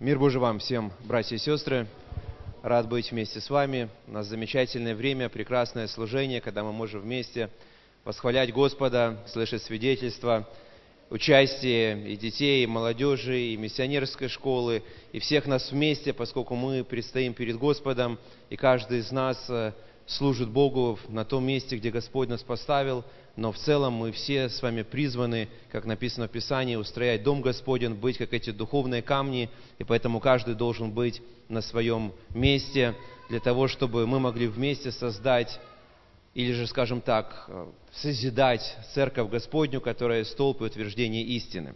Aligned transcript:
Мир 0.00 0.18
Божий 0.18 0.40
вам 0.40 0.60
всем, 0.60 0.92
братья 1.04 1.36
и 1.36 1.38
сестры. 1.38 1.86
Рад 2.62 2.88
быть 2.88 3.10
вместе 3.10 3.38
с 3.38 3.50
вами. 3.50 3.90
У 4.06 4.12
нас 4.12 4.28
замечательное 4.28 4.94
время, 4.94 5.28
прекрасное 5.28 5.88
служение, 5.88 6.40
когда 6.40 6.64
мы 6.64 6.72
можем 6.72 7.02
вместе 7.02 7.50
восхвалять 8.06 8.50
Господа, 8.50 9.18
слышать 9.26 9.62
свидетельства, 9.62 10.48
участие 11.10 12.14
и 12.14 12.16
детей, 12.16 12.64
и 12.64 12.66
молодежи, 12.66 13.40
и 13.40 13.58
миссионерской 13.58 14.28
школы, 14.28 14.82
и 15.12 15.18
всех 15.18 15.46
нас 15.46 15.70
вместе, 15.70 16.14
поскольку 16.14 16.54
мы 16.54 16.82
предстоим 16.82 17.34
перед 17.34 17.58
Господом, 17.58 18.18
и 18.48 18.56
каждый 18.56 19.00
из 19.00 19.12
нас 19.12 19.50
э, 19.50 19.74
служит 20.06 20.48
Богу 20.48 20.98
на 21.08 21.26
том 21.26 21.44
месте, 21.44 21.76
где 21.76 21.90
Господь 21.90 22.30
нас 22.30 22.42
поставил, 22.42 23.04
но 23.36 23.52
в 23.52 23.58
целом 23.58 23.94
мы 23.94 24.12
все 24.12 24.48
с 24.48 24.62
вами 24.62 24.82
призваны, 24.82 25.48
как 25.70 25.84
написано 25.84 26.28
в 26.28 26.30
Писании, 26.30 26.76
устроять 26.76 27.22
Дом 27.22 27.40
Господень, 27.40 27.94
быть 27.94 28.18
как 28.18 28.32
эти 28.32 28.50
духовные 28.50 29.02
камни, 29.02 29.50
и 29.78 29.84
поэтому 29.84 30.20
каждый 30.20 30.54
должен 30.54 30.90
быть 30.90 31.22
на 31.48 31.62
своем 31.62 32.12
месте 32.34 32.94
для 33.28 33.40
того, 33.40 33.68
чтобы 33.68 34.06
мы 34.06 34.20
могли 34.20 34.46
вместе 34.46 34.90
создать, 34.92 35.60
или 36.34 36.52
же, 36.52 36.66
скажем 36.66 37.00
так, 37.00 37.48
созидать 37.92 38.76
церковь 38.94 39.30
Господню, 39.30 39.80
которая 39.80 40.24
столб 40.24 40.60
и 40.60 40.64
утверждение 40.64 41.24
истины. 41.24 41.74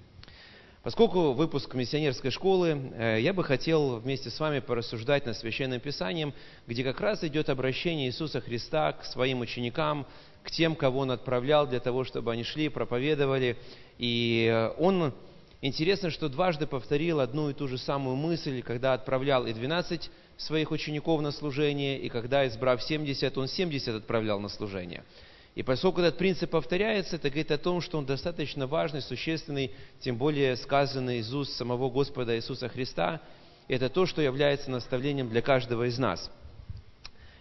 Поскольку 0.84 1.32
выпуск 1.32 1.72
миссионерской 1.72 2.30
школы, 2.30 2.92
э, 2.94 3.18
я 3.22 3.32
бы 3.32 3.42
хотел 3.42 4.00
вместе 4.00 4.28
с 4.28 4.38
вами 4.38 4.58
порассуждать 4.58 5.24
над 5.24 5.34
Священным 5.34 5.80
Писанием, 5.80 6.34
где 6.66 6.84
как 6.84 7.00
раз 7.00 7.24
идет 7.24 7.48
обращение 7.48 8.08
Иисуса 8.08 8.42
Христа 8.42 8.92
к 8.92 9.06
своим 9.06 9.40
ученикам, 9.40 10.06
к 10.44 10.50
тем, 10.52 10.76
кого 10.76 11.00
Он 11.00 11.10
отправлял 11.10 11.66
для 11.66 11.80
того, 11.80 12.04
чтобы 12.04 12.30
они 12.30 12.44
шли, 12.44 12.68
проповедовали. 12.68 13.56
И 13.98 14.48
э, 14.48 14.70
Он, 14.78 15.12
интересно, 15.60 16.10
что 16.10 16.28
дважды 16.28 16.68
повторил 16.68 17.18
одну 17.18 17.50
и 17.50 17.54
ту 17.54 17.66
же 17.66 17.78
самую 17.78 18.14
мысль, 18.14 18.62
когда 18.62 18.92
отправлял 18.92 19.46
и 19.46 19.52
12 19.52 20.10
своих 20.36 20.70
учеников 20.70 21.20
на 21.20 21.32
служение, 21.32 21.98
и 21.98 22.08
когда, 22.08 22.46
избрав 22.46 22.80
70, 22.80 23.36
Он 23.36 23.48
70 23.48 23.96
отправлял 23.96 24.38
на 24.38 24.48
служение– 24.48 25.02
и 25.54 25.62
поскольку 25.62 26.00
этот 26.00 26.18
принцип 26.18 26.50
повторяется, 26.50 27.16
это 27.16 27.28
говорит 27.28 27.52
о 27.52 27.58
том, 27.58 27.80
что 27.80 27.98
он 27.98 28.06
достаточно 28.06 28.66
важный, 28.66 29.00
существенный, 29.00 29.70
тем 30.00 30.16
более 30.16 30.56
сказанный 30.56 31.18
из 31.18 31.32
уст 31.32 31.52
самого 31.52 31.90
Господа 31.90 32.36
Иисуса 32.36 32.68
Христа. 32.68 33.20
Это 33.68 33.88
то, 33.88 34.04
что 34.04 34.20
является 34.20 34.70
наставлением 34.70 35.28
для 35.28 35.42
каждого 35.42 35.84
из 35.84 35.96
нас. 35.98 36.28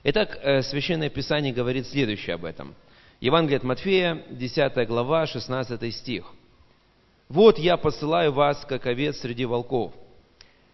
Итак, 0.03 0.37
э, 0.41 0.61
Священное 0.61 1.09
Писание 1.09 1.51
говорит 1.51 1.87
следующее 1.87 2.35
об 2.35 2.45
этом. 2.45 2.75
Евангелие 3.23 3.55
от 3.55 3.63
Матфея, 3.63 4.21
10 4.31 4.85
глава, 4.85 5.25
16 5.25 5.95
стих. 5.95 6.25
«Вот 7.29 7.57
я 7.57 7.77
посылаю 7.77 8.33
вас, 8.33 8.65
как 8.67 8.85
овец 8.85 9.21
среди 9.21 9.45
волков. 9.45 9.93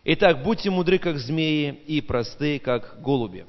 Итак, 0.03 0.41
будьте 0.41 0.71
мудры, 0.71 0.97
как 0.97 1.19
змеи, 1.19 1.79
и 1.85 2.01
просты, 2.01 2.57
как 2.57 3.03
голуби». 3.03 3.45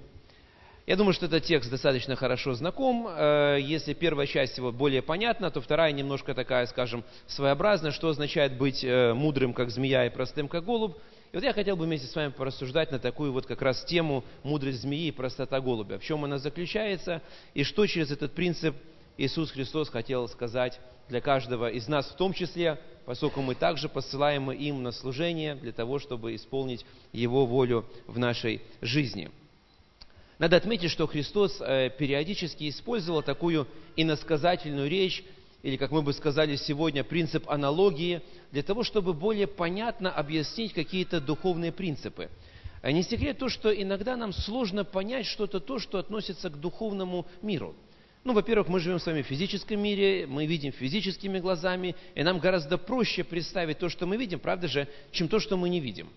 Я 0.87 0.97
думаю, 0.97 1.15
что 1.15 1.25
этот 1.25 1.45
текст 1.45 1.71
достаточно 1.71 2.15
хорошо 2.15 2.53
знаком. 2.53 3.07
Э, 3.09 3.57
если 3.59 3.95
первая 3.95 4.27
часть 4.27 4.59
его 4.59 4.71
более 4.71 5.01
понятна, 5.01 5.51
то 5.51 5.63
вторая 5.63 5.93
немножко 5.93 6.35
такая, 6.35 6.67
скажем, 6.67 7.03
своеобразная, 7.27 7.93
что 7.93 8.11
означает 8.11 8.59
быть 8.59 8.85
э, 8.85 9.15
мудрым, 9.15 9.55
как 9.55 9.71
змея, 9.71 10.05
и 10.05 10.11
простым, 10.11 10.47
как 10.47 10.67
голубь. 10.67 10.97
И 11.33 11.37
вот 11.37 11.45
я 11.45 11.53
хотел 11.53 11.77
бы 11.77 11.85
вместе 11.85 12.09
с 12.09 12.15
вами 12.15 12.33
порассуждать 12.33 12.91
на 12.91 12.99
такую 12.99 13.33
вот 13.33 13.47
как 13.47 13.63
раз 13.63 13.85
тему 13.85 14.25
мудрость 14.43 14.83
змеи 14.83 15.07
и 15.07 15.13
простота 15.13 15.61
голубя. 15.61 15.99
В 15.99 16.03
чем 16.03 16.25
она 16.25 16.39
заключается 16.39 17.23
и 17.55 17.63
что 17.63 17.87
через 17.87 18.11
этот 18.11 18.33
принцип 18.33 18.75
Иисус 19.21 19.51
Христос 19.51 19.89
хотел 19.91 20.29
сказать 20.29 20.81
для 21.09 21.21
каждого 21.21 21.71
из 21.71 21.89
нас 21.89 22.07
в 22.07 22.17
том 22.17 22.33
числе, 22.33 22.81
поскольку 23.05 23.43
мы 23.43 23.55
также 23.55 23.89
посылаем 23.89 24.51
им 24.51 24.83
на 24.83 24.93
служение 24.93 25.55
для 25.55 25.73
того, 25.73 25.99
чтобы 25.99 26.35
исполнить 26.35 26.87
Его 27.13 27.47
волю 27.47 27.85
в 28.07 28.19
нашей 28.19 28.63
жизни– 28.81 29.31
надо 30.41 30.57
отметить, 30.57 30.91
что 30.91 31.07
Христос 31.07 31.61
э, 31.61 31.91
периодически 31.91 32.71
использовал 32.71 33.23
такую 33.23 33.69
иносказательную 33.95 34.89
речь, 34.89 35.23
или, 35.63 35.77
как 35.77 35.91
мы 35.91 36.01
бы 36.01 36.15
сказали 36.15 36.57
сегодня, 36.57 37.05
принцип 37.05 37.47
аналогии, 37.51 38.23
для 38.51 38.63
того, 38.63 38.83
чтобы 38.83 39.13
более 39.13 39.47
понятно 39.47 40.11
объяснить 40.11 40.73
какие-то 40.73 41.21
духовные 41.21 41.73
принципы. 41.73 42.31
А 42.81 42.91
не 42.91 43.03
секрет 43.03 43.37
то, 43.37 43.51
что 43.51 43.71
иногда 43.71 44.17
нам 44.17 44.33
сложно 44.33 44.83
понять 44.83 45.27
что-то 45.27 45.61
то, 45.61 45.79
что 45.79 45.99
относится 45.99 46.49
к 46.49 46.59
духовному 46.59 47.27
миру. 47.43 47.75
Ну, 48.23 48.35
во-первых, 48.35 48.69
мы 48.69 48.81
живем 48.81 48.99
с 48.99 49.07
вами 49.07 49.23
в 49.23 49.27
физическом 49.27 49.81
мире, 49.81 50.27
мы 50.27 50.45
видим 50.45 50.73
физическими 50.73 51.39
глазами, 51.39 51.97
и 52.15 52.23
нам 52.23 52.39
гораздо 52.39 52.77
проще 52.77 53.25
представить 53.25 53.79
то, 53.79 53.89
что 53.89 54.07
мы 54.07 54.19
видим, 54.19 54.39
правда 54.39 54.69
же, 54.69 54.89
чем 55.11 55.27
то, 55.27 55.41
что 55.41 55.57
мы 55.57 55.71
не 55.71 55.81
видим. 55.81 56.09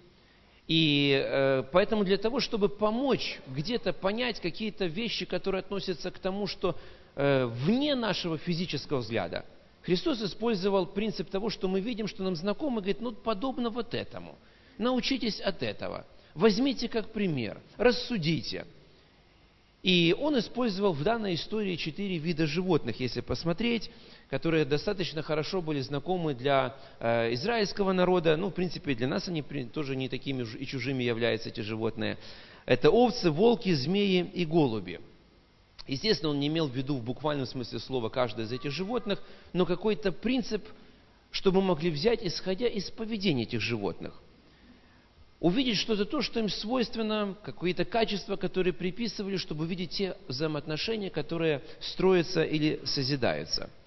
И 0.67 1.13
э, 1.13 1.63
поэтому 1.71 2.03
для 2.03 2.17
того, 2.17 2.41
чтобы 2.41 2.67
помочь 2.67 3.39
где-то 3.47 3.93
понять 3.93 4.41
какие-то 4.41 4.85
вещи, 4.85 5.25
которые 5.25 5.59
относятся 5.59 6.11
к 6.11 6.19
тому, 6.19 6.45
что 6.45 6.77
э, 7.15 7.45
вне 7.45 7.95
нашего 7.95 8.37
физического 8.37 8.99
взгляда, 8.99 9.45
Христос 9.83 10.21
использовал 10.21 10.85
принцип 10.85 11.29
того, 11.29 11.49
что 11.49 11.69
мы 11.69 11.79
видим, 11.79 12.07
что 12.07 12.23
нам 12.23 12.35
знакомо, 12.35 12.79
и 12.79 12.83
говорит, 12.83 13.01
ну 13.01 13.13
подобно 13.13 13.69
вот 13.69 13.93
этому. 13.93 14.37
Научитесь 14.77 15.39
от 15.39 15.63
этого. 15.63 16.05
Возьмите 16.33 16.89
как 16.89 17.13
пример, 17.13 17.61
рассудите. 17.77 18.65
И 19.83 20.16
он 20.17 20.39
использовал 20.39 20.94
в 20.94 21.03
данной 21.03 21.35
истории 21.35 21.75
четыре 21.75 22.17
вида 22.17 22.47
животных, 22.47 22.99
если 22.99 23.21
посмотреть 23.21 23.91
которые 24.33 24.66
достаточно 24.66 25.21
хорошо 25.21 25.61
были 25.61 25.79
знакомы 25.81 26.33
для 26.33 26.75
э, 26.99 27.35
израильского 27.35 27.94
народа. 27.94 28.35
Ну, 28.35 28.49
в 28.49 28.53
принципе, 28.55 28.95
для 28.95 29.07
нас 29.07 29.27
они 29.27 29.44
тоже 29.44 29.95
не 29.95 30.09
такими 30.09 30.44
и 30.57 30.66
чужими 30.66 31.03
являются 31.03 31.49
эти 31.49 31.59
животные. 31.59 32.17
Это 32.66 32.89
овцы, 32.89 33.29
волки, 33.29 33.71
змеи 33.75 34.27
и 34.33 34.44
голуби. 34.45 35.01
Естественно, 35.85 36.31
он 36.31 36.39
не 36.39 36.47
имел 36.47 36.67
в 36.67 36.75
виду 36.75 36.95
в 36.97 37.03
буквальном 37.03 37.45
смысле 37.45 37.77
слова 37.77 38.09
каждое 38.09 38.47
из 38.47 38.51
этих 38.51 38.71
животных, 38.71 39.21
но 39.53 39.67
какой-то 39.67 40.11
принцип, 40.11 40.65
чтобы 41.29 41.61
мы 41.61 41.67
могли 41.67 41.91
взять, 41.91 42.23
исходя 42.23 42.65
из 42.65 42.89
поведения 42.89 43.44
этих 43.44 43.61
животных. 43.61 44.19
Увидеть 45.43 45.77
что-то 45.77 46.05
то, 46.05 46.23
что 46.23 46.39
им 46.39 46.49
свойственно, 46.49 47.37
какие-то 47.43 47.85
качества, 47.85 48.35
которые 48.35 48.73
приписывали, 48.73 49.37
чтобы 49.37 49.65
увидеть 49.65 49.91
те 49.91 50.17
взаимоотношения, 50.27 51.11
которые 51.11 51.61
строятся 51.79 52.43
или 52.43 52.81
созидаются– 52.83 53.69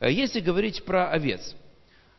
Э, 0.00 0.10
если 0.10 0.40
говорить 0.40 0.84
про 0.84 1.10
овец, 1.10 1.54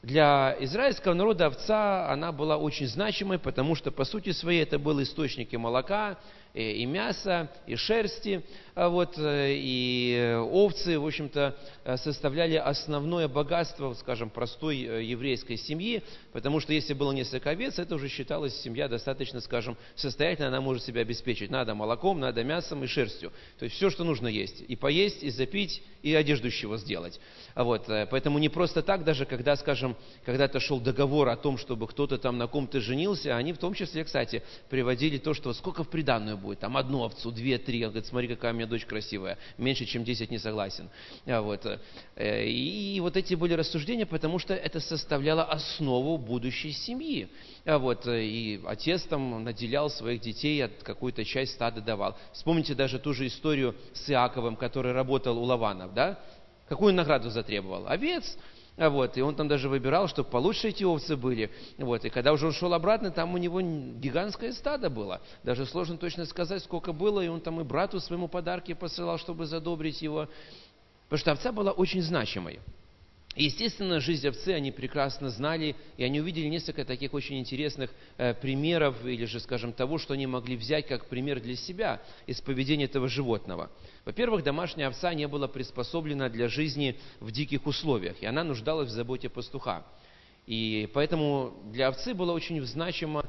для 0.02 0.56
израильского 0.62 1.14
народа 1.14 1.48
овца, 1.48 2.10
она 2.10 2.32
была 2.32 2.58
очень 2.58 2.88
значимой, 2.88 3.38
потому 3.38 3.76
что, 3.76 3.92
по 3.92 4.06
сути 4.06 4.32
своей, 4.32 4.64
это 4.64 4.80
был 4.80 5.02
источник 5.02 5.54
и 5.54 5.58
молока, 5.58 6.18
и, 6.54 6.84
и 6.84 6.86
мяса, 6.86 7.52
и 7.68 7.76
шерсти, 7.76 8.46
вот, 8.88 9.18
э, 9.18 9.56
и 9.58 10.38
овцы, 10.52 10.98
в 10.98 11.06
общем-то, 11.06 11.58
э, 11.84 11.98
составляли 11.98 12.56
основное 12.56 13.28
богатство, 13.28 13.94
скажем, 13.96 14.30
простой 14.30 14.78
еврейской 14.78 15.58
семьи, 15.58 16.02
потому 16.32 16.62
что 16.62 16.72
если 16.72 16.94
было 16.94 17.12
несколько 17.12 17.50
овец, 17.50 17.78
это 17.78 17.96
уже 17.96 18.08
считалось 18.08 18.56
семья 18.62 18.88
достаточно, 18.88 19.42
скажем, 19.42 19.76
состоятельная, 19.96 20.48
она 20.48 20.62
может 20.62 20.84
себя 20.84 21.02
обеспечить. 21.02 21.50
Надо 21.50 21.76
молоком, 21.76 22.22
надо 22.22 22.44
мясом 22.46 22.82
и 22.86 22.88
шерстью. 22.88 23.34
То 23.58 23.66
есть 23.66 23.76
все, 23.76 23.90
что 23.90 24.06
нужно 24.06 24.28
есть. 24.28 24.64
И 24.68 24.78
поесть, 24.78 25.24
и 25.24 25.30
запить, 25.30 25.84
и 26.02 26.14
одежду 26.14 26.50
чего 26.50 26.78
сделать. 26.78 27.20
А 27.56 27.64
вот, 27.64 27.90
э, 27.90 28.08
поэтому 28.10 28.40
не 28.40 28.48
просто 28.48 28.82
так, 28.82 29.04
даже 29.04 29.26
когда, 29.26 29.56
скажем, 29.56 29.98
когда-то 30.26 30.60
шел 30.60 30.80
договор 30.80 31.28
о 31.28 31.36
том, 31.36 31.58
чтобы 31.58 31.88
кто-то 31.88 32.18
там 32.18 32.38
на 32.38 32.48
ком-то 32.48 32.80
женился, 32.80 33.36
они 33.36 33.52
в 33.52 33.58
том 33.58 33.74
числе, 33.74 34.04
кстати, 34.04 34.44
приводили 34.70 35.18
то, 35.18 35.34
что 35.34 35.54
сколько 35.54 35.84
в 35.84 35.90
приданную 35.90 36.38
будет, 36.38 36.60
там 36.60 36.78
одну 36.78 37.04
овцу, 37.04 37.32
две, 37.32 37.58
три, 37.58 37.84
он 37.84 37.92
говорит, 37.92 38.08
смотри, 38.08 38.28
какая 38.30 38.54
у 38.54 38.56
меня 38.56 38.69
дочь 38.70 38.86
красивая, 38.86 39.38
меньше, 39.58 39.86
чем 39.86 40.04
десять 40.04 40.32
не 40.32 40.38
согласен. 40.38 40.90
А 41.26 41.42
вот, 41.42 41.66
э, 42.16 42.46
и, 42.46 42.96
и 42.96 43.00
вот 43.00 43.18
эти 43.18 43.34
были 43.36 43.54
рассуждения, 43.54 44.06
потому 44.06 44.40
что 44.40 44.54
это 44.54 44.80
составляло 44.80 45.44
основу 45.44 46.18
будущей 46.18 46.72
семьи. 46.72 47.28
А 47.66 47.78
вот, 47.78 48.08
э, 48.08 48.24
и 48.24 48.62
отец 48.66 49.04
там 49.04 49.44
наделял 49.44 49.90
своих 49.90 50.22
детей, 50.22 50.64
от 50.64 50.84
какую-то 50.84 51.26
часть 51.26 51.54
стада 51.54 51.82
давал. 51.82 52.18
Вспомните 52.32 52.76
даже 52.76 53.00
ту 53.00 53.14
же 53.14 53.28
историю 53.28 53.76
с 53.94 54.10
Иаковым, 54.10 54.56
который 54.56 54.94
работал 54.94 55.38
у 55.38 55.44
Лаванов, 55.44 55.94
да? 55.94 56.20
Какую 56.68 56.94
награду 56.94 57.30
затребовал? 57.30 57.88
Овец. 57.88 58.38
А 58.80 58.90
вот, 58.90 59.18
и 59.18 59.22
он 59.22 59.36
там 59.36 59.50
даже 59.50 59.68
выбирал, 59.68 60.08
чтобы 60.08 60.30
получше 60.30 60.70
эти 60.70 60.86
овцы 60.86 61.18
были. 61.18 61.52
Вот, 61.78 62.06
и 62.06 62.10
когда 62.10 62.32
уже 62.32 62.48
он 62.48 62.54
шел 62.54 62.74
обратно, 62.74 63.12
там 63.12 63.34
у 63.34 63.38
него 63.38 63.60
гигантское 63.60 64.54
стадо 64.54 64.90
было. 64.90 65.22
Даже 65.44 65.66
сложно 65.66 65.98
точно 65.98 66.24
сказать, 66.24 66.64
сколько 66.64 66.94
было, 66.94 67.20
и 67.20 67.28
он 67.28 67.42
там 67.42 67.60
и 67.60 67.66
брату 67.66 68.00
своему 68.00 68.30
подарки 68.30 68.74
посылал, 68.74 69.18
чтобы 69.18 69.48
задобрить 69.48 70.02
его. 70.02 70.30
Потому 71.10 71.20
что 71.20 71.32
овца 71.34 71.52
была 71.52 71.72
очень 71.72 72.02
значимой. 72.02 72.62
Естественно, 73.36 74.00
жизнь 74.00 74.28
овцы 74.28 74.50
они 74.50 74.72
прекрасно 74.72 75.30
знали, 75.30 75.76
и 75.98 76.04
они 76.04 76.20
увидели 76.20 76.48
несколько 76.48 76.84
таких 76.84 77.14
очень 77.14 77.40
интересных 77.40 77.92
э, 78.18 78.34
примеров, 78.34 79.06
или 79.06 79.26
же, 79.26 79.40
скажем, 79.40 79.72
того, 79.72 79.98
что 79.98 80.16
они 80.16 80.26
могли 80.26 80.58
взять 80.58 80.88
как 80.88 81.06
пример 81.06 81.40
для 81.40 81.56
себя 81.56 82.02
из 82.26 82.42
поведения 82.42 82.86
этого 82.86 83.08
животного. 83.08 83.70
Во-первых, 84.04 84.44
домашняя 84.44 84.88
овца 84.88 85.14
не 85.14 85.28
была 85.28 85.48
приспособлена 85.48 86.30
для 86.30 86.50
жизни 86.50 87.00
в 87.20 87.32
диких 87.32 87.68
условиях, 87.68 88.22
и 88.22 88.26
она 88.26 88.44
нуждалась 88.44 88.90
в 88.90 88.92
заботе 88.92 89.30
пастуха. 89.30 89.86
И 90.48 90.90
поэтому 90.94 91.54
для 91.72 91.90
овцы 91.90 92.16
было 92.16 92.32
очень 92.32 92.60
значимо 92.66 93.24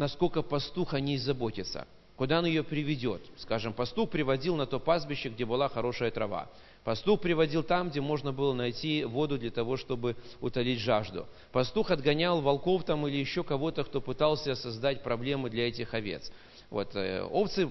насколько 0.00 0.42
пастух 0.42 0.94
о 0.94 1.00
ней 1.00 1.18
заботится, 1.18 1.86
куда 2.20 2.40
он 2.40 2.44
ее 2.44 2.62
приведет. 2.62 3.22
Скажем, 3.38 3.72
пастух 3.72 4.10
приводил 4.10 4.54
на 4.54 4.66
то 4.66 4.78
пастбище, 4.78 5.30
где 5.30 5.46
была 5.46 5.70
хорошая 5.70 6.10
трава. 6.10 6.50
Пастух 6.84 7.22
приводил 7.22 7.62
там, 7.62 7.88
где 7.88 8.02
можно 8.02 8.30
было 8.30 8.52
найти 8.52 9.04
воду 9.04 9.38
для 9.38 9.50
того, 9.50 9.78
чтобы 9.78 10.16
утолить 10.38 10.80
жажду. 10.80 11.26
Пастух 11.50 11.90
отгонял 11.90 12.42
волков 12.42 12.84
там 12.84 13.06
или 13.06 13.16
еще 13.16 13.42
кого-то, 13.42 13.84
кто 13.84 14.02
пытался 14.02 14.54
создать 14.54 15.02
проблемы 15.02 15.48
для 15.48 15.68
этих 15.68 15.94
овец. 15.94 16.30
Вот, 16.68 16.94
э, 16.94 17.22
овцы 17.22 17.70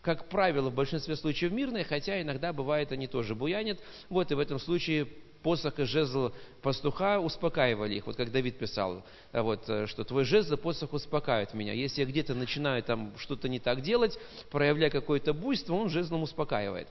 как 0.00 0.30
правило, 0.30 0.70
в 0.70 0.74
большинстве 0.74 1.16
случаев 1.16 1.52
мирные, 1.52 1.84
хотя 1.84 2.22
иногда 2.22 2.54
бывает 2.54 2.90
они 2.92 3.06
тоже 3.06 3.34
буянят. 3.34 3.78
Вот 4.08 4.30
и 4.30 4.34
в 4.34 4.38
этом 4.38 4.58
случае 4.58 5.08
посох 5.42 5.78
и 5.78 5.84
жезл 5.84 6.30
пастуха 6.62 7.20
успокаивали 7.20 7.94
их. 7.94 8.06
Вот 8.06 8.16
как 8.16 8.30
Давид 8.30 8.58
писал, 8.58 9.04
а 9.32 9.42
вот, 9.42 9.68
э, 9.68 9.86
что 9.86 10.04
твой 10.04 10.24
жезл, 10.24 10.56
посох 10.56 10.92
успокаивает 10.92 11.54
меня. 11.54 11.72
Если 11.72 12.02
я 12.02 12.06
где-то 12.06 12.34
начинаю 12.34 12.82
там 12.82 13.12
что-то 13.18 13.48
не 13.48 13.60
так 13.60 13.82
делать, 13.82 14.18
проявляя 14.50 14.90
какое-то 14.90 15.32
буйство, 15.32 15.74
он 15.74 15.88
жезлом 15.88 16.22
успокаивает. 16.22 16.88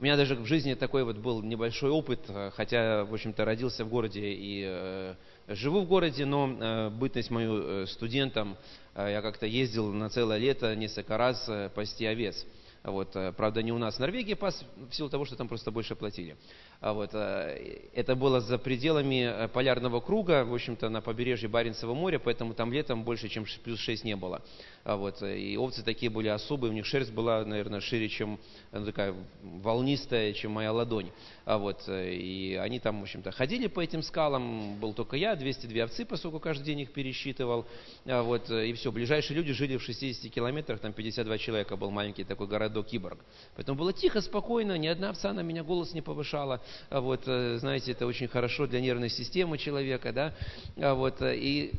У 0.00 0.02
меня 0.02 0.16
даже 0.16 0.34
в 0.34 0.44
жизни 0.44 0.74
такой 0.74 1.04
вот 1.04 1.16
был 1.18 1.40
небольшой 1.42 1.90
опыт, 1.90 2.20
э, 2.28 2.50
хотя, 2.54 3.04
в 3.04 3.14
общем-то, 3.14 3.44
родился 3.44 3.84
в 3.84 3.88
городе 3.88 4.20
и 4.20 4.64
э, 4.66 5.14
живу 5.48 5.82
в 5.82 5.86
городе, 5.86 6.26
но 6.26 6.48
э, 6.48 6.90
бытность 6.90 7.30
мою 7.30 7.62
э, 7.62 7.86
студентом, 7.86 8.56
э, 8.94 9.12
я 9.12 9.22
как-то 9.22 9.46
ездил 9.46 9.92
на 9.92 10.10
целое 10.10 10.38
лето 10.38 10.74
несколько 10.74 11.16
раз 11.16 11.48
э, 11.48 11.70
пасти 11.74 12.04
овец. 12.04 12.44
Вот, 12.82 13.16
э, 13.16 13.32
правда, 13.32 13.62
не 13.62 13.72
у 13.72 13.78
нас 13.78 13.96
в 13.96 13.98
Норвегии 14.00 14.34
пас, 14.34 14.62
в 14.90 14.94
силу 14.94 15.08
того, 15.08 15.24
что 15.24 15.36
там 15.36 15.48
просто 15.48 15.70
больше 15.70 15.94
платили. 15.94 16.36
А 16.84 16.92
вот, 16.92 17.14
э, 17.14 17.80
это 17.94 18.14
было 18.14 18.42
за 18.42 18.58
пределами 18.58 19.24
э, 19.24 19.48
полярного 19.48 20.00
круга, 20.00 20.44
в 20.44 20.52
общем-то, 20.52 20.90
на 20.90 21.00
побережье 21.00 21.48
Баренцева 21.48 21.94
моря, 21.94 22.18
поэтому 22.18 22.52
там 22.52 22.74
летом 22.74 23.04
больше, 23.04 23.30
чем 23.30 23.46
плюс 23.64 23.78
6 23.78 24.04
не 24.04 24.16
было. 24.16 24.42
А 24.84 24.96
вот, 24.96 25.22
и 25.22 25.56
овцы 25.56 25.82
такие 25.82 26.10
были 26.10 26.28
особые, 26.28 26.70
у 26.70 26.74
них 26.74 26.84
шерсть 26.84 27.10
была, 27.10 27.42
наверное, 27.46 27.80
шире, 27.80 28.10
чем 28.10 28.38
ну, 28.70 28.84
такая 28.84 29.14
волнистая, 29.42 30.34
чем 30.34 30.52
моя 30.52 30.72
ладонь. 30.72 31.10
А 31.46 31.56
вот, 31.56 31.88
и 31.88 32.60
они 32.60 32.80
там, 32.80 33.00
в 33.00 33.04
общем-то, 33.04 33.30
ходили 33.30 33.66
по 33.66 33.80
этим 33.80 34.02
скалам, 34.02 34.78
был 34.78 34.92
только 34.92 35.16
я, 35.16 35.36
202 35.36 35.84
овцы, 35.84 36.04
поскольку 36.04 36.38
каждый 36.38 36.64
день 36.64 36.80
их 36.80 36.92
пересчитывал. 36.92 37.64
Вот, 38.04 38.50
и 38.50 38.74
все, 38.74 38.92
ближайшие 38.92 39.38
люди 39.38 39.54
жили 39.54 39.78
в 39.78 39.82
60 39.82 40.30
километрах, 40.30 40.80
там 40.80 40.92
52 40.92 41.38
человека 41.38 41.78
был 41.78 41.90
маленький 41.90 42.24
такой 42.24 42.46
городок 42.46 42.88
Киборг. 42.88 43.20
Поэтому 43.56 43.78
было 43.78 43.94
тихо, 43.94 44.20
спокойно, 44.20 44.76
ни 44.76 44.86
одна 44.86 45.08
овца 45.08 45.32
на 45.32 45.40
меня 45.40 45.64
голос 45.64 45.94
не 45.94 46.02
повышала. 46.02 46.60
А 46.90 47.00
вот, 47.00 47.22
э, 47.26 47.58
знаете, 47.58 47.92
это 47.92 48.06
очень 48.06 48.28
хорошо 48.28 48.66
для 48.66 48.80
нервной 48.80 49.10
системы 49.10 49.58
человека, 49.58 50.12
да. 50.12 50.34
А 50.76 50.94
вот, 50.94 51.20
э, 51.22 51.36
и 51.36 51.72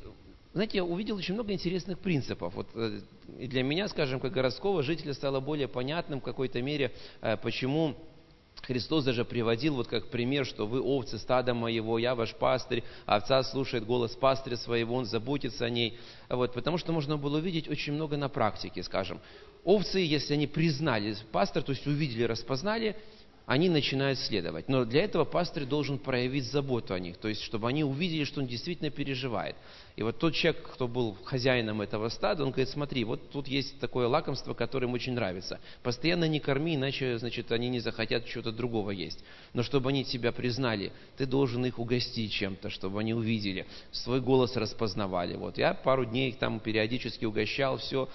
знаете, 0.54 0.78
я 0.78 0.86
увидел 0.86 1.18
очень 1.18 1.34
много 1.34 1.52
интересных 1.52 2.00
принципов. 2.00 2.54
Вот, 2.56 2.68
э, 2.76 3.00
и 3.40 3.48
для 3.48 3.64
меня, 3.64 3.88
скажем, 3.88 4.20
как 4.20 4.32
городского 4.32 4.84
жителя 4.84 5.14
стало 5.14 5.40
более 5.40 5.68
понятным 5.68 6.22
в 6.22 6.24
какой-то 6.24 6.62
мере, 6.62 6.92
почему 7.42 7.96
Христос 8.62 9.04
даже 9.04 9.26
приводил 9.26 9.76
вот 9.76 9.88
как 9.88 10.08
пример, 10.08 10.46
что 10.46 10.66
вы 10.66 10.82
овцы 10.82 11.18
стада 11.18 11.54
моего, 11.54 12.00
я 12.00 12.16
ваш 12.16 12.34
пастырь, 12.36 12.84
овца 13.06 13.44
слушает 13.44 13.86
голос 13.86 14.16
пастыря 14.16 14.56
своего, 14.58 14.96
он 14.96 15.06
заботится 15.06 15.66
о 15.66 15.70
ней. 15.70 15.98
Вот, 16.30 16.54
потому 16.54 16.78
что 16.78 16.92
можно 16.92 17.18
было 17.18 17.38
увидеть 17.38 17.70
очень 17.70 17.94
много 17.94 18.18
на 18.18 18.30
практике, 18.30 18.82
скажем. 18.84 19.20
Овцы, 19.64 20.00
если 20.00 20.34
они 20.34 20.48
признали 20.48 21.16
пастор, 21.32 21.64
то 21.64 21.72
есть 21.72 21.86
увидели, 21.86 22.24
распознали, 22.24 22.96
они 23.46 23.70
начинают 23.70 24.20
следовать. 24.20 24.68
Но 24.70 24.86
для 24.86 25.04
этого 25.04 25.24
пастырь 25.24 25.66
должен 25.66 26.00
проявить 26.00 26.46
заботу 26.46 26.94
о 26.94 27.00
них, 27.00 27.18
то 27.18 27.28
есть 27.28 27.42
чтобы 27.44 27.68
они 27.68 27.84
увидели, 27.84 28.24
что 28.24 28.42
он 28.42 28.48
действительно 28.48 28.90
переживает. 28.90 29.56
И 29.96 30.04
вот 30.04 30.18
тот 30.18 30.34
человек, 30.34 30.62
кто 30.74 30.88
был 30.88 31.16
хозяином 31.24 31.82
этого 31.82 32.10
стада, 32.10 32.44
он 32.44 32.50
говорит, 32.50 32.70
смотри, 32.70 33.04
вот 33.04 33.30
тут 33.32 33.48
есть 33.48 33.80
такое 33.80 34.08
лакомство, 34.08 34.54
которое 34.54 34.88
им 34.88 34.94
очень 34.94 35.14
нравится. 35.14 35.60
Постоянно 35.84 36.28
не 36.28 36.40
корми, 36.40 36.76
иначе, 36.76 37.18
значит, 37.18 37.52
они 37.52 37.70
не 37.70 37.80
захотят 37.80 38.26
чего-то 38.26 38.52
другого 38.52 38.92
есть. 38.92 39.24
Но 39.54 39.64
чтобы 39.64 39.90
они 39.90 40.04
тебя 40.04 40.32
признали, 40.32 40.92
ты 41.16 41.26
должен 41.26 41.66
их 41.66 41.80
угостить 41.80 42.34
чем-то, 42.34 42.70
чтобы 42.70 43.00
они 43.00 43.14
увидели, 43.14 43.66
свой 43.92 44.20
голос 44.20 44.58
распознавали. 44.58 45.36
Вот 45.36 45.58
я 45.58 45.74
пару 45.74 46.04
дней 46.04 46.30
их 46.30 46.40
там 46.40 46.60
периодически 46.60 47.24
угощал, 47.24 47.78
все, 47.78 48.10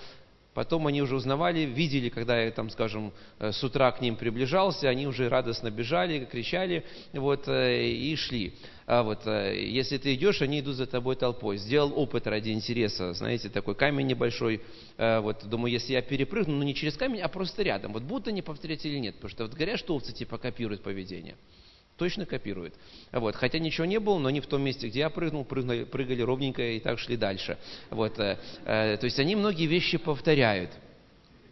Потом 0.55 0.89
они 0.89 1.01
уже 1.01 1.15
узнавали, 1.15 1.61
видели, 1.61 2.09
когда 2.09 2.43
я, 2.43 2.51
там, 2.51 2.71
скажем, 2.71 3.13
э, 3.39 3.53
с 3.53 3.63
утра 3.63 3.93
к 3.93 4.01
ним 4.01 4.17
приближался, 4.17 4.89
они 4.89 5.07
уже 5.07 5.29
радостно 5.29 5.71
бежали, 5.71 6.25
кричали 6.25 6.85
вот, 7.13 7.47
э, 7.47 7.89
и 7.89 8.17
шли. 8.17 8.55
А 8.87 9.05
вот, 9.05 9.21
э, 9.27 9.65
если 9.65 9.97
ты 9.99 10.15
идешь, 10.15 10.43
они 10.43 10.59
идут 10.59 10.75
за 10.75 10.87
тобой 10.87 11.15
толпой. 11.15 11.57
Сделал 11.57 11.93
опыт 11.97 12.27
ради 12.27 12.51
интереса, 12.51 13.13
знаете, 13.13 13.49
такой 13.49 13.77
камень 13.77 14.09
небольшой. 14.09 14.61
Вот, 14.99 15.45
думаю, 15.45 15.73
если 15.73 15.93
я 15.93 16.03
перепрыгну, 16.03 16.57
ну 16.57 16.63
не 16.65 16.75
через 16.75 16.97
камень, 16.97 17.21
а 17.21 17.29
просто 17.29 17.63
рядом. 17.63 17.93
Вот 17.93 18.03
будут 18.03 18.29
они 18.29 18.43
повторять 18.43 18.85
или 18.85 18.99
нет, 18.99 19.15
потому 19.15 19.31
что 19.31 19.45
вот 19.45 19.55
говорят, 19.55 19.79
что 19.79 19.95
овцы 19.95 20.13
типа 20.13 20.37
копируют 20.37 20.83
поведение 20.83 21.37
точно 22.01 22.25
копирует. 22.25 22.75
Вот. 23.13 23.37
Хотя 23.37 23.59
ничего 23.59 23.85
не 23.85 24.01
было, 24.01 24.19
но 24.19 24.31
не 24.31 24.41
в 24.41 24.47
том 24.47 24.63
месте, 24.63 24.89
где 24.89 25.01
я 25.01 25.11
прыгнул, 25.11 25.45
прыгнули, 25.45 25.85
прыгали 25.85 26.23
ровненько 26.23 26.63
и 26.63 26.81
так 26.81 26.99
шли 26.99 27.19
дальше. 27.19 27.59
Вот. 27.91 28.19
Э, 28.19 28.39
э, 28.65 28.97
то 28.97 29.05
есть 29.05 29.19
они 29.19 29.37
многие 29.37 29.67
вещи 29.67 29.99
повторяют. 29.99 30.71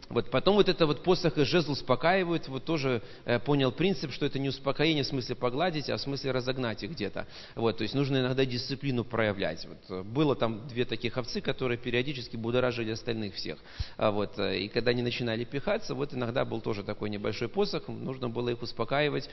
Вот 0.09 0.31
потом 0.31 0.55
вот 0.55 0.67
это 0.67 0.87
вот 0.87 1.03
посох 1.03 1.37
и 1.37 1.43
жезл 1.43 1.73
успокаивают, 1.73 2.47
вот 2.47 2.65
тоже 2.65 3.03
э, 3.25 3.39
понял 3.39 3.71
принцип, 3.71 4.11
что 4.11 4.25
это 4.25 4.39
не 4.39 4.49
успокоение 4.49 5.03
в 5.03 5.07
смысле 5.07 5.35
погладить, 5.35 5.87
а 5.89 5.97
в 5.97 6.01
смысле 6.01 6.31
разогнать 6.31 6.83
их 6.83 6.91
где-то. 6.91 7.27
Вот, 7.55 7.77
то 7.77 7.83
есть 7.83 7.93
нужно 7.93 8.17
иногда 8.17 8.43
дисциплину 8.43 9.03
проявлять. 9.03 9.67
Вот, 9.67 9.99
э, 9.99 10.01
было 10.01 10.35
там 10.35 10.67
две 10.67 10.85
таких 10.85 11.15
овцы, 11.17 11.41
которые 11.41 11.77
периодически 11.77 12.37
будоражили 12.37 12.91
остальных 12.91 13.35
всех. 13.35 13.59
А 13.97 14.09
вот, 14.09 14.39
и 14.39 14.67
когда 14.69 14.91
они 14.91 15.03
начинали 15.03 15.43
пихаться, 15.43 15.93
вот 15.93 16.11
иногда 16.11 16.43
был 16.43 16.59
тоже 16.59 16.81
такой 16.81 17.11
небольшой 17.11 17.47
посох, 17.47 17.87
нужно 17.87 18.29
было 18.29 18.49
их 18.49 18.63
успокаивать, 18.63 19.29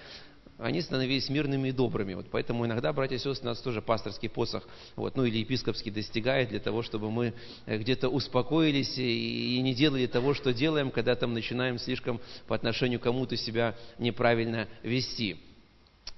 они 0.58 0.80
становились 0.80 1.28
мирными 1.28 1.68
и 1.68 1.72
добрыми. 1.72 2.14
Вот 2.14 2.26
поэтому 2.30 2.66
иногда, 2.66 2.92
братья 2.92 3.16
и 3.16 3.18
сестры, 3.18 3.46
нас 3.46 3.60
тоже 3.60 3.82
пасторский 3.82 4.28
посох, 4.28 4.66
вот, 4.96 5.16
ну 5.16 5.24
или 5.24 5.38
епископский 5.38 5.90
достигает 5.90 6.48
для 6.48 6.60
того, 6.60 6.82
чтобы 6.82 7.10
мы 7.10 7.34
э, 7.66 7.78
где-то 7.78 8.08
успокоились 8.08 8.96
и 8.98 9.60
не 9.62 9.74
делали 9.74 10.06
того, 10.06 10.34
что 10.34 10.52
делаем, 10.52 10.90
когда 10.90 11.14
там 11.14 11.34
начинаем 11.34 11.78
слишком 11.78 12.20
по 12.46 12.54
отношению 12.54 13.00
к 13.00 13.02
кому-то 13.02 13.36
себя 13.36 13.76
неправильно 13.98 14.68
вести. 14.82 15.36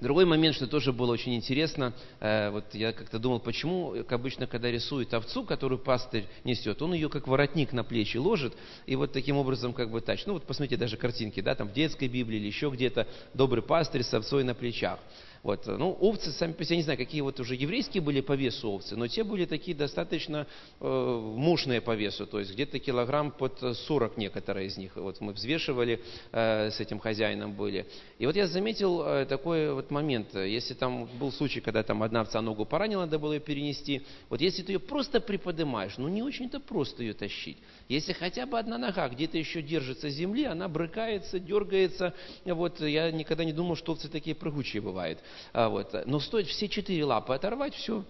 Другой 0.01 0.27
момент, 0.27 0.55
что 0.55 0.69
тоже 0.69 0.93
было 0.93 1.11
очень 1.11 1.35
интересно, 1.35 1.93
э, 2.21 2.51
вот 2.51 2.73
я 2.73 2.93
как-то 2.93 3.19
думал, 3.19 3.41
почему 3.41 3.97
обычно, 4.09 4.47
когда 4.47 4.71
рисует 4.71 5.13
овцу, 5.13 5.43
которую 5.43 5.81
пастырь 5.81 6.27
несет, 6.45 6.81
он 6.83 6.95
ее 6.95 7.09
как 7.09 7.27
воротник 7.27 7.73
на 7.73 7.83
плечи 7.83 8.17
ложит, 8.17 8.55
и 8.87 8.95
вот 8.95 9.13
таким 9.13 9.37
образом 9.37 9.73
как 9.73 9.91
бы 9.91 10.01
тач. 10.01 10.25
Ну 10.25 10.35
вот 10.35 10.45
посмотрите 10.45 10.77
даже 10.77 10.97
картинки, 10.97 11.41
да, 11.41 11.57
там 11.57 11.69
в 11.69 11.73
детской 11.73 12.07
Библии 12.07 12.39
или 12.39 12.47
еще 12.47 12.71
где-то, 12.71 13.09
добрый 13.35 13.63
пастырь 13.63 14.05
с 14.05 14.15
овцой 14.15 14.45
на 14.45 14.55
плечах. 14.55 15.01
Вот, 15.49 15.67
ну, 15.67 15.97
овцы, 15.99 16.31
сами 16.33 16.53
по 16.53 16.63
себе, 16.63 16.77
не 16.77 16.83
знаю, 16.83 16.99
какие 16.99 17.23
вот 17.23 17.41
уже 17.41 17.55
еврейские 17.55 18.03
были 18.03 18.21
по 18.21 18.35
весу 18.35 18.71
овцы, 18.71 18.97
но 18.97 19.07
те 19.09 19.25
были 19.25 19.47
такие 19.47 19.75
достаточно 19.75 20.47
э, 20.79 21.33
мощные 21.37 21.81
по 21.81 21.95
весу, 21.95 22.27
то 22.27 22.39
есть 22.39 22.53
где-то 22.53 22.79
килограмм 22.79 23.31
под 23.31 23.59
40 23.59 24.19
некоторые 24.19 24.67
из 24.67 24.77
них. 24.77 24.95
Вот 24.97 25.23
мы 25.23 25.33
взвешивали, 25.33 26.03
э, 26.33 26.71
с 26.71 26.81
этим 26.81 26.99
хозяином 26.99 27.55
были. 27.55 27.87
И 28.19 28.27
вот 28.27 28.37
я 28.37 28.47
заметил 28.47 29.01
э, 29.01 29.25
такой 29.25 29.73
вот 29.73 29.91
момент, 29.91 30.35
если 30.35 30.75
там 30.75 31.09
был 31.19 31.33
случай, 31.33 31.63
когда 31.63 31.83
там 31.83 32.03
одна 32.03 32.21
овца 32.21 32.43
ногу 32.43 32.67
поранила, 32.67 33.07
надо 33.07 33.19
было 33.19 33.33
ее 33.33 33.41
перенести, 33.41 34.03
вот 34.29 34.43
если 34.43 34.63
ты 34.63 34.73
ее 34.73 34.81
просто 34.81 35.19
приподнимаешь, 35.19 35.97
ну 35.97 36.09
не 36.09 36.23
очень-то 36.23 36.61
просто 36.61 37.03
ее 37.03 37.15
тащить. 37.15 37.57
Если 37.89 38.13
хотя 38.13 38.45
бы 38.45 38.59
одна 38.59 38.77
нога 38.77 39.09
где-то 39.09 39.39
еще 39.39 39.63
держится 39.63 40.11
земли, 40.11 40.45
она 40.45 40.69
брыкается, 40.69 41.39
дергается, 41.39 42.15
вот 42.45 42.81
я 42.81 43.11
никогда 43.11 43.45
не 43.45 43.53
думал, 43.53 43.77
что 43.77 43.93
овцы 43.93 44.09
такие 44.09 44.37
прыгучие 44.37 44.83
бывают. 44.83 45.19
А 45.55 45.71
вот. 45.71 45.95
Но 46.07 46.21
стоит 46.21 46.49
все 46.49 46.69
четыре 46.69 47.05
лапы 47.05 47.33
оторвать, 47.33 47.75
все, 47.75 48.05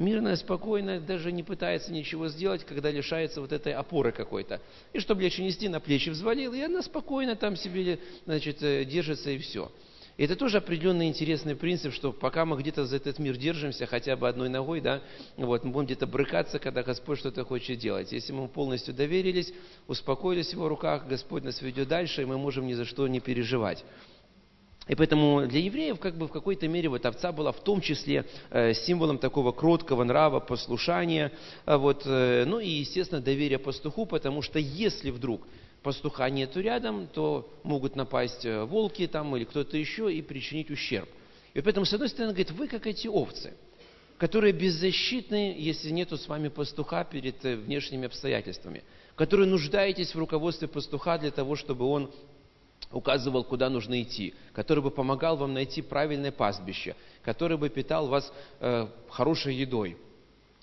мирно, 0.00 0.34
спокойно, 0.34 0.98
даже 0.98 1.30
не 1.30 1.44
пытается 1.44 1.92
ничего 1.92 2.28
сделать, 2.28 2.64
когда 2.64 2.90
лишается 2.90 3.40
вот 3.40 3.52
этой 3.52 3.72
опоры 3.72 4.10
какой-то. 4.10 4.60
И 4.92 4.98
чтобы 4.98 5.22
легче 5.22 5.44
нести, 5.44 5.68
на 5.68 5.78
плечи 5.78 6.08
взвалил, 6.08 6.52
и 6.52 6.60
она 6.60 6.82
спокойно 6.82 7.36
там 7.36 7.54
себе 7.54 8.00
значит, 8.24 8.62
э, 8.62 8.84
держится, 8.84 9.30
и 9.30 9.38
все. 9.38 9.70
Это 10.16 10.36
тоже 10.36 10.58
определенный 10.58 11.08
интересный 11.08 11.56
принцип, 11.56 11.94
что 11.94 12.12
пока 12.12 12.44
мы 12.44 12.58
где-то 12.58 12.84
за 12.84 12.96
этот 12.96 13.18
мир 13.18 13.36
держимся, 13.36 13.86
хотя 13.86 14.16
бы 14.16 14.28
одной 14.28 14.48
ногой, 14.48 14.80
да, 14.80 15.00
вот, 15.36 15.64
мы 15.64 15.70
будем 15.70 15.86
где-то 15.86 16.06
брыкаться, 16.06 16.58
когда 16.58 16.82
Господь 16.82 17.18
что-то 17.18 17.44
хочет 17.44 17.78
делать. 17.78 18.12
Если 18.12 18.32
мы 18.32 18.48
полностью 18.48 18.92
доверились, 18.92 19.52
успокоились 19.88 20.50
в 20.50 20.52
Его 20.54 20.68
руках, 20.68 21.06
Господь 21.08 21.44
нас 21.44 21.62
ведет 21.62 21.88
дальше, 21.88 22.22
и 22.22 22.26
мы 22.26 22.36
можем 22.38 22.66
ни 22.66 22.74
за 22.74 22.84
что 22.84 23.08
не 23.08 23.20
переживать. 23.20 23.84
И 24.90 24.96
поэтому 24.96 25.46
для 25.46 25.60
евреев 25.60 26.00
как 26.00 26.16
бы 26.16 26.26
в 26.26 26.32
какой-то 26.32 26.66
мере 26.66 26.88
вот 26.88 27.06
овца 27.06 27.30
была 27.30 27.52
в 27.52 27.62
том 27.62 27.80
числе 27.80 28.26
э, 28.50 28.74
символом 28.74 29.18
такого 29.18 29.52
кроткого 29.52 30.02
нрава, 30.02 30.40
послушания, 30.40 31.30
э, 31.64 31.76
вот, 31.76 32.02
э, 32.06 32.44
ну 32.44 32.58
и, 32.58 32.68
естественно, 32.68 33.20
доверия 33.20 33.58
пастуху, 33.58 34.04
потому 34.04 34.42
что 34.42 34.58
если 34.58 35.10
вдруг 35.10 35.46
пастуха 35.82 36.28
нету 36.28 36.60
рядом, 36.60 37.06
то 37.06 37.52
могут 37.62 37.96
напасть 37.96 38.44
э, 38.44 38.64
волки 38.64 39.06
там 39.06 39.34
или 39.36 39.44
кто-то 39.44 39.76
еще 39.76 40.12
и 40.12 40.22
причинить 40.22 40.70
ущерб. 40.70 41.08
И 41.54 41.60
поэтому, 41.60 41.86
с 41.86 41.92
одной 41.92 42.08
стороны, 42.08 42.32
говорит, 42.32 42.50
вы 42.52 42.68
как 42.68 42.86
эти 42.86 43.08
овцы. 43.08 43.54
которые 44.18 44.52
беззащитны, 44.52 45.54
если 45.56 45.90
нету 45.90 46.18
с 46.18 46.28
вами 46.28 46.48
пастуха 46.48 47.04
перед 47.04 47.42
э, 47.44 47.56
внешними 47.56 48.06
обстоятельствами, 48.06 48.82
которые 49.16 49.46
нуждаетесь 49.48 50.14
в 50.14 50.18
руководстве 50.18 50.68
пастуха 50.68 51.16
для 51.18 51.30
того, 51.30 51.56
чтобы 51.56 51.86
он 51.86 52.10
указывал, 52.92 53.44
куда 53.44 53.70
нужно 53.70 54.02
идти, 54.02 54.34
который 54.52 54.82
бы 54.82 54.90
помогал 54.90 55.36
вам 55.36 55.54
найти 55.54 55.80
правильное 55.80 56.32
пастбище, 56.32 56.96
который 57.22 57.56
бы 57.56 57.68
питал 57.70 58.08
вас 58.08 58.30
э, 58.60 58.88
хорошей 59.08 59.54
едой, 59.54 59.96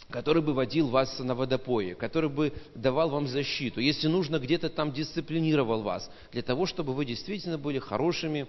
который 0.09 0.41
бы 0.41 0.53
водил 0.53 0.87
вас 0.87 1.19
на 1.19 1.35
водопое, 1.35 1.95
который 1.95 2.29
бы 2.29 2.53
давал 2.75 3.09
вам 3.09 3.27
защиту, 3.27 3.79
если 3.79 4.07
нужно, 4.07 4.39
где-то 4.39 4.69
там 4.69 4.91
дисциплинировал 4.91 5.81
вас, 5.81 6.09
для 6.31 6.41
того, 6.41 6.65
чтобы 6.65 6.93
вы 6.93 7.05
действительно 7.05 7.57
были 7.57 7.79
хорошими, 7.79 8.47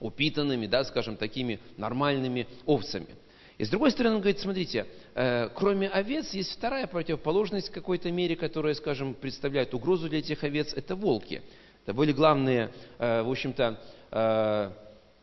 упитанными, 0.00 0.66
да, 0.66 0.84
скажем, 0.84 1.16
такими 1.16 1.58
нормальными 1.76 2.46
овцами. 2.66 3.08
И 3.56 3.64
с 3.64 3.68
другой 3.68 3.90
стороны, 3.90 4.16
он 4.16 4.20
говорит, 4.20 4.38
смотрите, 4.38 4.86
э, 5.16 5.48
кроме 5.52 5.88
овец 5.88 6.32
есть 6.32 6.52
вторая 6.52 6.86
противоположность 6.86 7.68
в 7.68 7.72
какой-то 7.72 8.12
мере, 8.12 8.36
которая, 8.36 8.74
скажем, 8.74 9.14
представляет 9.14 9.74
угрозу 9.74 10.08
для 10.08 10.20
этих 10.20 10.44
овец, 10.44 10.72
это 10.74 10.94
волки. 10.94 11.42
Это 11.84 11.92
были 11.92 12.12
главные, 12.12 12.70
э, 12.98 13.22
в 13.22 13.30
общем-то, 13.30 13.80
э, 14.12 14.70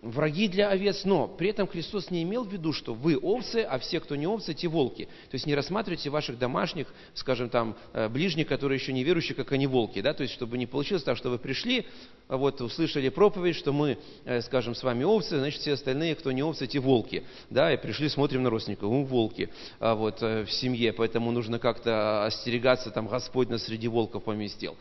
враги 0.05 0.47
для 0.47 0.69
овец, 0.69 1.03
но 1.03 1.27
при 1.27 1.49
этом 1.49 1.67
Христос 1.67 2.11
не 2.11 2.23
имел 2.23 2.43
в 2.43 2.51
виду, 2.51 2.71
что 2.71 2.93
вы 2.93 3.17
овцы, 3.17 3.61
а 3.61 3.79
все, 3.79 3.99
кто 3.99 4.15
не 4.15 4.27
овцы, 4.27 4.53
те 4.53 4.67
волки. 4.67 5.05
То 5.05 5.35
есть 5.35 5.45
не 5.45 5.55
рассматривайте 5.55 6.09
ваших 6.09 6.37
домашних, 6.37 6.93
скажем 7.13 7.49
там, 7.49 7.75
э, 7.93 8.07
ближних, 8.07 8.47
которые 8.47 8.79
еще 8.79 8.93
не 8.93 9.03
верующие, 9.03 9.35
как 9.35 9.51
они 9.51 9.67
волки, 9.67 10.01
да, 10.01 10.13
то 10.13 10.23
есть 10.23 10.33
чтобы 10.33 10.57
не 10.57 10.67
получилось 10.67 11.03
так, 11.03 11.17
что 11.17 11.29
вы 11.29 11.39
пришли, 11.39 11.87
вот 12.27 12.61
услышали 12.61 13.09
проповедь, 13.09 13.55
что 13.55 13.73
мы, 13.73 13.97
э, 14.25 14.41
скажем, 14.41 14.75
с 14.75 14.83
вами 14.83 15.03
овцы, 15.03 15.39
значит 15.39 15.61
все 15.61 15.73
остальные, 15.73 16.15
кто 16.15 16.31
не 16.31 16.43
овцы, 16.43 16.67
те 16.67 16.79
волки, 16.79 17.23
да, 17.49 17.73
и 17.73 17.77
пришли, 17.77 18.07
смотрим 18.07 18.43
на 18.43 18.49
родственников, 18.49 18.91
мы 18.91 19.05
волки, 19.05 19.49
а 19.79 19.95
вот 19.95 20.21
э, 20.21 20.45
в 20.45 20.51
семье, 20.51 20.93
поэтому 20.93 21.31
нужно 21.31 21.57
как-то 21.57 22.25
остерегаться, 22.25 22.91
там 22.91 23.07
Господь 23.07 23.49
нас 23.49 23.63
среди 23.63 23.87
волков 23.87 24.23
поместил. 24.23 24.77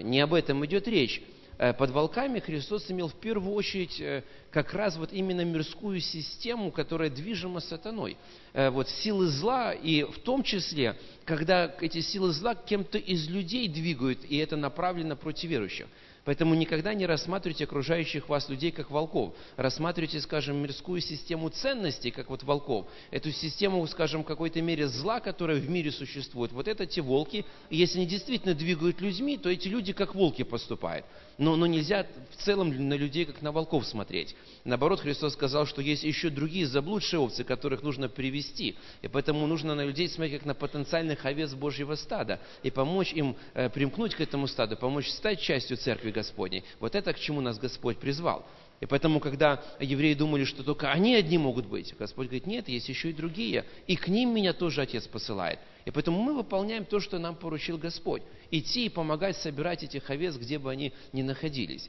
Не 0.00 0.20
об 0.20 0.34
этом 0.34 0.64
идет 0.64 0.88
речь. 0.88 1.22
Э, 1.58 1.72
под 1.72 1.90
волками 1.90 2.40
Христос 2.40 2.90
имел 2.90 3.08
в 3.08 3.14
первую 3.14 3.54
очередь 3.54 4.00
э, 4.00 4.24
как 4.50 4.72
раз 4.74 4.96
вот 4.96 5.12
именно 5.12 5.44
мирскую 5.44 6.00
систему, 6.00 6.70
которая 6.70 7.10
движима 7.10 7.60
сатаной. 7.60 8.16
Э, 8.52 8.70
вот 8.70 8.88
силы 8.88 9.28
зла, 9.28 9.72
и 9.72 10.02
в 10.04 10.18
том 10.18 10.42
числе, 10.42 10.96
когда 11.24 11.74
эти 11.80 12.00
силы 12.00 12.32
зла 12.32 12.54
кем-то 12.54 12.98
из 12.98 13.28
людей 13.28 13.68
двигают, 13.68 14.20
и 14.28 14.36
это 14.36 14.56
направлено 14.56 15.16
против 15.16 15.50
верующих. 15.50 15.86
Поэтому 16.24 16.54
никогда 16.54 16.94
не 16.94 17.04
рассматривайте 17.04 17.64
окружающих 17.64 18.28
вас 18.28 18.48
людей 18.48 18.70
как 18.70 18.90
волков. 18.90 19.34
Рассматривайте, 19.56 20.20
скажем, 20.20 20.56
мирскую 20.56 21.00
систему 21.00 21.48
ценностей, 21.48 22.12
как 22.12 22.30
вот 22.30 22.44
волков. 22.44 22.86
Эту 23.10 23.32
систему, 23.32 23.84
скажем, 23.88 24.22
в 24.22 24.26
какой-то 24.26 24.62
мере 24.62 24.86
зла, 24.86 25.18
которая 25.18 25.58
в 25.58 25.68
мире 25.68 25.90
существует. 25.90 26.52
Вот 26.52 26.68
это 26.68 26.86
те 26.86 27.00
волки. 27.00 27.44
И 27.70 27.76
если 27.76 27.98
они 27.98 28.06
действительно 28.06 28.54
двигают 28.54 29.00
людьми, 29.00 29.36
то 29.36 29.50
эти 29.50 29.66
люди 29.66 29.92
как 29.92 30.14
волки 30.14 30.44
поступают. 30.44 31.04
Но, 31.38 31.56
но 31.56 31.66
нельзя 31.66 32.06
в 32.30 32.36
целом 32.36 32.88
на 32.88 32.94
людей 32.94 33.24
как 33.24 33.42
на 33.42 33.52
волков 33.52 33.86
смотреть. 33.86 34.34
Наоборот, 34.64 35.00
Христос 35.00 35.32
сказал, 35.32 35.66
что 35.66 35.82
есть 35.82 36.04
еще 36.04 36.30
другие 36.30 36.66
заблудшие 36.66 37.20
овцы, 37.20 37.44
которых 37.44 37.82
нужно 37.82 38.08
привести. 38.08 38.76
И 39.00 39.08
поэтому 39.08 39.46
нужно 39.46 39.74
на 39.74 39.84
людей 39.84 40.08
смотреть 40.08 40.38
как 40.38 40.46
на 40.46 40.54
потенциальных 40.54 41.24
овец 41.24 41.52
Божьего 41.54 41.94
стада. 41.94 42.40
И 42.62 42.70
помочь 42.70 43.12
им 43.12 43.36
э, 43.54 43.68
примкнуть 43.70 44.14
к 44.14 44.20
этому 44.20 44.46
стаду, 44.46 44.76
помочь 44.76 45.08
стать 45.08 45.40
частью 45.40 45.76
церкви 45.76 46.10
Господней. 46.10 46.64
Вот 46.80 46.94
это 46.94 47.12
к 47.12 47.18
чему 47.18 47.40
нас 47.40 47.58
Господь 47.58 47.98
призвал. 47.98 48.46
И 48.82 48.86
поэтому, 48.86 49.20
когда 49.20 49.62
евреи 49.78 50.14
думали, 50.14 50.42
что 50.42 50.64
только 50.64 50.90
они 50.90 51.14
одни 51.14 51.38
могут 51.38 51.66
быть, 51.66 51.94
Господь 51.96 52.26
говорит, 52.26 52.48
нет, 52.48 52.68
есть 52.68 52.88
еще 52.88 53.10
и 53.10 53.12
другие. 53.12 53.64
И 53.86 53.94
к 53.94 54.08
ним 54.08 54.34
меня 54.34 54.52
тоже 54.52 54.82
Отец 54.82 55.06
посылает. 55.06 55.60
И 55.84 55.92
поэтому 55.92 56.20
мы 56.20 56.34
выполняем 56.34 56.84
то, 56.84 56.98
что 56.98 57.20
нам 57.20 57.36
поручил 57.36 57.78
Господь. 57.78 58.22
Идти 58.50 58.86
и 58.86 58.88
помогать 58.88 59.36
собирать 59.36 59.84
этих 59.84 60.10
овец, 60.10 60.34
где 60.34 60.58
бы 60.58 60.68
они 60.68 60.92
ни 61.12 61.22
находились. 61.22 61.88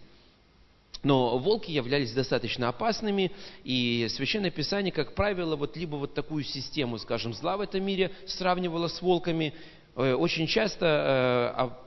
Но 1.01 1.39
волки 1.39 1.71
являлись 1.71 2.13
достаточно 2.13 2.69
опасными, 2.69 3.31
и 3.63 4.05
Священное 4.11 4.51
Писание, 4.51 4.91
как 4.91 5.15
правило, 5.15 5.55
вот 5.55 5.75
либо 5.75 5.95
вот 5.95 6.13
такую 6.13 6.43
систему, 6.43 6.99
скажем, 6.99 7.33
зла 7.33 7.57
в 7.57 7.61
этом 7.61 7.83
мире 7.83 8.11
сравнивало 8.27 8.87
с 8.87 9.01
волками. 9.01 9.55
Э, 9.95 10.13
очень 10.13 10.45
часто 10.45 10.85
э, 10.85 11.59
а 11.59 11.79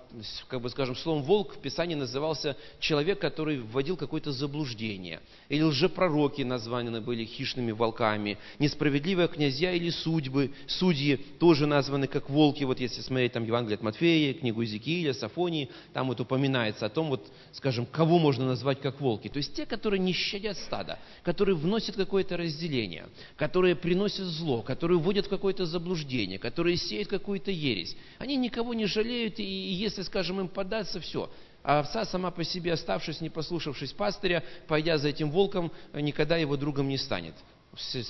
как 0.48 0.60
бы 0.60 0.70
скажем, 0.70 0.96
словом 0.96 1.22
волк 1.22 1.54
в 1.54 1.58
Писании 1.58 1.94
назывался 1.94 2.56
человек, 2.80 3.20
который 3.20 3.58
вводил 3.58 3.96
какое-то 3.96 4.32
заблуждение. 4.32 5.20
Или 5.48 5.62
лжепророки 5.62 6.42
названы 6.42 7.00
были 7.00 7.24
хищными 7.24 7.72
волками. 7.72 8.38
Несправедливые 8.58 9.28
князья 9.28 9.72
или 9.72 9.90
судьбы, 9.90 10.52
судьи 10.66 11.16
тоже 11.16 11.66
названы 11.66 12.06
как 12.06 12.30
волки. 12.30 12.64
Вот 12.64 12.80
если 12.80 13.00
смотреть 13.00 13.32
там 13.32 13.44
Евангелие 13.44 13.76
от 13.76 13.82
Матфея, 13.82 14.34
книгу 14.34 14.62
Иезекииля, 14.62 15.12
Сафонии, 15.12 15.70
там 15.92 16.08
вот 16.08 16.20
упоминается 16.20 16.86
о 16.86 16.88
том, 16.88 17.08
вот, 17.08 17.26
скажем, 17.52 17.86
кого 17.86 18.18
можно 18.18 18.46
назвать 18.46 18.80
как 18.80 19.00
волки. 19.00 19.28
То 19.28 19.38
есть 19.38 19.54
те, 19.54 19.66
которые 19.66 20.00
не 20.00 20.12
щадят 20.12 20.56
стада, 20.58 20.98
которые 21.22 21.56
вносят 21.56 21.96
какое-то 21.96 22.36
разделение, 22.36 23.06
которые 23.36 23.76
приносят 23.76 24.26
зло, 24.26 24.62
которые 24.62 24.98
вводят 24.98 25.26
в 25.26 25.30
какое-то 25.30 25.66
заблуждение, 25.66 26.38
которые 26.38 26.76
сеют 26.76 27.08
какую-то 27.08 27.50
ересь. 27.50 27.96
Они 28.18 28.36
никого 28.36 28.74
не 28.74 28.86
жалеют, 28.86 29.38
и 29.38 29.44
если 29.44 30.05
скажем, 30.06 30.40
им 30.40 30.48
податься, 30.48 31.00
все. 31.00 31.30
А 31.62 31.80
овца 31.80 32.04
сама 32.04 32.30
по 32.30 32.44
себе, 32.44 32.72
оставшись, 32.72 33.20
не 33.20 33.28
послушавшись 33.28 33.92
пастыря, 33.92 34.44
пойдя 34.68 34.98
за 34.98 35.08
этим 35.08 35.30
волком, 35.30 35.72
никогда 35.92 36.36
его 36.36 36.56
другом 36.56 36.88
не 36.88 36.96
станет. 36.96 37.34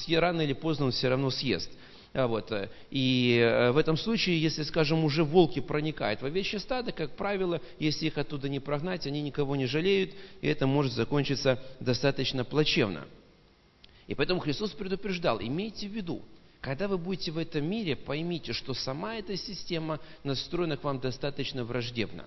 Рано 0.08 0.42
или 0.42 0.52
поздно 0.52 0.86
он 0.86 0.92
все 0.92 1.08
равно 1.08 1.30
съест. 1.30 1.70
А 2.16 2.26
вот. 2.26 2.50
Э, 2.50 2.70
и 2.90 3.38
э, 3.38 3.72
в 3.72 3.78
этом 3.78 3.96
случае, 3.96 4.40
если, 4.40 4.62
скажем, 4.62 5.04
уже 5.04 5.22
волки 5.22 5.60
проникают 5.60 6.22
в 6.22 6.24
овечье 6.24 6.58
стадо, 6.58 6.92
как 6.92 7.16
правило, 7.16 7.60
если 7.78 8.06
их 8.06 8.16
оттуда 8.16 8.48
не 8.48 8.58
прогнать, 8.58 9.06
они 9.06 9.20
никого 9.20 9.54
не 9.54 9.66
жалеют, 9.66 10.12
и 10.40 10.48
это 10.48 10.66
может 10.66 10.92
закончиться 10.92 11.62
достаточно 11.78 12.44
плачевно. 12.44 13.06
И 14.06 14.14
поэтому 14.14 14.40
Христос 14.40 14.70
предупреждал, 14.70 15.40
имейте 15.40 15.88
в 15.88 15.92
виду, 15.92 16.22
когда 16.60 16.88
вы 16.88 16.98
будете 16.98 17.30
в 17.30 17.38
этом 17.38 17.64
мире, 17.64 17.96
поймите, 17.96 18.52
что 18.52 18.74
сама 18.74 19.16
эта 19.16 19.36
система 19.36 20.00
настроена 20.24 20.76
к 20.76 20.84
вам 20.84 21.00
достаточно 21.00 21.64
враждебно. 21.64 22.26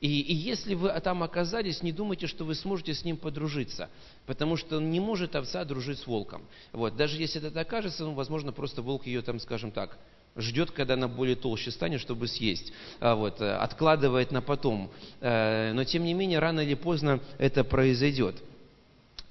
И, 0.00 0.20
и 0.20 0.34
если 0.34 0.74
вы 0.74 0.90
там 1.00 1.22
оказались, 1.22 1.82
не 1.82 1.92
думайте, 1.92 2.26
что 2.26 2.44
вы 2.44 2.54
сможете 2.54 2.92
с 2.92 3.04
ним 3.04 3.16
подружиться, 3.16 3.88
потому 4.26 4.56
что 4.56 4.78
не 4.80 5.00
может 5.00 5.34
овца 5.34 5.64
дружить 5.64 5.98
с 6.00 6.06
волком. 6.06 6.42
Вот. 6.72 6.96
Даже 6.96 7.16
если 7.18 7.40
это 7.40 7.50
так 7.50 7.68
кажется, 7.68 8.04
ну, 8.04 8.12
возможно, 8.12 8.52
просто 8.52 8.82
волк 8.82 9.06
ее 9.06 9.22
там, 9.22 9.40
скажем 9.40 9.70
так, 9.70 9.98
ждет, 10.36 10.70
когда 10.70 10.94
она 10.94 11.08
более 11.08 11.36
толще 11.36 11.70
станет, 11.70 12.00
чтобы 12.00 12.28
съесть, 12.28 12.72
а 13.00 13.14
вот, 13.14 13.40
э, 13.40 13.50
откладывает 13.56 14.32
на 14.32 14.42
потом. 14.42 14.90
Э, 15.20 15.72
но, 15.72 15.84
тем 15.84 16.04
не 16.04 16.12
менее, 16.12 16.40
рано 16.40 16.60
или 16.60 16.74
поздно 16.74 17.20
это 17.38 17.64
произойдет. 17.64 18.36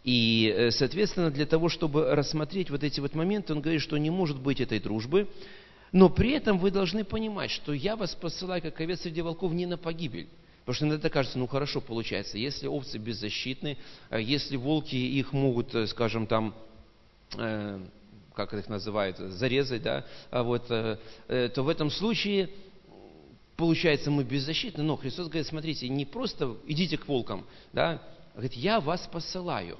И, 0.06 0.54
э, 0.56 0.70
соответственно, 0.70 1.32
для 1.32 1.48
того, 1.48 1.68
чтобы 1.68 2.14
рассмотреть 2.14 2.70
вот 2.70 2.84
эти 2.84 3.00
вот 3.00 3.16
моменты, 3.16 3.54
он 3.54 3.62
говорит, 3.62 3.82
что 3.82 3.98
не 3.98 4.12
может 4.12 4.40
быть 4.40 4.62
этой 4.62 4.80
дружбы, 4.80 5.28
но 5.92 6.10
при 6.10 6.34
этом 6.34 6.60
вы 6.60 6.70
должны 6.70 7.04
понимать, 7.04 7.50
что 7.50 7.74
я 7.74 7.96
вас 7.96 8.14
посылаю, 8.14 8.62
как 8.62 8.80
овец 8.80 9.02
среди 9.02 9.24
волков, 9.24 9.52
не 9.52 9.66
на 9.66 9.80
погибель. 9.80 10.28
Потому 10.60 10.76
что 10.76 10.86
иногда 10.86 11.10
кажется, 11.10 11.40
ну 11.40 11.48
хорошо 11.48 11.82
получается, 11.82 12.38
если 12.38 12.68
овцы 12.68 13.00
беззащитны, 13.00 13.80
э, 14.12 14.22
если 14.22 14.58
волки 14.58 14.96
их 14.96 15.34
могут, 15.34 15.74
э, 15.74 15.88
скажем, 15.88 16.28
там, 16.28 16.54
э, 17.40 17.80
как 18.36 18.54
их 18.54 18.70
называют, 18.70 19.18
зарезать, 19.18 19.82
да, 19.82 20.06
а 20.30 20.44
вот, 20.44 20.70
э, 20.70 21.00
то 21.28 21.64
в 21.64 21.70
этом 21.70 21.90
случае 21.90 22.52
получается 23.58 24.12
мы 24.12 24.24
беззащитны. 24.24 24.84
Но 24.84 24.98
Христос 24.98 25.30
говорит, 25.30 25.48
смотрите, 25.48 25.90
не 25.90 26.06
просто 26.06 26.58
идите 26.68 26.96
к 26.96 27.08
волкам, 27.08 27.48
да, 27.74 28.04
говорит, 28.36 28.54
я 28.54 28.80
вас 28.80 29.10
посылаю. 29.12 29.80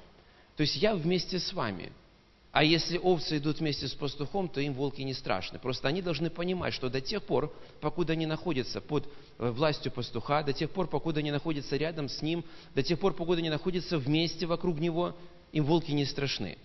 То 0.56 0.62
есть 0.62 0.76
я 0.76 0.94
вместе 0.94 1.38
с 1.38 1.52
вами. 1.52 1.92
А 2.50 2.64
если 2.64 2.96
овцы 2.96 3.36
идут 3.36 3.60
вместе 3.60 3.86
с 3.86 3.92
пастухом, 3.92 4.48
то 4.48 4.62
им 4.62 4.72
волки 4.72 5.02
не 5.02 5.12
страшны. 5.12 5.58
Просто 5.58 5.88
они 5.88 6.00
должны 6.00 6.30
понимать, 6.30 6.72
что 6.72 6.88
до 6.88 7.02
тех 7.02 7.22
пор, 7.22 7.54
покуда 7.82 8.14
они 8.14 8.24
находятся 8.24 8.80
под 8.80 9.06
э, 9.38 9.50
властью 9.50 9.92
пастуха, 9.92 10.42
до 10.42 10.54
тех 10.54 10.70
пор, 10.70 10.88
покуда 10.88 11.20
они 11.20 11.30
находятся 11.30 11.76
рядом 11.76 12.08
с 12.08 12.22
ним, 12.22 12.42
до 12.74 12.82
тех 12.82 12.98
пор, 12.98 13.12
покуда 13.12 13.40
они 13.40 13.50
находятся 13.50 13.98
вместе 13.98 14.46
вокруг 14.46 14.78
него, 14.78 15.14
им 15.52 15.64
волки 15.64 15.90
не 15.90 16.06
страшны. 16.06 16.56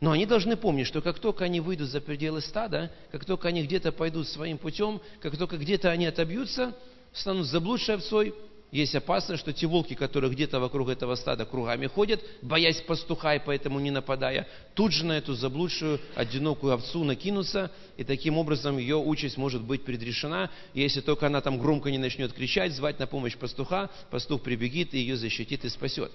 Но 0.00 0.10
они 0.10 0.26
должны 0.26 0.56
помнить, 0.56 0.88
что 0.88 1.00
как 1.00 1.20
только 1.20 1.44
они 1.44 1.60
выйдут 1.60 1.90
за 1.90 2.00
пределы 2.00 2.40
стада, 2.40 2.90
как 3.12 3.24
только 3.24 3.46
они 3.46 3.62
где-то 3.62 3.92
пойдут 3.92 4.26
своим 4.26 4.58
путем, 4.58 5.00
как 5.20 5.38
только 5.38 5.58
где-то 5.58 5.90
они 5.90 6.06
отобьются, 6.06 6.76
станут 7.12 7.46
заблудшей 7.46 7.94
овцой, 7.94 8.34
есть 8.72 8.94
опасность, 8.94 9.40
что 9.40 9.52
те 9.52 9.66
волки, 9.66 9.94
которые 9.94 10.30
где-то 10.30 10.58
вокруг 10.58 10.88
этого 10.88 11.14
стада 11.14 11.44
кругами 11.44 11.86
ходят, 11.86 12.20
боясь 12.42 12.80
пастуха 12.80 13.34
и 13.34 13.38
поэтому 13.38 13.78
не 13.78 13.90
нападая, 13.90 14.48
тут 14.74 14.92
же 14.92 15.04
на 15.04 15.12
эту 15.12 15.34
заблудшую, 15.34 16.00
одинокую 16.14 16.72
овцу 16.72 17.04
накинутся, 17.04 17.70
и 17.96 18.04
таким 18.04 18.38
образом 18.38 18.78
ее 18.78 18.96
участь 18.96 19.36
может 19.36 19.62
быть 19.62 19.84
предрешена. 19.84 20.50
Если 20.74 21.00
только 21.00 21.26
она 21.28 21.40
там 21.40 21.58
громко 21.58 21.90
не 21.90 21.98
начнет 21.98 22.32
кричать, 22.32 22.72
звать 22.72 22.98
на 22.98 23.06
помощь 23.06 23.36
пастуха, 23.36 23.90
пастух 24.10 24.42
прибегит 24.42 24.94
и 24.94 24.98
ее 24.98 25.16
защитит 25.16 25.64
и 25.64 25.68
спасет. 25.68 26.12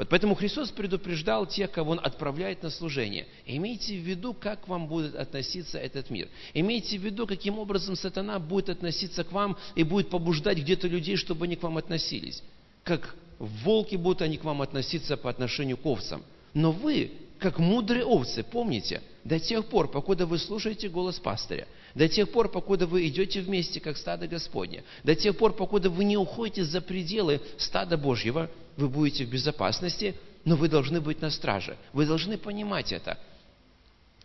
Вот 0.00 0.08
поэтому 0.08 0.34
Христос 0.34 0.70
предупреждал 0.70 1.44
тех, 1.44 1.70
кого 1.70 1.90
Он 1.90 2.00
отправляет 2.02 2.62
на 2.62 2.70
служение. 2.70 3.26
Имейте 3.44 3.98
в 3.98 4.02
виду, 4.02 4.32
как 4.32 4.62
к 4.62 4.68
вам 4.68 4.86
будет 4.86 5.14
относиться 5.14 5.76
этот 5.76 6.08
мир. 6.08 6.28
Имейте 6.54 6.96
в 6.96 7.04
виду, 7.04 7.26
каким 7.26 7.58
образом 7.58 7.96
сатана 7.96 8.38
будет 8.38 8.70
относиться 8.70 9.24
к 9.24 9.32
вам 9.32 9.58
и 9.74 9.82
будет 9.82 10.08
побуждать 10.08 10.56
где-то 10.56 10.88
людей, 10.88 11.16
чтобы 11.16 11.44
они 11.44 11.54
к 11.54 11.62
вам 11.62 11.76
относились. 11.76 12.42
Как 12.82 13.14
волки 13.38 13.96
будут 13.96 14.22
они 14.22 14.38
к 14.38 14.44
вам 14.44 14.62
относиться 14.62 15.18
по 15.18 15.28
отношению 15.28 15.76
к 15.76 15.84
овцам. 15.84 16.22
Но 16.54 16.72
вы, 16.72 17.12
как 17.38 17.58
мудрые 17.58 18.06
овцы, 18.06 18.42
помните, 18.42 19.02
до 19.24 19.38
тех 19.38 19.66
пор, 19.66 19.90
покуда 19.90 20.24
вы 20.24 20.38
слушаете 20.38 20.88
голос 20.88 21.18
пастыря, 21.18 21.68
до 21.94 22.08
тех 22.08 22.30
пор, 22.30 22.48
покуда 22.48 22.86
вы 22.86 23.06
идете 23.06 23.42
вместе, 23.42 23.80
как 23.80 23.98
стадо 23.98 24.26
Господне, 24.26 24.82
до 25.04 25.14
тех 25.14 25.36
пор, 25.36 25.52
покуда 25.52 25.90
вы 25.90 26.04
не 26.04 26.16
уходите 26.16 26.64
за 26.64 26.80
пределы 26.80 27.42
стада 27.58 27.98
Божьего, 27.98 28.50
вы 28.80 28.88
будете 28.88 29.24
в 29.24 29.30
безопасности, 29.30 30.16
но 30.44 30.56
вы 30.56 30.68
должны 30.68 31.00
быть 31.00 31.20
на 31.20 31.30
страже. 31.30 31.76
Вы 31.92 32.06
должны 32.06 32.38
понимать 32.38 32.92
это. 32.92 33.18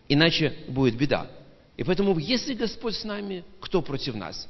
Иначе 0.07 0.55
будет 0.67 0.97
беда. 0.97 1.27
И 1.77 1.83
поэтому, 1.83 2.17
если 2.17 2.53
Господь 2.53 2.95
с 2.95 3.03
нами, 3.03 3.43
кто 3.59 3.81
против 3.81 4.15
нас? 4.15 4.47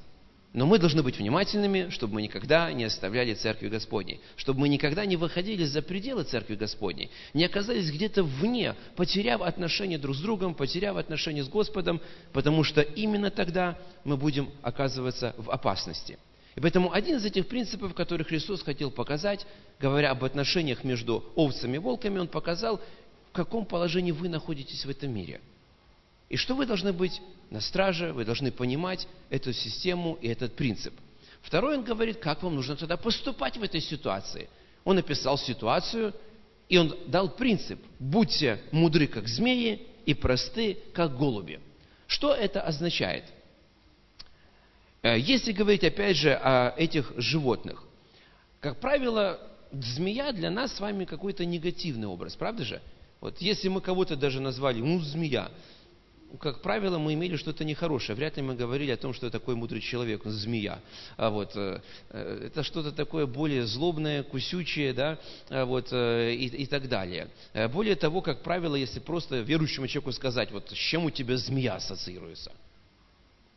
Но 0.54 0.66
мы 0.66 0.80
должны 0.80 1.04
быть 1.04 1.18
внимательными, 1.18 1.90
чтобы 1.90 2.14
мы 2.14 2.22
никогда 2.22 2.72
не 2.72 2.86
оставляли 2.86 3.34
Церкви 3.34 3.68
Господней, 3.68 4.22
чтобы 4.38 4.62
мы 4.62 4.70
никогда 4.70 5.06
не 5.06 5.18
выходили 5.18 5.66
за 5.66 5.82
пределы 5.82 6.24
Церкви 6.24 6.56
Господней, 6.56 7.10
не 7.34 7.44
оказались 7.44 7.92
где-то 7.92 8.24
вне, 8.24 8.74
потеряв 8.96 9.42
отношения 9.42 9.98
друг 9.98 10.16
с 10.16 10.22
другом, 10.22 10.54
потеряв 10.54 10.96
отношения 10.96 11.44
с 11.44 11.50
Господом, 11.50 12.00
потому 12.32 12.64
что 12.64 12.80
именно 12.80 13.32
тогда 13.32 13.78
мы 14.06 14.16
будем 14.16 14.50
оказываться 14.62 15.36
в 15.38 15.52
опасности. 15.52 16.18
И 16.56 16.62
поэтому 16.62 16.92
один 16.94 17.18
из 17.18 17.26
этих 17.26 17.48
принципов, 17.48 17.94
который 17.94 18.24
Христос 18.24 18.64
хотел 18.64 18.90
показать, 18.90 19.46
говоря 19.80 20.12
об 20.12 20.24
отношениях 20.24 20.84
между 20.84 21.24
овцами 21.36 21.76
и 21.76 21.80
волками, 21.80 22.20
Он 22.20 22.28
показал, 22.28 22.80
в 23.30 23.32
каком 23.34 23.66
положении 23.66 24.12
вы 24.12 24.30
находитесь 24.30 24.86
в 24.86 24.90
этом 24.90 25.14
мире– 25.14 25.42
и 26.30 26.38
что 26.38 26.56
вы 26.56 26.66
должны 26.66 26.92
быть 26.92 27.22
на 27.50 27.62
страже, 27.62 28.12
вы 28.12 28.26
должны 28.26 28.52
понимать 28.52 29.08
эту 29.30 29.54
систему 29.54 30.18
и 30.22 30.28
этот 30.28 30.56
принцип. 30.56 30.94
Второй, 31.42 31.78
он 31.78 31.84
говорит, 31.84 32.18
как 32.18 32.42
вам 32.42 32.56
нужно 32.56 32.76
тогда 32.76 32.98
поступать 32.98 33.58
в 33.58 33.64
этой 33.64 33.80
ситуации. 33.80 34.50
Он 34.84 34.98
описал 34.98 35.38
ситуацию, 35.38 36.14
и 36.68 36.78
он 36.78 36.96
дал 37.08 37.30
принцип. 37.30 37.80
Будьте 38.00 38.60
мудры, 38.72 39.06
как 39.06 39.28
змеи, 39.28 39.88
и 40.06 40.14
просты, 40.14 40.78
как 40.94 41.16
голуби. 41.16 41.60
Что 42.08 42.34
это 42.34 42.62
означает? 42.62 43.26
Э, 45.06 45.20
если 45.20 45.52
говорить, 45.52 45.84
опять 45.84 46.18
же, 46.18 46.34
о 46.34 46.74
этих 46.76 47.14
животных, 47.18 47.84
как 48.60 48.80
правило, 48.80 49.40
змея 49.72 50.32
для 50.32 50.50
нас 50.50 50.76
с 50.76 50.80
вами 50.80 51.06
какой-то 51.06 51.46
негативный 51.46 52.08
образ, 52.08 52.36
правда 52.36 52.66
же? 52.66 52.82
Вот 53.22 53.40
если 53.40 53.68
мы 53.68 53.82
кого-то 53.82 54.16
даже 54.16 54.42
назвали, 54.42 54.82
ну, 54.82 55.00
змея, 55.00 55.52
как 56.40 56.64
правило, 56.64 56.98
мы 56.98 57.14
имели 57.14 57.36
что-то 57.36 57.64
нехорошее. 57.64 58.16
Вряд 58.16 58.38
ли 58.38 58.42
мы 58.42 58.56
говорили 58.56 58.90
о 58.90 58.98
том, 58.98 59.14
что 59.14 59.30
такой 59.30 59.54
мудрый 59.54 59.80
человек, 59.80 60.24
змея. 60.26 60.80
А 61.18 61.30
вот, 61.30 61.52
э, 61.56 61.82
э, 62.10 62.48
это 62.48 62.64
что-то 62.64 62.92
такое 62.92 63.28
более 63.28 63.68
злобное, 63.68 64.24
кусючее, 64.24 64.92
да, 64.94 65.20
а 65.50 65.66
вот, 65.66 65.94
и, 65.94 66.46
и 66.48 66.66
так 66.66 66.90
далее. 66.90 67.28
Более 67.72 67.96
того, 67.96 68.22
как 68.22 68.42
правило, 68.42 68.76
если 68.76 69.00
просто 69.00 69.42
верующему 69.42 69.86
человеку 69.86 70.14
сказать, 70.14 70.52
вот 70.52 70.72
с 70.72 70.74
чем 70.74 71.06
у 71.06 71.12
тебя 71.12 71.38
змея 71.38 71.76
ассоциируется– 71.76 72.52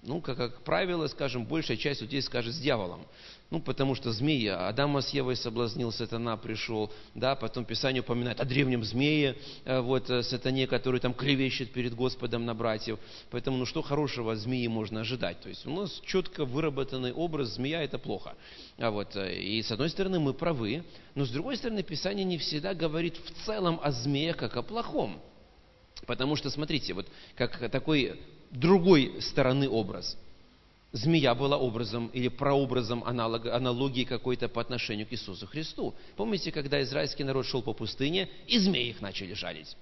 ну, 0.02 0.20
как, 0.20 0.36
как 0.36 0.62
правило, 0.62 1.06
скажем, 1.08 1.44
большая 1.44 1.76
часть 1.76 2.00
людей 2.02 2.22
скажет 2.22 2.54
с 2.54 2.58
дьяволом. 2.58 3.04
Ну, 3.50 3.60
потому 3.60 3.94
что 3.94 4.12
змея, 4.12 4.68
Адама 4.68 5.00
с 5.00 5.08
Евой 5.10 5.34
соблазнил, 5.34 5.90
сатана 5.90 6.36
пришел, 6.36 6.92
да, 7.14 7.34
потом 7.34 7.64
Писание 7.64 8.02
упоминает 8.02 8.40
о 8.40 8.44
древнем 8.44 8.84
змее, 8.84 9.36
э, 9.64 9.80
вот, 9.80 10.08
э, 10.10 10.22
сатане, 10.22 10.66
который 10.66 11.00
там 11.00 11.14
клевещет 11.14 11.72
перед 11.72 11.94
Господом 11.94 12.44
на 12.44 12.54
братьев. 12.54 12.98
Поэтому, 13.30 13.56
ну, 13.56 13.64
что 13.64 13.80
хорошего 13.80 14.32
от 14.32 14.38
змеи 14.38 14.66
можно 14.66 15.00
ожидать? 15.00 15.40
То 15.40 15.48
есть, 15.48 15.66
у 15.66 15.70
нас 15.70 16.00
четко 16.04 16.44
выработанный 16.44 17.12
образ, 17.12 17.54
змея– 17.54 17.82
это 17.84 17.98
плохо. 17.98 18.34
А 18.76 18.90
вот, 18.90 19.16
э, 19.16 19.34
и 19.34 19.62
с 19.62 19.72
одной 19.72 19.88
стороны, 19.88 20.20
мы 20.20 20.34
правы, 20.34 20.84
но 21.14 21.24
с 21.24 21.30
другой 21.30 21.56
стороны, 21.56 21.82
Писание 21.82 22.24
не 22.24 22.36
всегда 22.36 22.74
говорит 22.74 23.16
в 23.16 23.46
целом 23.46 23.80
о 23.82 23.90
змее 23.90 24.34
как 24.34 24.56
о 24.56 24.62
плохом. 24.62 25.20
Потому 26.06 26.36
что, 26.36 26.50
смотрите, 26.50 26.92
вот 26.92 27.06
как 27.34 27.70
такой 27.70 28.20
другой 28.50 29.20
стороны 29.20 29.68
образ. 29.68 30.16
Змея 30.92 31.34
была 31.34 31.58
образом 31.58 32.08
или 32.08 32.28
прообразом 32.28 33.04
аналога, 33.04 33.54
аналогии 33.54 34.04
какой-то 34.04 34.48
по 34.48 34.60
отношению 34.60 35.06
к 35.06 35.12
Иисусу 35.12 35.46
Христу. 35.46 35.94
Помните, 36.16 36.50
когда 36.50 36.82
израильский 36.82 37.24
народ 37.24 37.46
шел 37.46 37.62
по 37.62 37.74
пустыне, 37.74 38.28
и 38.46 38.58
змеи 38.58 38.88
их 38.88 39.02
начали 39.02 39.34
жалить? 39.34 39.76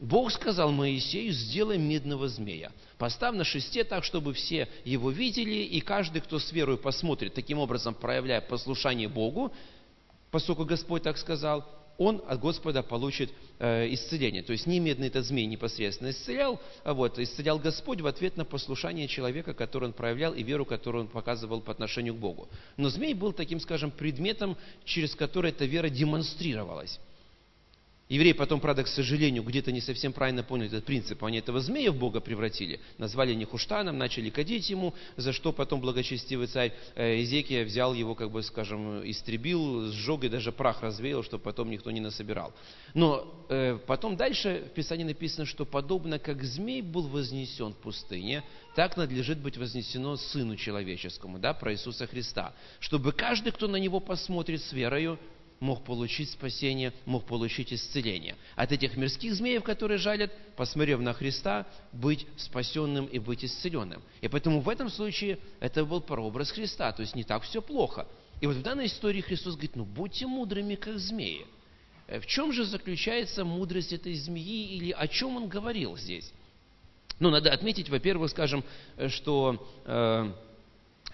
Бог 0.00 0.32
сказал 0.32 0.72
Моисею, 0.72 1.32
сделай 1.32 1.78
медного 1.78 2.28
змея. 2.28 2.72
Поставь 2.98 3.36
на 3.36 3.44
шесте 3.44 3.84
так, 3.84 4.04
чтобы 4.04 4.32
все 4.32 4.68
его 4.84 5.10
видели, 5.10 5.62
и 5.62 5.80
каждый, 5.80 6.20
кто 6.20 6.38
с 6.38 6.50
верой 6.50 6.78
посмотрит, 6.78 7.34
таким 7.34 7.58
образом 7.58 7.94
проявляя 7.94 8.40
послушание 8.40 9.08
Богу, 9.08 9.52
поскольку 10.30 10.64
Господь 10.64 11.02
так 11.02 11.16
сказал, 11.16 11.64
он 11.98 12.22
от 12.26 12.40
Господа 12.40 12.82
получит 12.82 13.30
э, 13.58 13.92
исцеление. 13.92 14.42
То 14.42 14.52
есть 14.52 14.66
не 14.66 14.80
медный 14.80 15.08
этот 15.08 15.24
змей 15.24 15.46
непосредственно 15.46 16.10
исцелял, 16.10 16.60
а 16.82 16.94
вот 16.94 17.18
исцелял 17.18 17.58
Господь 17.58 18.00
в 18.00 18.06
ответ 18.06 18.36
на 18.36 18.44
послушание 18.44 19.08
человека, 19.08 19.54
который 19.54 19.84
он 19.84 19.92
проявлял, 19.92 20.34
и 20.34 20.42
веру, 20.42 20.64
которую 20.64 21.04
он 21.04 21.08
показывал 21.08 21.60
по 21.60 21.72
отношению 21.72 22.14
к 22.14 22.18
Богу. 22.18 22.48
Но 22.76 22.88
змей 22.88 23.14
был 23.14 23.32
таким, 23.32 23.60
скажем, 23.60 23.90
предметом, 23.90 24.56
через 24.84 25.14
который 25.14 25.50
эта 25.50 25.64
вера 25.64 25.88
демонстрировалась. 25.88 26.98
Евреи 28.08 28.32
потом, 28.32 28.60
правда, 28.60 28.84
к 28.84 28.88
сожалению, 28.88 29.42
где-то 29.42 29.72
не 29.72 29.80
совсем 29.80 30.12
правильно 30.12 30.42
поняли 30.42 30.68
этот 30.68 30.84
принцип. 30.84 31.24
Они 31.24 31.38
этого 31.38 31.60
змея 31.60 31.90
в 31.90 31.96
Бога 31.96 32.20
превратили, 32.20 32.78
назвали 32.98 33.32
Нехуштаном, 33.32 33.96
начали 33.96 34.28
кадить 34.28 34.68
ему, 34.68 34.92
за 35.16 35.32
что 35.32 35.52
потом 35.52 35.80
благочестивый 35.80 36.46
царь 36.46 36.74
Изекия 36.96 37.62
э, 37.62 37.64
взял 37.64 37.94
его, 37.94 38.14
как 38.14 38.30
бы, 38.30 38.42
скажем, 38.42 39.08
истребил, 39.08 39.90
сжег 39.90 40.24
и 40.24 40.28
даже 40.28 40.52
прах 40.52 40.82
развеял, 40.82 41.22
чтобы 41.22 41.44
потом 41.44 41.70
никто 41.70 41.90
не 41.90 42.00
насобирал. 42.00 42.52
Но 42.92 43.46
э, 43.48 43.78
потом 43.86 44.16
дальше 44.16 44.66
в 44.70 44.74
Писании 44.74 45.04
написано, 45.04 45.46
что 45.46 45.64
подобно 45.64 46.18
как 46.18 46.44
змей 46.44 46.82
был 46.82 47.08
вознесен 47.08 47.72
в 47.72 47.76
пустыне, 47.76 48.44
так 48.74 48.98
надлежит 48.98 49.38
быть 49.38 49.56
вознесено 49.56 50.16
Сыну 50.16 50.56
Человеческому, 50.56 51.38
да, 51.38 51.54
про 51.54 51.72
Иисуса 51.72 52.06
Христа, 52.06 52.54
чтобы 52.80 53.12
каждый, 53.12 53.52
кто 53.52 53.66
на 53.66 53.76
Него 53.76 54.00
посмотрит 54.00 54.62
с 54.62 54.72
верою, 54.72 55.18
мог 55.60 55.84
получить 55.84 56.30
спасение, 56.30 56.92
мог 57.06 57.24
получить 57.24 57.72
исцеление. 57.72 58.36
От 58.56 58.72
этих 58.72 58.96
мирских 58.96 59.34
змеев, 59.34 59.62
которые 59.62 59.98
жалят, 59.98 60.32
посмотрев 60.56 61.00
на 61.00 61.12
Христа, 61.12 61.66
быть 61.92 62.26
спасенным 62.36 63.06
и 63.06 63.18
быть 63.18 63.44
исцеленным. 63.44 64.02
И 64.20 64.28
поэтому 64.28 64.60
в 64.60 64.68
этом 64.68 64.88
случае 64.88 65.38
это 65.60 65.84
был 65.84 66.00
прообраз 66.00 66.50
Христа, 66.50 66.92
то 66.92 67.02
есть 67.02 67.14
не 67.14 67.24
так 67.24 67.42
все 67.42 67.62
плохо. 67.62 68.06
И 68.40 68.46
вот 68.46 68.56
в 68.56 68.62
данной 68.62 68.86
истории 68.86 69.20
Христос 69.20 69.54
говорит, 69.54 69.76
ну 69.76 69.84
будьте 69.84 70.26
мудрыми, 70.26 70.74
как 70.74 70.98
змеи. 70.98 71.46
Э, 72.06 72.20
в 72.20 72.26
чем 72.26 72.52
же 72.52 72.64
заключается 72.64 73.44
мудрость 73.44 73.92
этой 73.92 74.14
змеи 74.14 74.76
или 74.76 74.90
о 74.92 75.08
чем 75.08 75.36
он 75.36 75.48
говорил 75.48 75.96
здесь? 75.96 76.32
Ну, 77.20 77.30
надо 77.30 77.52
отметить, 77.52 77.88
во-первых, 77.88 78.30
скажем, 78.30 78.64
э, 78.96 79.08
что 79.08 79.64
э, 79.84 80.32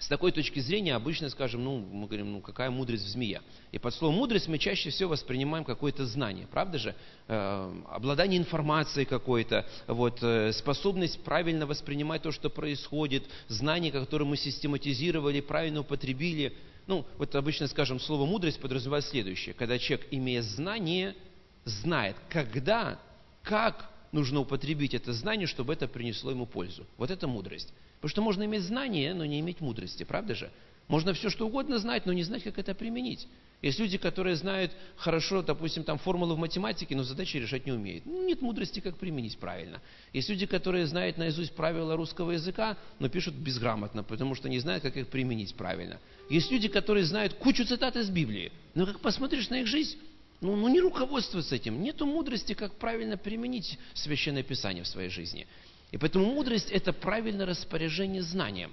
с 0.01 0.07
такой 0.07 0.31
точки 0.31 0.59
зрения 0.59 0.95
обычно, 0.95 1.29
скажем, 1.29 1.63
ну, 1.63 1.77
мы 1.77 2.07
говорим, 2.07 2.31
ну, 2.31 2.41
какая 2.41 2.71
мудрость 2.71 3.05
в 3.05 3.09
змее. 3.09 3.41
И 3.71 3.77
под 3.77 3.93
словом 3.93 4.15
мудрость 4.15 4.47
мы 4.47 4.57
чаще 4.57 4.89
всего 4.89 5.11
воспринимаем 5.11 5.63
какое-то 5.63 6.07
знание, 6.07 6.47
правда 6.49 6.79
же? 6.79 6.95
Э, 7.27 7.71
обладание 7.87 8.39
информацией 8.39 9.05
какой-то, 9.05 9.63
вот, 9.85 10.17
э, 10.23 10.53
способность 10.53 11.23
правильно 11.23 11.67
воспринимать 11.67 12.23
то, 12.23 12.31
что 12.31 12.49
происходит, 12.49 13.25
знание, 13.47 13.91
которое 13.91 14.25
мы 14.25 14.37
систематизировали, 14.37 15.39
правильно 15.39 15.81
употребили. 15.81 16.57
Ну, 16.87 17.05
вот 17.19 17.35
обычно, 17.35 17.67
скажем, 17.67 17.99
слово 17.99 18.25
мудрость 18.25 18.59
подразумевает 18.59 19.05
следующее. 19.05 19.53
Когда 19.53 19.77
человек, 19.77 20.07
имея 20.09 20.41
знание, 20.41 21.15
знает, 21.63 22.15
когда, 22.27 22.99
как 23.43 23.90
нужно 24.11 24.39
употребить 24.39 24.93
это 24.93 25.13
знание, 25.13 25.47
чтобы 25.47 25.73
это 25.73 25.87
принесло 25.87 26.31
ему 26.31 26.45
пользу. 26.45 26.85
Вот 26.97 27.11
это 27.11 27.27
мудрость. 27.27 27.73
Потому 27.95 28.09
что 28.09 28.21
можно 28.21 28.43
иметь 28.45 28.63
знания, 28.63 29.13
но 29.13 29.25
не 29.25 29.39
иметь 29.39 29.61
мудрости, 29.61 30.03
правда 30.03 30.35
же? 30.35 30.51
Можно 30.87 31.13
все 31.13 31.29
что 31.29 31.47
угодно 31.47 31.77
знать, 31.77 32.05
но 32.05 32.13
не 32.13 32.23
знать, 32.23 32.43
как 32.43 32.57
это 32.57 32.73
применить. 32.73 33.27
Есть 33.61 33.79
люди, 33.79 33.97
которые 33.97 34.35
знают 34.35 34.71
хорошо, 34.97 35.43
допустим, 35.43 35.83
там 35.83 35.99
формулы 35.99 36.33
в 36.33 36.39
математике, 36.39 36.95
но 36.95 37.03
задачи 37.03 37.37
решать 37.37 37.65
не 37.65 37.71
умеют. 37.71 38.05
Ну, 38.05 38.25
нет 38.25 38.41
мудрости, 38.41 38.79
как 38.79 38.97
применить 38.97 39.37
правильно. 39.37 39.79
Есть 40.13 40.29
люди, 40.29 40.47
которые 40.47 40.87
знают 40.87 41.17
наизусть 41.17 41.53
правила 41.53 41.95
русского 41.95 42.31
языка, 42.31 42.75
но 42.99 43.07
пишут 43.07 43.35
безграмотно, 43.35 44.03
потому 44.03 44.33
что 44.33 44.49
не 44.49 44.59
знают, 44.59 44.81
как 44.81 44.97
их 44.97 45.07
применить 45.07 45.53
правильно. 45.53 45.99
Есть 46.29 46.51
люди, 46.51 46.67
которые 46.67 47.05
знают 47.05 47.35
кучу 47.35 47.63
цитат 47.65 47.95
из 47.95 48.09
Библии, 48.09 48.51
но 48.73 48.87
как 48.87 48.99
посмотришь 48.99 49.49
на 49.49 49.61
их 49.61 49.67
жизнь, 49.67 49.97
ну, 50.41 50.55
ну 50.55 50.67
не 50.67 50.81
руководствуются 50.81 51.55
этим. 51.55 51.81
Нету 51.81 52.05
мудрости, 52.05 52.53
как 52.53 52.75
правильно 52.75 53.15
применить 53.15 53.77
Священное 53.93 54.43
Писание 54.43 54.83
в 54.83 54.87
своей 54.87 55.09
жизни. 55.09 55.47
И 55.91 55.97
поэтому 55.97 56.25
мудрость– 56.25 56.69
это 56.71 56.93
правильное 56.93 57.45
распоряжение 57.45 58.23
знанием. 58.23 58.71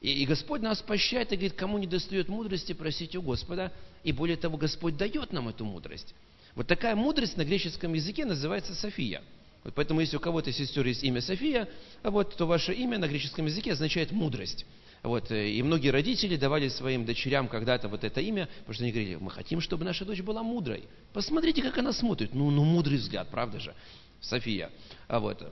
И, 0.00 0.22
и 0.22 0.26
Господь 0.26 0.62
нас 0.62 0.80
поощряет 0.80 1.32
и 1.32 1.36
говорит, 1.36 1.54
кому 1.54 1.78
не 1.78 1.86
достает 1.86 2.28
мудрости, 2.28 2.72
просите 2.72 3.18
у 3.18 3.22
Господа. 3.22 3.72
И 4.04 4.12
более 4.12 4.36
того, 4.36 4.56
Господь 4.56 4.96
дает 4.96 5.32
нам 5.32 5.48
эту 5.48 5.64
мудрость. 5.64 6.14
Вот 6.54 6.66
такая 6.66 6.94
мудрость 6.94 7.36
на 7.36 7.44
греческом 7.44 7.94
языке 7.94 8.24
называется 8.24 8.74
София. 8.74 9.22
Вот 9.64 9.74
поэтому, 9.74 10.00
если 10.00 10.16
у 10.16 10.20
кого-то 10.20 10.52
сестер 10.52 10.86
есть 10.86 11.02
имя 11.02 11.20
София, 11.20 11.68
вот, 12.04 12.36
то 12.36 12.46
ваше 12.46 12.72
имя 12.72 12.96
на 12.98 13.08
греческом 13.08 13.46
языке 13.46 13.72
означает 13.72 14.12
мудрость. 14.12 14.66
Вот, 15.02 15.30
э, 15.30 15.50
и 15.50 15.62
многие 15.62 15.90
родители 15.90 16.36
давали 16.36 16.68
своим 16.68 17.04
дочерям 17.04 17.48
когда-то 17.48 17.88
вот 17.88 18.04
это 18.04 18.20
имя, 18.20 18.48
потому 18.60 18.74
что 18.74 18.84
они 18.84 18.92
говорили, 18.92 19.14
мы 19.16 19.30
хотим, 19.30 19.60
чтобы 19.60 19.84
наша 19.84 20.04
дочь 20.04 20.20
была 20.20 20.42
мудрой. 20.42 20.84
Посмотрите, 21.12 21.62
как 21.62 21.78
она 21.78 21.92
смотрит. 21.92 22.34
Ну, 22.34 22.50
ну 22.50 22.64
мудрый 22.64 22.98
взгляд, 22.98 23.28
правда 23.30 23.60
же? 23.60 23.74
София. 24.20 24.70
А 25.06 25.20
вот, 25.20 25.42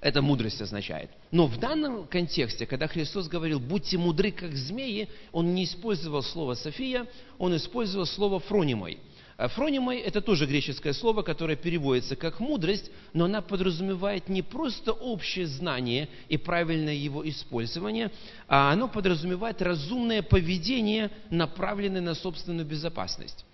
это 0.00 0.22
мудрость 0.22 0.60
означает. 0.62 1.10
Но 1.30 1.46
в 1.46 1.58
данном 1.58 2.06
контексте, 2.06 2.66
когда 2.66 2.86
Христос 2.86 3.28
говорил, 3.28 3.60
будьте 3.60 3.98
мудры, 3.98 4.30
как 4.30 4.54
змеи, 4.54 5.08
Он 5.32 5.54
не 5.54 5.64
использовал 5.64 6.22
слово 6.22 6.54
«София», 6.54 7.06
Он 7.38 7.54
использовал 7.56 8.06
слово 8.06 8.40
«фронимой». 8.40 8.98
А 9.40 9.48
фронимой– 9.48 9.98
это 10.00 10.20
тоже 10.20 10.44
греческое 10.44 10.92
слово, 10.92 11.22
которое 11.22 11.56
переводится 11.56 12.14
как 12.14 12.40
«мудрость», 12.40 12.90
но 13.14 13.24
она 13.24 13.40
подразумевает 13.40 14.28
не 14.28 14.42
просто 14.42 14.92
общее 14.92 15.46
знание 15.46 16.10
и 16.28 16.36
правильное 16.36 16.92
его 16.92 17.26
использование, 17.26 18.10
а 18.48 18.70
оно 18.70 18.86
подразумевает 18.86 19.62
разумное 19.62 20.20
поведение, 20.20 21.10
направленное 21.30 22.02
на 22.02 22.14
собственную 22.14 22.66
безопасность. 22.66 23.46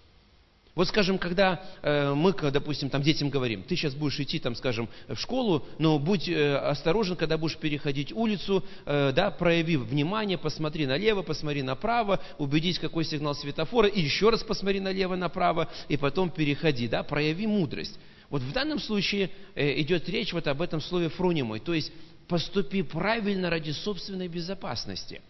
Вот, 0.76 0.88
скажем, 0.88 1.16
когда 1.16 1.64
э, 1.80 2.12
мы, 2.12 2.34
допустим, 2.34 2.90
там 2.90 3.00
детям 3.00 3.30
говорим, 3.30 3.62
ты 3.62 3.74
сейчас 3.76 3.94
будешь 3.94 4.20
идти, 4.20 4.38
там, 4.38 4.54
скажем, 4.54 4.90
в 5.08 5.16
школу, 5.16 5.64
но 5.78 5.98
будь 5.98 6.28
э, 6.28 6.54
осторожен, 6.54 7.16
когда 7.16 7.38
будешь 7.38 7.56
переходить 7.56 8.12
улицу, 8.12 8.62
э, 8.84 9.10
да, 9.16 9.30
прояви 9.30 9.78
внимание, 9.78 10.36
посмотри 10.36 10.84
налево, 10.84 11.22
посмотри 11.22 11.62
направо, 11.62 12.20
убедись, 12.36 12.78
какой 12.78 13.06
сигнал 13.06 13.34
светофора, 13.34 13.88
и 13.88 14.02
еще 14.02 14.28
раз 14.28 14.44
посмотри 14.44 14.78
налево, 14.78 15.16
направо, 15.16 15.66
и 15.88 15.96
потом 15.96 16.28
переходи, 16.28 16.88
да, 16.88 17.02
прояви 17.02 17.46
мудрость. 17.46 17.98
Вот 18.28 18.42
в 18.42 18.52
данном 18.52 18.78
случае 18.78 19.30
э, 19.54 19.80
идет 19.80 20.06
речь 20.10 20.34
вот 20.34 20.46
об 20.46 20.60
этом 20.60 20.82
слове 20.82 21.08
фронимой, 21.08 21.60
то 21.60 21.72
есть 21.72 21.90
поступи 22.28 22.82
правильно 22.82 23.48
ради 23.48 23.70
собственной 23.70 24.28
безопасности. 24.28 25.22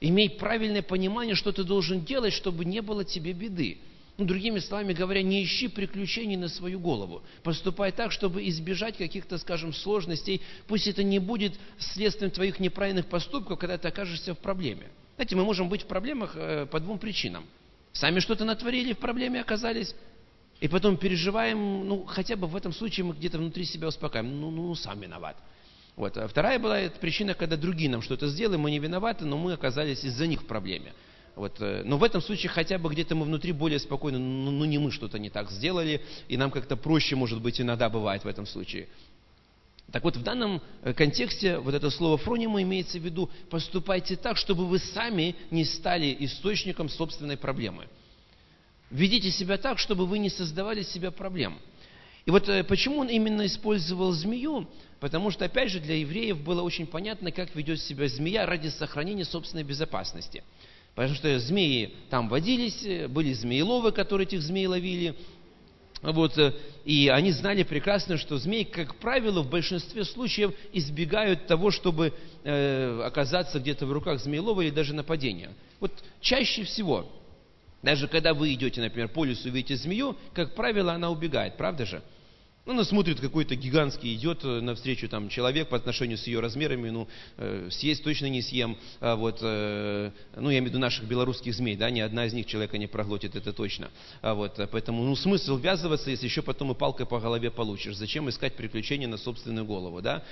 Имей 0.00 0.30
правильное 0.30 0.82
понимание, 0.82 1.34
что 1.34 1.52
ты 1.52 1.64
должен 1.64 2.02
делать, 2.02 2.32
чтобы 2.32 2.64
не 2.64 2.80
было 2.80 3.04
тебе 3.04 3.34
беды. 3.34 3.76
Ну, 4.16 4.26
другими 4.26 4.60
словами 4.60 4.92
говоря, 4.92 5.22
не 5.22 5.42
ищи 5.42 5.66
приключений 5.66 6.36
на 6.36 6.48
свою 6.48 6.78
голову. 6.78 7.22
Поступай 7.42 7.90
так, 7.90 8.12
чтобы 8.12 8.46
избежать 8.48 8.96
каких-то, 8.96 9.38
скажем, 9.38 9.72
сложностей. 9.72 10.40
Пусть 10.68 10.86
это 10.86 11.02
не 11.02 11.18
будет 11.18 11.54
следствием 11.78 12.30
твоих 12.30 12.60
неправильных 12.60 13.06
поступков, 13.06 13.58
когда 13.58 13.76
ты 13.76 13.88
окажешься 13.88 14.34
в 14.34 14.38
проблеме. 14.38 14.88
Знаете, 15.16 15.34
мы 15.34 15.44
можем 15.44 15.68
быть 15.68 15.82
в 15.82 15.86
проблемах 15.86 16.36
э, 16.36 16.66
по 16.66 16.78
двум 16.78 16.98
причинам. 16.98 17.44
Сами 17.92 18.20
что-то 18.20 18.44
натворили, 18.44 18.92
в 18.92 18.98
проблеме 18.98 19.40
оказались, 19.40 19.94
и 20.60 20.68
потом 20.68 20.96
переживаем, 20.96 21.86
ну, 21.86 22.04
хотя 22.04 22.36
бы 22.36 22.46
в 22.46 22.54
этом 22.56 22.72
случае 22.72 23.04
мы 23.04 23.14
где-то 23.14 23.38
внутри 23.38 23.64
себя 23.64 23.88
успокаиваем, 23.88 24.40
ну, 24.40 24.50
ну, 24.50 24.74
сам 24.74 25.00
виноват. 25.00 25.36
Вот. 25.96 26.16
А 26.16 26.26
вторая 26.26 26.58
была 26.58 26.80
эта 26.80 26.98
причина, 26.98 27.34
когда 27.34 27.56
другие 27.56 27.90
нам 27.90 28.02
что-то 28.02 28.28
сделали, 28.28 28.56
мы 28.56 28.70
не 28.70 28.78
виноваты, 28.78 29.24
но 29.24 29.36
мы 29.36 29.52
оказались 29.52 30.04
из-за 30.04 30.26
них 30.26 30.42
в 30.42 30.46
проблеме. 30.46 30.92
Вот, 31.36 31.60
э, 31.60 31.82
но 31.84 31.98
в 31.98 32.04
этом 32.04 32.22
случае 32.22 32.50
хотя 32.50 32.78
бы 32.78 32.88
где-то 32.90 33.14
мы 33.16 33.24
внутри 33.24 33.52
более 33.52 33.78
спокойно, 33.78 34.18
ну, 34.18 34.50
ну 34.52 34.64
не 34.64 34.78
мы 34.78 34.92
что-то 34.92 35.18
не 35.18 35.30
так 35.30 35.50
сделали, 35.50 36.00
и 36.28 36.36
нам 36.36 36.50
как-то 36.50 36.76
проще, 36.76 37.16
может 37.16 37.42
быть, 37.42 37.60
иногда 37.60 37.88
бывает 37.88 38.24
в 38.24 38.28
этом 38.28 38.46
случае. 38.46 38.88
Так 39.90 40.04
вот, 40.04 40.16
в 40.16 40.22
данном 40.22 40.62
э, 40.82 40.92
контексте 40.92 41.58
вот 41.58 41.74
это 41.74 41.90
слово 41.90 42.18
фронима 42.18 42.62
имеется 42.62 42.98
в 42.98 43.04
виду, 43.04 43.30
поступайте 43.50 44.16
так, 44.16 44.36
чтобы 44.36 44.66
вы 44.66 44.78
сами 44.78 45.34
не 45.50 45.64
стали 45.64 46.16
источником 46.20 46.88
собственной 46.88 47.36
проблемы. 47.36 47.88
Ведите 48.90 49.30
себя 49.32 49.58
так, 49.58 49.80
чтобы 49.80 50.06
вы 50.06 50.20
не 50.20 50.30
создавали 50.30 50.82
себе 50.82 51.10
проблем. 51.10 51.58
И 52.26 52.30
вот 52.30 52.48
э, 52.48 52.62
почему 52.62 52.98
он 52.98 53.08
именно 53.08 53.44
использовал 53.44 54.12
змею? 54.12 54.68
Потому 55.00 55.32
что, 55.32 55.44
опять 55.44 55.70
же, 55.70 55.80
для 55.80 55.96
евреев 55.96 56.40
было 56.40 56.62
очень 56.62 56.86
понятно, 56.86 57.32
как 57.32 57.56
ведет 57.56 57.80
себя 57.80 58.06
змея 58.06 58.46
ради 58.46 58.68
сохранения 58.68 59.24
собственной 59.24 59.64
безопасности– 59.64 60.44
Потому 60.94 61.16
что 61.16 61.38
змеи 61.38 61.92
там 62.08 62.28
водились, 62.28 63.08
были 63.08 63.32
змееловы, 63.32 63.92
которые 63.92 64.26
этих 64.26 64.42
змей 64.42 64.66
ловили. 64.66 65.16
Вот, 66.02 66.36
э, 66.38 66.52
и 66.84 67.08
они 67.08 67.32
знали 67.32 67.62
прекрасно, 67.62 68.18
что 68.18 68.36
змеи, 68.36 68.64
как 68.64 68.96
правило, 68.96 69.42
в 69.42 69.48
большинстве 69.48 70.04
случаев 70.04 70.52
избегают 70.72 71.46
того, 71.46 71.70
чтобы 71.70 72.12
э, 72.44 73.00
оказаться 73.04 73.58
где-то 73.58 73.86
в 73.86 73.92
руках 73.92 74.20
змеелова 74.20 74.60
или 74.60 74.70
даже 74.70 74.94
нападения. 74.94 75.50
Вот 75.80 75.92
чаще 76.20 76.64
всего, 76.64 77.10
даже 77.82 78.06
когда 78.06 78.34
вы 78.34 78.52
идете, 78.52 78.82
например, 78.82 79.08
по 79.08 79.24
лесу, 79.24 79.50
видите 79.50 79.76
змею, 79.76 80.16
как 80.34 80.54
правило, 80.54 80.92
она 80.92 81.10
убегает, 81.10 81.56
правда 81.56 81.86
же? 81.86 82.02
Ну, 82.66 82.72
она 82.72 82.84
смотрит, 82.84 83.20
какой-то 83.20 83.56
гигантский 83.56 84.14
идет 84.14 84.42
э, 84.42 84.60
навстречу 84.62 85.06
там 85.06 85.28
человек 85.28 85.68
по 85.68 85.76
отношению 85.76 86.16
с 86.16 86.26
ее 86.26 86.40
размерами, 86.40 86.88
ну, 86.88 87.06
э, 87.36 87.68
съесть 87.70 88.02
точно 88.02 88.26
не 88.26 88.40
съем, 88.40 88.78
а 89.00 89.16
вот, 89.16 89.40
э, 89.42 90.10
ну, 90.36 90.48
я 90.48 90.58
имею 90.58 90.64
в 90.64 90.68
виду 90.68 90.78
наших 90.78 91.04
белорусских 91.04 91.54
змей, 91.54 91.76
да, 91.76 91.90
ни 91.90 92.00
одна 92.00 92.24
из 92.24 92.32
них 92.32 92.46
человека 92.46 92.78
не 92.78 92.86
проглотит, 92.86 93.36
это 93.36 93.52
точно. 93.52 93.90
А 94.22 94.32
вот, 94.32 94.58
э, 94.58 94.66
поэтому, 94.66 95.04
ну, 95.04 95.14
смысл 95.14 95.58
ввязываться, 95.58 96.10
если 96.10 96.24
еще 96.24 96.40
потом 96.40 96.72
и 96.72 96.74
палкой 96.74 97.04
по 97.04 97.20
голове 97.20 97.50
получишь. 97.50 97.96
Зачем 97.96 98.30
искать 98.30 98.56
приключения 98.56 99.08
на 99.08 99.18
собственную 99.18 99.66
голову, 99.66 100.00
да? 100.00 100.24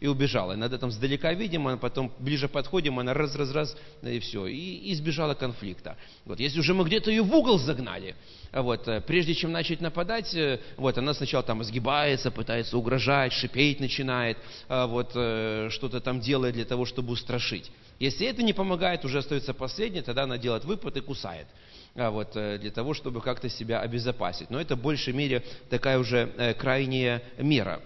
и 0.00 0.06
убежала. 0.06 0.54
Иногда 0.54 0.78
там 0.78 0.90
сдалека 0.90 1.32
видим, 1.34 1.68
а 1.68 1.76
потом 1.76 2.10
ближе 2.18 2.48
подходим, 2.48 2.98
она 2.98 3.14
раз-раз-раз, 3.14 3.76
и 4.02 4.18
все, 4.18 4.46
и 4.46 4.92
избежала 4.92 5.34
конфликта. 5.34 5.96
Вот, 6.24 6.40
если 6.40 6.58
уже 6.58 6.74
мы 6.74 6.84
где-то 6.84 7.10
ее 7.10 7.22
в 7.22 7.32
угол 7.34 7.58
загнали, 7.58 8.16
вот, 8.52 8.88
э, 8.88 9.00
прежде 9.00 9.34
чем 9.34 9.52
начать 9.52 9.80
нападать, 9.80 10.34
э, 10.34 10.60
вот, 10.76 10.98
она 10.98 11.14
сначала 11.14 11.42
там 11.44 11.62
сгибается, 11.62 12.30
пытается 12.30 12.76
угрожать, 12.76 13.32
шипеть 13.32 13.78
начинает, 13.78 14.38
а 14.68 14.86
вот, 14.86 15.12
э, 15.14 15.68
что-то 15.70 16.00
там 16.00 16.20
делает 16.20 16.54
для 16.54 16.64
того, 16.64 16.84
чтобы 16.84 17.12
устрашить. 17.12 17.70
Если 18.00 18.26
это 18.26 18.42
не 18.42 18.52
помогает, 18.52 19.04
уже 19.04 19.18
остается 19.18 19.54
последнее, 19.54 20.02
тогда 20.02 20.24
она 20.24 20.38
делает 20.38 20.64
выпад 20.64 20.96
и 20.96 21.00
кусает 21.00 21.46
вот, 21.94 22.32
для 22.32 22.70
того, 22.70 22.94
чтобы 22.94 23.20
как-то 23.20 23.50
себя 23.50 23.80
обезопасить. 23.80 24.48
Но 24.48 24.58
это 24.58 24.74
в 24.74 24.80
большей 24.80 25.12
мере 25.12 25.44
такая 25.68 25.98
уже 25.98 26.54
крайняя 26.58 27.22
мера. 27.36 27.82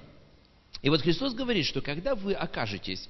И 0.82 0.90
вот 0.90 1.00
Христос 1.00 1.34
говорит, 1.34 1.66
что 1.66 1.80
когда 1.80 2.14
вы 2.14 2.34
окажетесь 2.34 3.08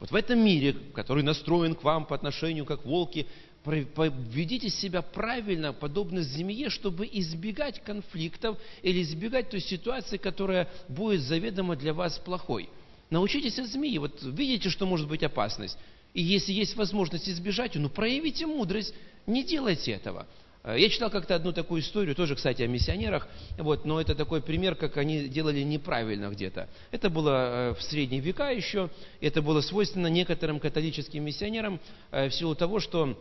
вот 0.00 0.10
в 0.10 0.14
этом 0.14 0.44
мире, 0.44 0.74
который 0.94 1.22
настроен 1.22 1.74
к 1.74 1.82
вам 1.82 2.04
по 2.04 2.14
отношению 2.14 2.66
как 2.66 2.84
волки, 2.84 3.26
ведите 3.64 4.68
себя 4.68 5.02
правильно, 5.02 5.72
подобно 5.72 6.22
змее, 6.22 6.68
чтобы 6.68 7.08
избегать 7.10 7.82
конфликтов 7.82 8.58
или 8.82 9.02
избегать 9.02 9.50
той 9.50 9.60
ситуации, 9.60 10.16
которая 10.16 10.68
будет 10.88 11.22
заведомо 11.22 11.76
для 11.76 11.94
вас 11.94 12.18
плохой. 12.18 12.68
Научитесь 13.10 13.58
от 13.58 13.66
змеи. 13.66 13.98
Вот 13.98 14.22
видите, 14.22 14.68
что 14.68 14.86
может 14.86 15.08
быть 15.08 15.22
опасность. 15.22 15.78
И 16.14 16.22
если 16.22 16.52
есть 16.52 16.76
возможность 16.76 17.28
избежать, 17.28 17.74
ну 17.74 17.88
проявите 17.88 18.46
мудрость, 18.46 18.94
не 19.26 19.42
делайте 19.42 19.92
этого. 19.92 20.26
Э, 20.62 20.76
я 20.78 20.88
читал 20.88 21.10
как-то 21.10 21.34
одну 21.34 21.52
такую 21.52 21.80
историю, 21.80 22.14
тоже, 22.14 22.34
кстати, 22.34 22.62
о 22.62 22.66
миссионерах, 22.66 23.28
вот, 23.58 23.84
но 23.84 24.00
это 24.00 24.14
такой 24.14 24.42
пример, 24.42 24.74
как 24.74 24.96
они 24.96 25.28
делали 25.28 25.60
неправильно 25.62 26.30
где-то. 26.30 26.68
Это 26.90 27.10
было 27.10 27.30
э, 27.30 27.74
в 27.74 27.82
средние 27.82 28.20
века 28.20 28.50
еще, 28.50 28.90
это 29.20 29.42
было 29.42 29.60
свойственно 29.60 30.06
некоторым 30.06 30.60
католическим 30.60 31.24
миссионерам 31.24 31.80
э, 32.10 32.28
в 32.28 32.34
силу 32.34 32.54
того, 32.54 32.80
что 32.80 33.16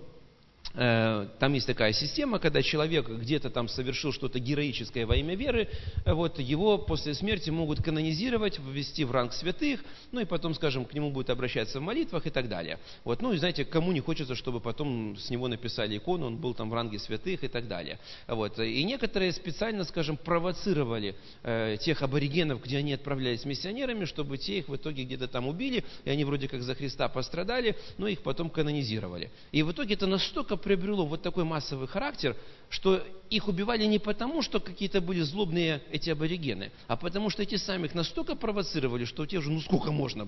там 0.74 1.54
есть 1.54 1.68
такая 1.68 1.94
система, 1.94 2.40
когда 2.40 2.64
человек 2.64 3.08
где-то 3.08 3.52
там 3.52 3.68
совершил 3.68 4.12
что-то 4.12 4.40
героическое 4.40 5.06
во 5.06 5.16
имя 5.16 5.36
веры, 5.36 5.70
вот 6.06 6.40
его 6.40 6.80
после 6.80 7.14
смерти 7.14 7.52
могут 7.52 7.84
канонизировать, 7.84 8.60
ввести 8.60 9.06
в 9.06 9.12
ранг 9.12 9.34
святых, 9.34 9.82
ну 10.12 10.22
и 10.22 10.26
потом, 10.26 10.56
скажем, 10.56 10.86
к 10.86 10.94
нему 10.94 11.12
будет 11.12 11.30
обращаться 11.30 11.80
в 11.80 11.84
молитвах 11.84 12.26
и 12.26 12.32
так 12.32 12.50
далее. 12.50 12.80
Вот, 13.04 13.22
ну 13.22 13.34
и 13.34 13.38
знаете, 13.38 13.66
кому 13.66 13.92
не 13.92 14.00
хочется, 14.00 14.34
чтобы 14.34 14.60
потом 14.60 15.16
с 15.18 15.30
него 15.30 15.48
написали 15.48 15.98
икону, 15.98 16.26
он 16.26 16.38
был 16.38 16.56
там 16.56 16.72
в 16.72 16.74
ранге 16.74 16.98
святых 16.98 17.44
и 17.44 17.48
так 17.48 17.68
далее. 17.68 18.00
Вот, 18.28 18.58
и 18.58 18.84
некоторые 18.84 19.32
специально, 19.32 19.84
скажем, 19.84 20.18
провоцировали 20.18 21.16
э, 21.44 21.78
тех 21.82 22.02
аборигенов, 22.02 22.64
где 22.64 22.78
они 22.78 22.94
отправлялись 22.94 23.46
миссионерами, 23.46 24.06
чтобы 24.06 24.40
те 24.40 24.58
их 24.58 24.70
в 24.70 24.76
итоге 24.76 25.04
где-то 25.04 25.28
там 25.28 25.48
убили, 25.48 25.84
и 26.04 26.10
они 26.10 26.26
вроде 26.26 26.48
как 26.48 26.64
за 26.64 26.74
Христа 26.74 27.08
пострадали, 27.10 27.76
но 27.98 28.08
их 28.08 28.22
потом 28.22 28.50
канонизировали. 28.50 29.30
И 29.52 29.62
в 29.62 29.72
итоге 29.72 29.94
это 29.94 30.08
настолько 30.08 30.58
приобрело 30.64 31.06
вот 31.06 31.22
такой 31.22 31.44
массовый 31.44 31.88
характер, 31.88 32.36
что 32.70 33.04
их 33.30 33.48
убивали 33.48 33.86
не 33.86 34.00
потому, 34.00 34.42
что 34.42 34.60
какие-то 34.60 35.02
были 35.02 35.22
злобные 35.22 35.82
эти 35.92 36.10
аборигены, 36.10 36.72
а 36.88 36.96
потому 36.96 37.30
что 37.30 37.44
эти 37.44 37.56
сами 37.56 37.86
их 37.86 37.94
настолько 37.94 38.36
провоцировали, 38.36 39.06
что 39.06 39.26
те 39.26 39.42
же, 39.42 39.52
ну 39.52 39.60
сколько 39.62 39.92
можно, 39.92 40.26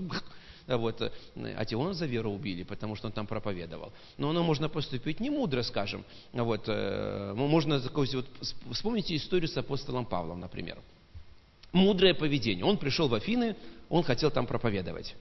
вот, 0.68 1.02
а 1.36 1.66
те 1.66 1.76
он 1.76 1.94
за 1.94 2.06
веру 2.06 2.32
убили, 2.32 2.64
потому 2.64 2.96
что 2.96 3.08
он 3.08 3.14
там 3.14 3.28
проповедовал. 3.28 3.94
Но 4.18 4.30
оно 4.30 4.44
можно 4.44 4.70
поступить 4.70 5.20
не 5.20 5.30
мудро, 5.30 5.62
скажем. 5.62 6.04
Вот, 6.34 6.64
э, 6.68 7.34
можно, 7.36 7.82
вот, 7.94 8.26
вспомните 8.72 9.16
историю 9.16 9.48
с 9.48 9.58
апостолом 9.58 10.06
Павлом, 10.06 10.40
например. 10.40 10.78
Мудрое 11.72 12.14
поведение. 12.14 12.66
Он 12.66 12.78
пришел 12.78 13.08
в 13.08 13.14
Афины, 13.14 13.56
он 13.90 14.04
хотел 14.04 14.32
там 14.32 14.48
проповедовать. 14.48 15.16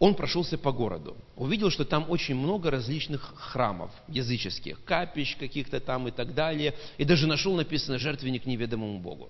Он 0.00 0.14
прошелся 0.14 0.56
по 0.56 0.72
городу, 0.72 1.14
увидел, 1.36 1.70
что 1.70 1.84
там 1.84 2.06
очень 2.08 2.34
много 2.34 2.70
различных 2.70 3.34
храмов 3.36 3.90
языческих, 4.08 4.82
капищ 4.82 5.36
каких-то 5.36 5.78
там 5.78 6.08
и 6.08 6.10
так 6.10 6.34
далее, 6.34 6.74
и 6.96 7.04
даже 7.04 7.26
нашел 7.26 7.54
написано 7.54 7.98
«жертвенник 7.98 8.46
неведомому 8.46 8.98
Богу». 8.98 9.28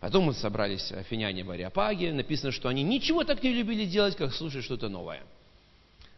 Потом 0.00 0.24
мы 0.24 0.32
собрались 0.32 0.90
афиняне 0.92 1.44
в 1.44 1.50
Ариапаге, 1.50 2.14
написано, 2.14 2.52
что 2.52 2.70
они 2.70 2.82
ничего 2.82 3.22
так 3.22 3.42
не 3.42 3.52
любили 3.52 3.84
делать, 3.84 4.16
как 4.16 4.32
слушать 4.32 4.64
что-то 4.64 4.88
новое. 4.88 5.22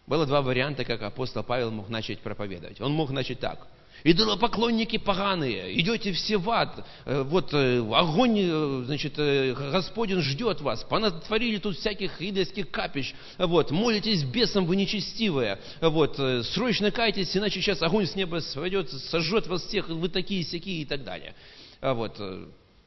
Было 0.06 0.24
два 0.24 0.40
варианта, 0.40 0.84
как 0.84 1.02
апостол 1.02 1.42
Павел 1.42 1.72
мог 1.72 1.88
начать 1.88 2.20
проповедовать. 2.20 2.80
Он 2.80 2.92
мог 2.92 3.10
начать 3.10 3.40
так– 3.40 3.66
Идолопоклонники 4.04 4.98
поганые, 4.98 5.78
идете 5.80 6.12
все 6.12 6.36
в 6.36 6.50
ад, 6.50 6.84
э, 7.04 7.22
вот 7.22 7.54
э, 7.54 7.78
огонь, 7.78 8.38
э, 8.38 8.82
значит, 8.86 9.16
Господин 9.16 10.20
ждет 10.20 10.60
вас, 10.60 10.82
понатворили 10.84 11.58
тут 11.58 11.78
всяких 11.78 12.20
идольских 12.20 12.70
капищ, 12.70 13.14
вот, 13.38 13.70
молитесь 13.70 14.24
бесом, 14.24 14.66
вы 14.66 14.76
нечестивые, 14.76 15.58
вот, 15.80 16.16
срочно 16.46 16.90
кайтесь, 16.90 17.36
иначе 17.36 17.60
сейчас 17.60 17.80
огонь 17.82 18.06
с 18.06 18.16
неба 18.16 18.40
сводет, 18.40 18.90
сожжет 18.90 19.46
вас 19.46 19.62
всех, 19.62 19.88
вы 19.88 20.08
такие, 20.08 20.42
сякие 20.42 20.82
и 20.82 20.84
так 20.84 21.04
далее. 21.04 21.34
А 21.80 21.94
вот, 21.94 22.20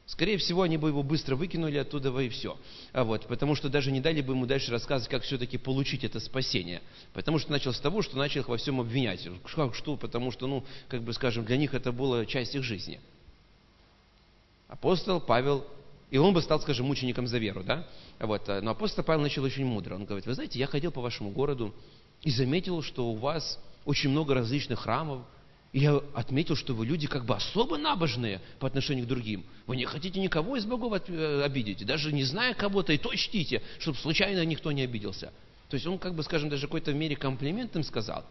Скорее 0.06 0.38
всего, 0.38 0.62
они 0.62 0.76
бы 0.76 0.88
его 0.88 1.02
быстро 1.02 1.34
выкинули 1.34 1.78
оттуда, 1.78 2.16
и 2.20 2.28
все. 2.28 2.56
А 2.92 3.02
вот, 3.02 3.26
потому 3.26 3.56
что 3.56 3.68
даже 3.68 3.90
не 3.90 4.00
дали 4.00 4.20
бы 4.20 4.34
ему 4.34 4.46
дальше 4.46 4.70
рассказывать, 4.70 5.10
как 5.10 5.24
все-таки 5.24 5.58
получить 5.58 6.04
это 6.04 6.20
спасение. 6.20 6.80
Потому 7.12 7.40
что 7.40 7.50
начал 7.50 7.72
с 7.72 7.80
того, 7.80 8.02
что 8.02 8.16
начал 8.16 8.42
их 8.42 8.48
во 8.48 8.56
всем 8.56 8.80
обвинять. 8.80 9.28
Как 9.54 9.74
что? 9.74 9.96
Потому 9.96 10.30
что, 10.30 10.46
ну, 10.46 10.64
как 10.86 11.02
бы 11.02 11.12
скажем, 11.12 11.44
для 11.44 11.56
них 11.56 11.74
это 11.74 11.90
была 11.90 12.24
часть 12.24 12.54
их 12.54 12.62
жизни. 12.62 13.00
Апостол 14.68 15.20
Павел, 15.20 15.66
и 16.12 16.18
он 16.18 16.32
бы 16.32 16.40
стал, 16.40 16.60
скажем, 16.60 16.86
мучеником 16.86 17.26
за 17.26 17.38
веру, 17.38 17.64
да? 17.64 17.84
Вот, 18.20 18.46
но 18.46 18.70
апостол 18.70 19.02
Павел 19.02 19.22
начал 19.22 19.42
очень 19.42 19.64
мудро. 19.64 19.96
Он 19.96 20.04
говорит, 20.04 20.26
вы 20.26 20.34
знаете, 20.34 20.60
я 20.60 20.68
ходил 20.68 20.92
по 20.92 21.00
вашему 21.00 21.30
городу 21.30 21.74
и 22.22 22.30
заметил, 22.30 22.80
что 22.80 23.08
у 23.08 23.16
вас 23.16 23.58
очень 23.84 24.10
много 24.10 24.34
различных 24.34 24.80
храмов, 24.80 25.22
и 25.76 25.80
я 25.80 26.00
отметил, 26.14 26.56
что 26.56 26.72
вы 26.72 26.86
люди 26.86 27.06
как 27.06 27.26
бы 27.26 27.36
особо 27.36 27.76
набожные 27.76 28.40
по 28.60 28.66
отношению 28.66 29.04
к 29.04 29.08
другим. 29.08 29.44
Вы 29.66 29.76
не 29.76 29.84
хотите 29.84 30.18
никого 30.20 30.56
из 30.56 30.64
богов 30.64 31.02
э, 31.06 31.42
обидеть, 31.44 31.84
даже 31.84 32.14
не 32.14 32.24
зная 32.24 32.54
кого-то, 32.54 32.94
и 32.94 32.96
то 32.96 33.14
чтите, 33.14 33.60
чтобы 33.78 33.98
случайно 33.98 34.42
никто 34.46 34.72
не 34.72 34.80
обиделся. 34.80 35.34
То 35.68 35.74
есть 35.74 35.86
он, 35.86 35.98
как 35.98 36.14
бы, 36.14 36.22
скажем, 36.22 36.48
даже 36.48 36.66
какой-то 36.66 36.92
в 36.92 36.94
мере 36.94 37.14
комплимент 37.14 37.76
им 37.76 37.82
сказал. 37.82 38.24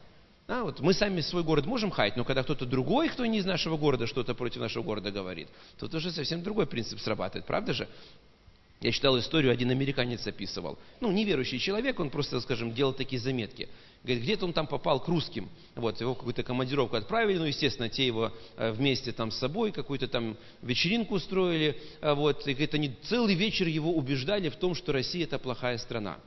А, 0.48 0.64
вот 0.64 0.80
мы 0.80 0.96
сами 0.96 1.22
свой 1.22 1.44
город 1.44 1.68
можем 1.68 1.92
хаять, 1.92 2.18
но 2.18 2.24
когда 2.24 2.42
кто-то 2.42 2.66
другой, 2.66 3.10
кто 3.10 3.24
не 3.28 3.38
из 3.38 3.46
нашего 3.46 3.78
города, 3.78 4.08
что-то 4.08 4.34
против 4.34 4.62
нашего 4.62 4.82
города 4.82 5.12
говорит, 5.12 5.48
тут 5.78 5.94
уже 5.94 6.10
совсем 6.12 6.42
другой 6.42 6.66
принцип 6.66 7.00
срабатывает, 7.00 7.46
правда 7.46 7.74
же? 7.74 7.88
Я 8.82 8.92
читал 8.92 9.18
историю, 9.18 9.52
один 9.52 9.72
американец 9.72 10.28
описывал. 10.28 10.78
Ну, 11.00 11.12
неверующий 11.12 11.60
человек, 11.60 12.00
он 12.00 12.10
просто, 12.10 12.40
скажем, 12.42 12.74
делал 12.74 12.94
такие 12.94 13.20
заметки. 13.20 13.70
Говорит, 14.04 14.24
где-то 14.24 14.46
он 14.46 14.54
там 14.54 14.68
попал 14.68 15.00
к 15.00 15.08
русским. 15.08 15.50
Вот, 15.76 16.00
его 16.00 16.14
какую-то 16.14 16.44
командировку 16.44 16.96
отправили, 16.96 17.38
ну, 17.38 17.46
естественно, 17.46 17.90
те 17.90 18.06
его 18.06 18.32
э, 18.58 18.72
вместе 18.72 19.12
там 19.12 19.32
с 19.32 19.38
собой, 19.38 19.72
какую-то 19.72 20.08
там 20.08 20.38
вечеринку 20.62 21.16
устроили. 21.16 21.82
А 22.02 22.14
вот, 22.14 22.46
и 22.48 22.52
говорит, 22.52 22.74
они 22.76 22.96
целый 23.04 23.34
вечер 23.34 23.68
его 23.68 23.94
убеждали 23.94 24.50
в 24.50 24.58
том, 24.58 24.76
что 24.76 24.92
Россия 24.92 25.24
это 25.24 25.40
плохая 25.40 25.78
страна. 25.78 26.20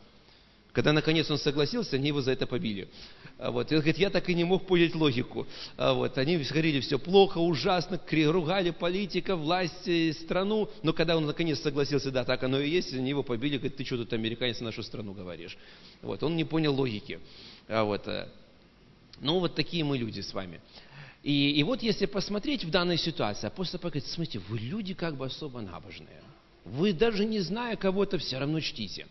Когда 0.73 0.93
наконец 0.93 1.31
он 1.31 1.39
согласился, 1.39 1.97
они 1.97 2.09
его 2.09 2.21
за 2.21 2.33
это 2.33 2.47
побили. 2.47 2.89
А 3.39 3.53
вот. 3.53 3.71
И 3.71 3.75
он 3.75 3.81
говорит, 3.81 3.99
я 3.99 4.11
так 4.11 4.29
и 4.29 4.35
не 4.35 4.45
мог 4.45 4.67
понять 4.67 4.95
логику. 4.95 5.47
А 5.77 5.95
вот. 5.95 6.19
Они 6.19 6.37
говорили, 6.37 6.81
все 6.81 6.99
плохо, 6.99 7.39
ужасно, 7.39 8.01
ругали 8.11 8.71
политика, 8.71 9.37
власть, 9.37 9.89
страну. 10.23 10.69
Но 10.83 10.93
когда 10.93 11.17
он 11.17 11.25
наконец 11.25 11.61
согласился, 11.61 12.11
да, 12.11 12.25
так 12.25 12.43
оно 12.43 12.61
и 12.61 12.69
есть, 12.69 12.93
они 12.93 13.11
его 13.11 13.23
побили, 13.23 13.57
говорит, 13.57 13.77
ты 13.77 13.85
что 13.85 13.97
тут, 13.97 14.13
американец, 14.13 14.61
нашу 14.61 14.83
страну 14.83 15.13
говоришь. 15.13 15.57
Вот. 16.03 16.23
Он 16.23 16.37
не 16.37 16.45
понял 16.45 16.75
логики. 16.75 17.21
А 17.69 17.85
вот. 17.85 18.09
Э, 18.09 18.29
ну, 19.21 19.39
вот 19.39 19.55
такие 19.55 19.85
мы 19.85 19.99
люди 19.99 20.21
с 20.21 20.35
вами. 20.35 20.61
И, 21.23 21.51
и 21.53 21.63
вот 21.63 21.83
если 21.83 22.07
посмотреть 22.07 22.65
в 22.65 22.71
данной 22.71 22.97
ситуации, 22.97 23.47
апостол 23.47 23.79
говорит, 23.81 24.07
смотрите, 24.07 24.41
вы 24.49 24.59
люди 24.59 24.95
как 24.95 25.17
бы 25.17 25.27
особо 25.27 25.61
набожные. 25.61 26.23
Вы 26.65 26.93
даже 26.93 27.25
не 27.25 27.41
зная 27.41 27.77
кого-то, 27.77 28.19
все 28.19 28.39
равно 28.39 28.61
чтите. 28.61 29.07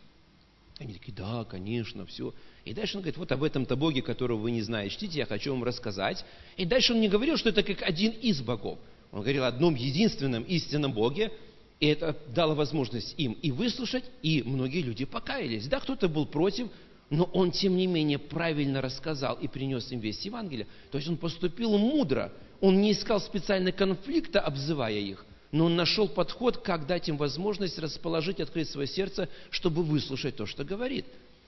Они 0.80 0.94
такие, 0.94 1.14
да, 1.14 1.44
конечно, 1.44 2.06
все. 2.06 2.34
И 2.64 2.74
дальше 2.74 2.98
он 2.98 3.02
говорит, 3.02 3.18
вот 3.18 3.32
об 3.32 3.44
этом-то 3.44 3.76
Боге, 3.76 4.02
которого 4.02 4.38
вы 4.38 4.52
не 4.52 4.62
знаете, 4.62 4.96
чтите, 4.96 5.20
я 5.20 5.26
хочу 5.26 5.52
вам 5.52 5.64
рассказать. 5.64 6.24
И 6.56 6.66
дальше 6.66 6.94
он 6.94 7.02
не 7.02 7.10
говорил, 7.10 7.38
что 7.38 7.50
это 7.50 7.64
как 7.64 7.82
один 7.82 8.12
из 8.12 8.42
богов. 8.42 8.78
Он 9.12 9.22
говорил 9.22 9.44
о 9.44 9.48
одном 9.48 9.74
единственном 9.74 10.44
истинном 10.44 10.94
Боге, 10.94 11.32
и 11.80 11.88
это 11.88 12.16
дало 12.34 12.54
возможность 12.54 13.16
им 13.18 13.34
и 13.34 13.52
выслушать, 13.52 14.04
и 14.22 14.44
многие 14.44 14.82
люди 14.82 15.06
покаялись. 15.06 15.68
Да, 15.68 15.80
кто-то 15.80 16.08
был 16.08 16.26
против, 16.26 16.70
но 17.10 17.24
он, 17.24 17.52
тем 17.52 17.76
не 17.76 17.88
менее, 17.88 18.20
правильно 18.20 18.82
рассказал 18.82 19.36
и 19.36 19.48
принес 19.48 19.92
им 19.92 20.00
весь 20.00 20.22
Евангелие. 20.22 20.68
То 20.92 20.98
есть 20.98 21.10
он 21.10 21.18
поступил 21.18 21.78
мудро. 21.78 22.32
Он 22.60 22.82
не 22.82 22.92
искал 22.92 23.20
специально 23.20 23.72
конфликта, 23.72 24.42
обзывая 24.42 25.00
их, 25.00 25.26
но 25.52 25.66
он 25.66 25.76
нашел 25.76 26.08
подход, 26.08 26.58
как 26.58 26.86
дать 26.88 27.08
им 27.10 27.18
возможность 27.18 27.80
расположить, 27.80 28.40
открыть 28.40 28.70
свое 28.70 28.88
сердце, 28.88 29.30
чтобы 29.50 29.84
выслушать 29.84 30.36
то, 30.36 30.46
что 30.46 30.64
говорит. 30.64 31.06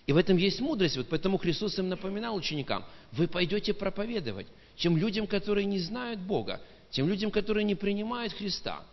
И 0.07 0.13
в 0.13 0.17
этом 0.17 0.37
есть 0.37 0.59
мудрость. 0.59 0.97
Вот 0.97 1.07
поэтому 1.09 1.37
Христос 1.37 1.77
им 1.77 1.89
напоминал 1.89 2.35
ученикам, 2.35 2.85
вы 3.11 3.27
пойдете 3.27 3.73
проповедовать 3.73 4.47
тем 4.77 4.97
людям, 4.97 5.27
которые 5.27 5.65
не 5.65 5.79
знают 5.79 6.19
Бога, 6.19 6.61
тем 6.89 7.07
людям, 7.07 7.29
которые 7.29 7.63
не 7.63 7.75
принимают 7.75 8.33
Христа. 8.33 8.83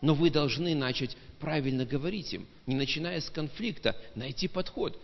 Но 0.00 0.14
вы 0.14 0.30
должны 0.30 0.74
начать 0.74 1.16
правильно 1.40 1.84
говорить 1.84 2.32
им, 2.34 2.46
не 2.66 2.74
начиная 2.74 3.20
с 3.20 3.30
конфликта, 3.30 3.96
найти 4.14 4.46
подход, 4.46 5.00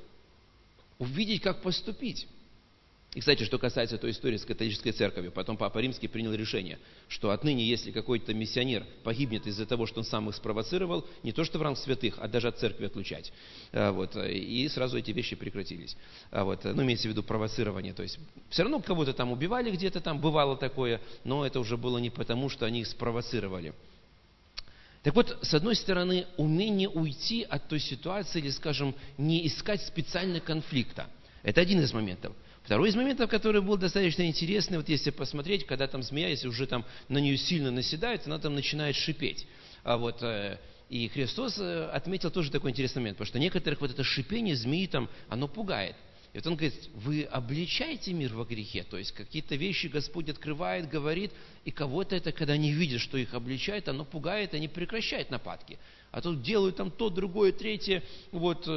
увидеть, 0.99 1.41
как 1.43 1.63
поступить. 1.63 2.29
И, 3.15 3.21
кстати, 3.21 3.43
что 3.45 3.59
касается 3.59 3.97
той 3.97 4.11
истории 4.11 4.37
с 4.37 4.45
католической 4.45 4.93
церковью, 4.93 5.33
потом 5.33 5.57
Папа 5.57 5.79
Римский 5.79 6.09
принял 6.09 6.35
решение, 6.35 6.79
что 7.09 7.31
отныне, 7.31 7.65
если 7.65 7.91
какой-то 7.91 8.35
миссионер 8.35 8.85
погибнет 9.03 9.47
из-за 9.47 9.65
того, 9.65 9.87
что 9.87 10.01
он 10.01 10.05
сам 10.05 10.29
их 10.29 10.35
спровоцировал, 10.35 11.07
не 11.23 11.33
то 11.33 11.43
что 11.43 11.59
в 11.59 11.63
ранг 11.63 11.79
святых, 11.79 12.19
а 12.19 12.29
даже 12.29 12.49
от 12.49 12.59
церкви 12.59 12.85
отлучать. 12.85 13.33
А, 13.73 13.93
вот, 13.93 14.15
и 14.15 14.69
сразу 14.69 14.99
эти 14.99 15.11
вещи 15.13 15.37
прекратились. 15.37 15.97
А, 16.31 16.45
вот, 16.45 16.65
ну, 16.65 16.83
имеется 16.83 17.09
в 17.09 17.11
виду 17.11 17.23
провоцирование. 17.23 17.95
То 17.95 18.03
есть, 18.03 18.19
все 18.51 18.63
равно 18.63 18.79
кого-то 18.81 19.15
там 19.15 19.33
убивали 19.33 19.71
где-то 19.71 20.03
там, 20.03 20.21
бывало 20.21 20.59
такое, 20.59 21.01
но 21.25 21.47
это 21.47 21.61
уже 21.61 21.79
было 21.79 21.97
не 21.97 22.11
потому, 22.11 22.51
что 22.51 22.67
они 22.67 22.83
их 22.83 22.87
спровоцировали. 22.87 23.73
Так 25.03 25.15
вот, 25.15 25.39
с 25.41 25.55
одной 25.55 25.77
стороны, 25.77 26.27
умение 26.37 26.91
уйти 26.91 27.43
от 27.43 27.69
той 27.69 27.81
ситуации, 27.81 28.41
или, 28.41 28.51
скажем, 28.51 28.95
не 29.17 29.47
искать 29.47 29.81
специально 29.83 30.41
конфликта. 30.41 31.09
Это 31.43 31.63
один 31.63 31.81
из 31.81 31.95
моментов– 31.95 32.35
Второй 32.69 32.91
из 32.91 32.97
моментов, 32.97 33.31
который 33.31 33.63
был 33.63 33.79
достаточно 33.79 34.27
интересный, 34.27 34.77
вот 34.77 34.91
если 34.91 35.09
посмотреть, 35.09 35.65
когда 35.65 35.87
там 35.87 36.03
змея, 36.03 36.29
если 36.29 36.49
уже 36.49 36.67
там 36.67 36.85
на 37.09 37.17
нее 37.17 37.39
сильно 37.39 37.71
наседает, 37.71 38.27
она 38.27 38.39
там 38.39 38.55
начинает 38.55 38.95
шипеть. 38.95 39.47
А 39.85 39.97
вот, 39.97 40.23
э, 40.23 40.59
и 40.91 41.09
Христос 41.09 41.59
э, 41.59 41.87
отметил 41.87 42.31
тоже 42.31 42.51
такой 42.51 42.73
интересный 42.73 43.01
момент, 43.01 43.17
потому 43.17 43.29
что 43.29 43.39
некоторых 43.39 43.81
вот 43.81 43.91
это 43.93 44.05
шипение 44.05 44.55
змеи 44.55 44.85
там, 44.85 45.09
оно 45.31 45.49
пугает. 45.49 45.97
И 46.35 46.37
вот 46.37 46.47
он 46.47 46.57
говорит, 46.57 46.91
вы 46.93 47.23
обличаете 47.23 48.13
мир 48.13 48.35
во 48.35 48.45
грехе, 48.45 48.83
то 48.83 48.99
есть 48.99 49.13
какие-то 49.13 49.55
вещи 49.55 49.87
Господь 49.87 50.29
открывает, 50.29 50.91
говорит, 50.91 51.33
и 51.65 51.71
кого-то 51.71 52.17
это, 52.17 52.33
когда 52.33 52.53
они 52.53 52.71
видят, 52.71 53.01
что 53.01 53.17
их 53.17 53.33
обличает, 53.33 53.89
оно 53.89 54.05
пугает, 54.05 54.53
они 54.53 54.69
прекращают 54.69 55.31
нападки. 55.31 55.79
А 56.11 56.21
тут 56.21 56.43
делают 56.43 56.77
там 56.77 56.91
то, 56.91 57.09
другое, 57.09 57.53
третье, 57.53 58.03
вот, 58.31 58.69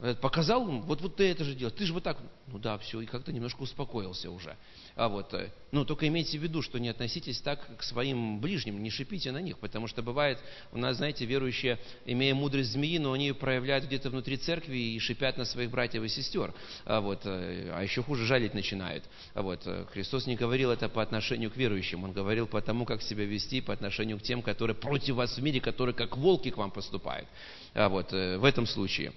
э, 0.00 0.14
показал, 0.14 0.64
вот, 0.64 1.00
вот 1.00 1.16
ты 1.16 1.30
это 1.30 1.44
же 1.44 1.54
делаешь, 1.54 1.76
ты 1.76 1.84
же 1.84 1.92
вот 1.92 2.02
так, 2.02 2.18
ну 2.48 2.58
да, 2.58 2.78
все, 2.78 3.00
и 3.00 3.06
как-то 3.06 3.32
немножко 3.32 3.62
успокоился 3.62 4.30
уже. 4.30 4.56
А 4.94 5.08
вот, 5.08 5.32
э, 5.34 5.50
ну, 5.72 5.84
только 5.84 6.08
имейте 6.08 6.38
в 6.38 6.42
виду, 6.42 6.62
что 6.62 6.78
не 6.78 6.88
относитесь 6.88 7.40
так 7.40 7.76
к 7.76 7.82
своим 7.82 8.40
ближним, 8.40 8.82
не 8.82 8.90
шипите 8.90 9.30
на 9.32 9.42
них, 9.42 9.58
потому 9.58 9.86
что 9.88 10.02
бывает, 10.02 10.38
у 10.72 10.78
нас, 10.78 10.96
знаете, 10.96 11.26
верующие, 11.26 11.78
имея 12.06 12.34
мудрость 12.34 12.72
змеи, 12.72 12.98
но 12.98 13.12
они 13.12 13.32
проявляют 13.32 13.84
где-то 13.84 14.10
внутри 14.10 14.36
церкви 14.36 14.76
и 14.76 14.98
шипят 14.98 15.36
на 15.36 15.44
своих 15.44 15.70
братьев 15.70 16.02
и 16.02 16.08
сестер, 16.08 16.54
а, 16.84 17.00
вот, 17.00 17.20
э, 17.24 17.70
а 17.74 17.82
еще 17.82 18.02
хуже 18.02 18.24
жалить 18.26 18.54
начинают. 18.54 19.04
А 19.34 19.42
вот, 19.42 19.66
Христос 19.92 20.26
не 20.26 20.36
говорил 20.36 20.70
это 20.70 20.88
по 20.88 21.02
отношению 21.02 21.50
к 21.50 21.56
верующим, 21.56 22.04
Он 22.04 22.12
говорил 22.12 22.46
по 22.46 22.60
тому, 22.62 22.84
как 22.84 23.02
себя 23.02 23.24
вести 23.24 23.60
по 23.60 23.72
отношению 23.72 24.18
к 24.18 24.22
тем, 24.22 24.42
которые 24.42 24.76
против 24.76 25.16
вас 25.16 25.36
в 25.36 25.42
мире, 25.42 25.60
которые 25.60 25.94
как 25.94 26.16
волки 26.16 26.50
к 26.50 26.56
вам 26.56 26.70
поступают. 26.70 27.28
А 27.74 27.88
вот, 27.88 28.12
в 28.12 28.44
этом 28.44 28.66
случае. 28.66 29.12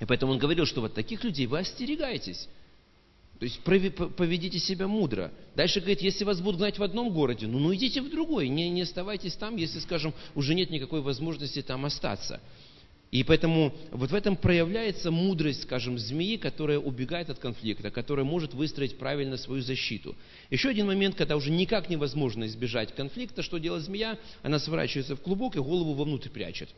И 0.00 0.04
поэтому 0.04 0.32
Он 0.32 0.38
говорил, 0.38 0.66
что 0.66 0.80
вот 0.80 0.94
таких 0.94 1.24
людей 1.24 1.46
вы 1.46 1.58
остерегаетесь. 1.58 2.48
То 3.38 3.44
есть 3.44 3.60
поведите 3.62 4.58
себя 4.58 4.88
мудро. 4.88 5.30
Дальше 5.54 5.78
говорит, 5.78 6.00
если 6.02 6.24
вас 6.24 6.40
будут 6.40 6.58
гнать 6.58 6.78
в 6.78 6.82
одном 6.82 7.10
городе, 7.10 7.46
ну, 7.46 7.60
ну 7.60 7.72
идите 7.74 8.02
в 8.02 8.10
другой, 8.10 8.48
не, 8.48 8.68
не 8.68 8.82
оставайтесь 8.82 9.34
там, 9.34 9.56
если, 9.56 9.78
скажем, 9.78 10.12
уже 10.34 10.54
нет 10.54 10.70
никакой 10.70 11.02
возможности 11.02 11.62
там 11.62 11.84
остаться. 11.84 12.40
И 13.10 13.22
поэтому 13.24 13.72
вот 13.90 14.10
в 14.10 14.14
этом 14.14 14.36
проявляется 14.36 15.10
мудрость, 15.10 15.62
скажем, 15.62 15.98
змеи, 15.98 16.36
которая 16.36 16.78
убегает 16.78 17.30
от 17.30 17.38
конфликта, 17.38 17.90
которая 17.90 18.26
может 18.26 18.52
выстроить 18.54 18.98
правильно 18.98 19.38
свою 19.38 19.62
защиту. 19.62 20.14
Еще 20.50 20.68
один 20.68 20.88
момент, 20.88 21.14
когда 21.14 21.36
уже 21.36 21.50
никак 21.50 21.88
невозможно 21.88 22.44
избежать 22.44 22.94
конфликта, 22.94 23.42
что 23.42 23.58
делает 23.58 23.84
змея? 23.84 24.18
Она 24.42 24.58
сворачивается 24.58 25.16
в 25.16 25.22
клубок 25.22 25.56
и 25.56 25.60
голову 25.60 25.94
вовнутрь 25.94 26.28
прячет. 26.28 26.68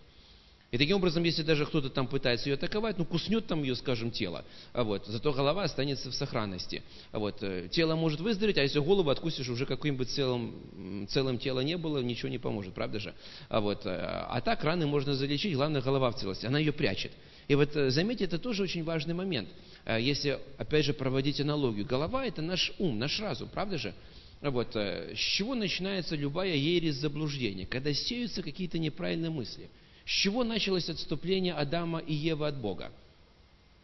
И 0.70 0.78
таким 0.78 0.98
образом, 0.98 1.24
если 1.24 1.42
даже 1.42 1.66
кто-то 1.66 1.90
там 1.90 2.06
пытается 2.06 2.48
ее 2.48 2.54
атаковать, 2.54 2.96
ну, 2.96 3.04
куснет 3.04 3.46
там 3.46 3.62
ее, 3.62 3.74
скажем, 3.74 4.12
тело, 4.12 4.44
а 4.72 4.84
вот, 4.84 5.04
зато 5.06 5.32
голова 5.32 5.64
останется 5.64 6.10
в 6.10 6.14
сохранности. 6.14 6.84
А 7.10 7.18
вот, 7.18 7.42
э, 7.42 7.68
тело 7.72 7.96
может 7.96 8.20
выздороветь, 8.20 8.56
а 8.56 8.62
если 8.62 8.78
голову 8.78 9.10
откусишь, 9.10 9.48
уже 9.48 9.66
каким-нибудь 9.66 10.10
целым, 10.10 11.08
целым 11.08 11.38
тело 11.38 11.60
не 11.60 11.76
было, 11.76 11.98
ничего 11.98 12.28
не 12.28 12.38
поможет, 12.38 12.72
правда 12.72 13.00
же? 13.00 13.14
А, 13.48 13.60
вот, 13.60 13.84
э, 13.84 13.90
а 13.90 14.40
так 14.42 14.62
раны 14.62 14.86
можно 14.86 15.14
залечить, 15.14 15.54
главное, 15.54 15.82
голова 15.82 16.12
в 16.12 16.16
целости, 16.16 16.46
она 16.46 16.60
ее 16.60 16.72
прячет. 16.72 17.10
И 17.48 17.56
вот 17.56 17.74
э, 17.74 17.90
заметьте, 17.90 18.26
это 18.26 18.38
тоже 18.38 18.62
очень 18.62 18.84
важный 18.84 19.14
момент. 19.14 19.48
Если, 19.86 20.38
опять 20.58 20.84
же, 20.84 20.92
проводить 20.92 21.40
аналогию. 21.40 21.86
Голова– 21.86 22.24
это 22.26 22.42
наш 22.42 22.70
ум, 22.78 22.98
наш 22.98 23.18
разум, 23.18 23.48
правда 23.48 23.78
же? 23.78 23.94
Вот, 24.42 24.76
с 24.76 25.18
чего 25.18 25.54
начинается 25.54 26.14
любая 26.14 26.54
ересь 26.54 26.96
заблуждения? 26.96 27.66
Когда 27.66 27.92
сеются 27.92 28.42
какие-то 28.42 28.78
неправильные 28.78 29.30
мысли– 29.30 29.68
с 30.10 30.12
чего 30.12 30.42
началось 30.42 30.88
отступление 30.88 31.54
Адама 31.54 32.00
и 32.00 32.12
Евы 32.12 32.48
от 32.48 32.56
Бога? 32.56 32.90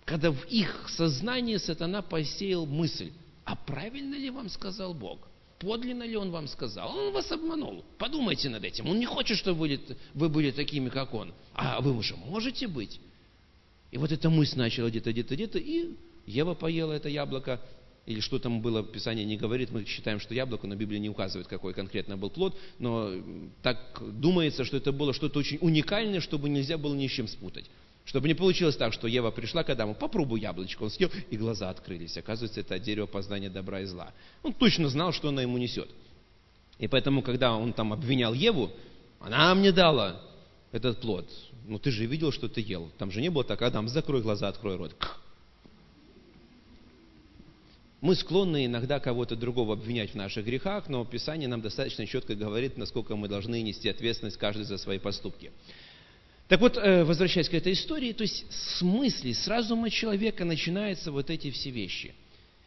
Когда 0.05 0.33
в 0.33 0.45
их 0.47 0.89
сознании 0.89 1.57
сатана 1.57 2.03
посеял 2.03 2.67
мысль, 2.67 3.13
а 3.45 3.55
правильно 3.55 4.17
ли 4.17 4.31
вам 4.31 4.49
сказал 4.49 4.93
Бог? 4.93 5.21
Подлинно 5.61 6.03
ли 6.03 6.17
он 6.17 6.33
вам 6.33 6.49
сказал? 6.49 6.99
Он 6.99 7.13
вас 7.13 7.31
обманул. 7.31 7.85
Подумайте 7.97 8.49
над 8.49 8.65
этим. 8.65 8.89
Он 8.89 8.99
не 8.99 9.07
хочет, 9.07 9.39
чтобы 9.39 9.79
вы, 10.15 10.29
были 10.29 10.51
такими, 10.51 10.89
как 10.89 11.15
он. 11.15 11.33
А 11.55 11.81
вы 11.81 11.97
уже 11.97 12.17
можете 12.17 12.67
быть. 12.67 13.01
И 13.93 13.97
вот 13.97 14.11
эта 14.11 14.29
мысль 14.29 14.59
начала 14.59 14.89
где-то, 14.89 15.13
где-то, 15.13 15.37
где-то, 15.37 15.59
и 15.61 15.95
Ева 16.27 16.55
поела 16.55 16.93
это 16.93 17.09
яблоко, 17.09 17.61
или 18.07 18.21
что 18.21 18.39
там 18.39 18.61
было, 18.61 18.85
Писание 18.85 19.25
не 19.25 19.37
говорит, 19.37 19.73
мы 19.73 19.85
считаем, 19.85 20.21
что 20.21 20.33
яблоко, 20.33 20.67
но 20.67 20.77
Библия 20.77 21.01
не 21.01 21.11
указывает, 21.11 21.49
какой 21.49 21.75
конкретно 21.75 22.17
был 22.17 22.31
плод, 22.31 22.57
но 22.79 23.11
так 23.63 24.01
думается, 24.01 24.65
что 24.65 24.77
это 24.77 24.93
было 24.93 25.13
что-то 25.13 25.41
очень 25.41 25.59
уникальное, 25.61 26.21
чтобы 26.21 26.49
нельзя 26.49 26.79
было 26.79 26.95
ни 26.95 27.09
с 27.09 27.11
чем 27.11 27.27
спутать. 27.27 27.67
Чтобы 28.05 28.29
не 28.29 28.35
получилось 28.35 28.77
так, 28.77 28.93
что 28.93 29.09
Ева 29.09 29.33
пришла 29.33 29.65
к 29.65 29.71
Адаму, 29.71 29.95
попробуй 29.95 30.41
яблочко, 30.41 30.85
он 30.85 30.91
съел, 30.91 31.11
и 31.29 31.37
глаза 31.37 31.69
открылись. 31.71 32.17
Оказывается, 32.17 32.61
это 32.61 32.79
дерево 32.79 33.07
познания 33.07 33.51
добра 33.51 33.81
и 33.81 33.85
зла. 33.85 34.13
Он 34.45 34.53
точно 34.53 34.89
знал, 34.89 35.13
что 35.13 35.31
она 35.31 35.43
ему 35.43 35.59
несет. 35.59 35.89
И 36.79 36.87
поэтому, 36.87 37.23
когда 37.23 37.57
он 37.57 37.73
там 37.73 37.93
обвинял 37.93 38.33
Еву, 38.33 38.71
она 39.19 39.53
мне 39.57 39.73
дала 39.73 40.23
этот 40.71 41.01
плод. 41.01 41.29
Ну 41.67 41.81
ты 41.81 41.91
же 41.91 42.07
видел, 42.07 42.31
что 42.31 42.49
ты 42.49 42.61
ел. 42.61 42.89
Там 42.99 43.11
же 43.11 43.21
не 43.21 43.29
было 43.29 43.43
так, 43.43 43.61
Адам, 43.63 43.89
закрой 43.89 44.23
глаза, 44.23 44.47
открой 44.47 44.77
рот. 44.77 44.95
Мы 48.03 48.15
склонны 48.15 48.67
иногда 48.67 49.01
кого-то 49.01 49.37
другого 49.37 49.73
обвинять 49.73 50.11
в 50.11 50.15
наших 50.17 50.45
грехах, 50.45 50.89
но 50.89 51.05
Писание 51.05 51.49
нам 51.49 51.63
достаточно 51.63 52.07
четко 52.07 52.35
говорит, 52.35 52.77
насколько 52.77 53.17
мы 53.17 53.27
должны 53.27 53.63
нести 53.63 53.89
ответственность 53.89 54.37
каждый 54.37 54.65
за 54.65 54.77
свои 54.77 54.99
поступки. 54.99 55.51
Так 56.49 56.61
вот, 56.61 56.77
э, 56.77 57.05
возвращаясь 57.05 57.49
к 57.49 57.55
этой 57.55 57.73
истории, 57.73 58.13
то 58.13 58.23
есть 58.23 58.45
с 58.51 58.83
мысли, 58.83 59.33
с 59.33 59.49
разума 59.49 59.91
человека 59.91 60.45
начинаются 60.45 61.11
вот 61.11 61.31
эти 61.31 61.51
все 61.51 61.71
вещи. 61.71 62.15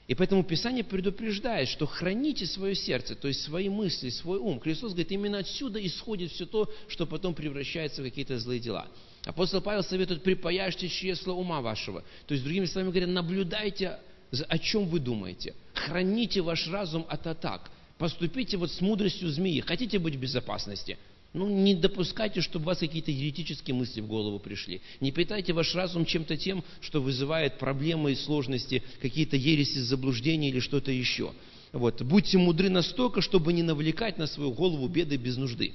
И 0.08 0.16
поэтому 0.16 0.44
Писание 0.44 0.84
предупреждает, 0.84 1.70
что 1.70 1.86
храните 1.86 2.48
свое 2.48 2.74
сердце, 2.74 3.14
то 3.14 3.28
есть 3.28 3.44
свои 3.44 3.70
мысли, 3.70 4.10
свой 4.10 4.40
ум. 4.40 4.60
Христос 4.60 4.94
говорит, 4.94 5.12
именно 5.12 5.38
отсюда 5.38 5.86
исходит 5.86 6.32
все 6.32 6.48
то, 6.48 6.68
что 6.88 7.06
потом 7.06 7.36
превращается 7.36 8.02
в 8.02 8.06
какие-то 8.06 8.40
злые 8.40 8.60
дела. 8.60 8.88
Апостол 9.26 9.62
Павел 9.62 9.84
советует, 9.84 10.24
припаяшьте 10.24 10.90
чресло 10.90 11.34
ума 11.34 11.62
вашего. 11.62 12.04
То 12.26 12.34
есть, 12.34 12.44
другими 12.44 12.66
словами 12.66 12.90
говоря, 12.90 13.06
наблюдайте 13.06 14.00
о 14.32 14.60
чем 14.60 14.86
вы 14.86 15.00
думаете? 15.00 15.56
Храните 15.74 16.42
ваш 16.42 16.68
разум 16.68 17.06
от 17.10 17.26
атак. 17.28 17.72
Поступите 17.98 18.58
вот 18.58 18.72
с 18.72 18.82
мудростью 18.82 19.30
змеи. 19.30 19.60
Хотите 19.60 20.00
быть 20.00 20.16
в 20.16 20.20
безопасности? 20.20 20.98
Ну, 21.34 21.48
не 21.48 21.76
допускайте, 21.76 22.42
чтобы 22.42 22.66
у 22.66 22.68
вас 22.68 22.80
какие-то 22.80 23.12
еретические 23.12 23.76
мысли 23.76 24.02
в 24.02 24.08
голову 24.08 24.40
пришли. 24.40 24.82
Не 25.00 25.12
питайте 25.12 25.54
ваш 25.54 25.76
разум 25.76 26.06
чем-то 26.06 26.38
тем, 26.38 26.64
что 26.82 27.02
вызывает 27.02 27.60
проблемы 27.60 28.14
и 28.14 28.16
сложности, 28.16 28.82
какие-то 29.00 29.36
ереси, 29.36 29.80
заблуждения 29.80 30.50
или 30.50 30.60
что-то 30.60 30.92
еще. 30.92 31.34
Вот. 31.72 32.02
Будьте 32.02 32.38
мудры 32.40 32.70
настолько, 32.70 33.22
чтобы 33.22 33.54
не 33.54 33.62
навлекать 33.62 34.18
на 34.18 34.26
свою 34.26 34.52
голову 34.54 34.88
беды 34.88 35.18
без 35.18 35.38
нужды. 35.38 35.74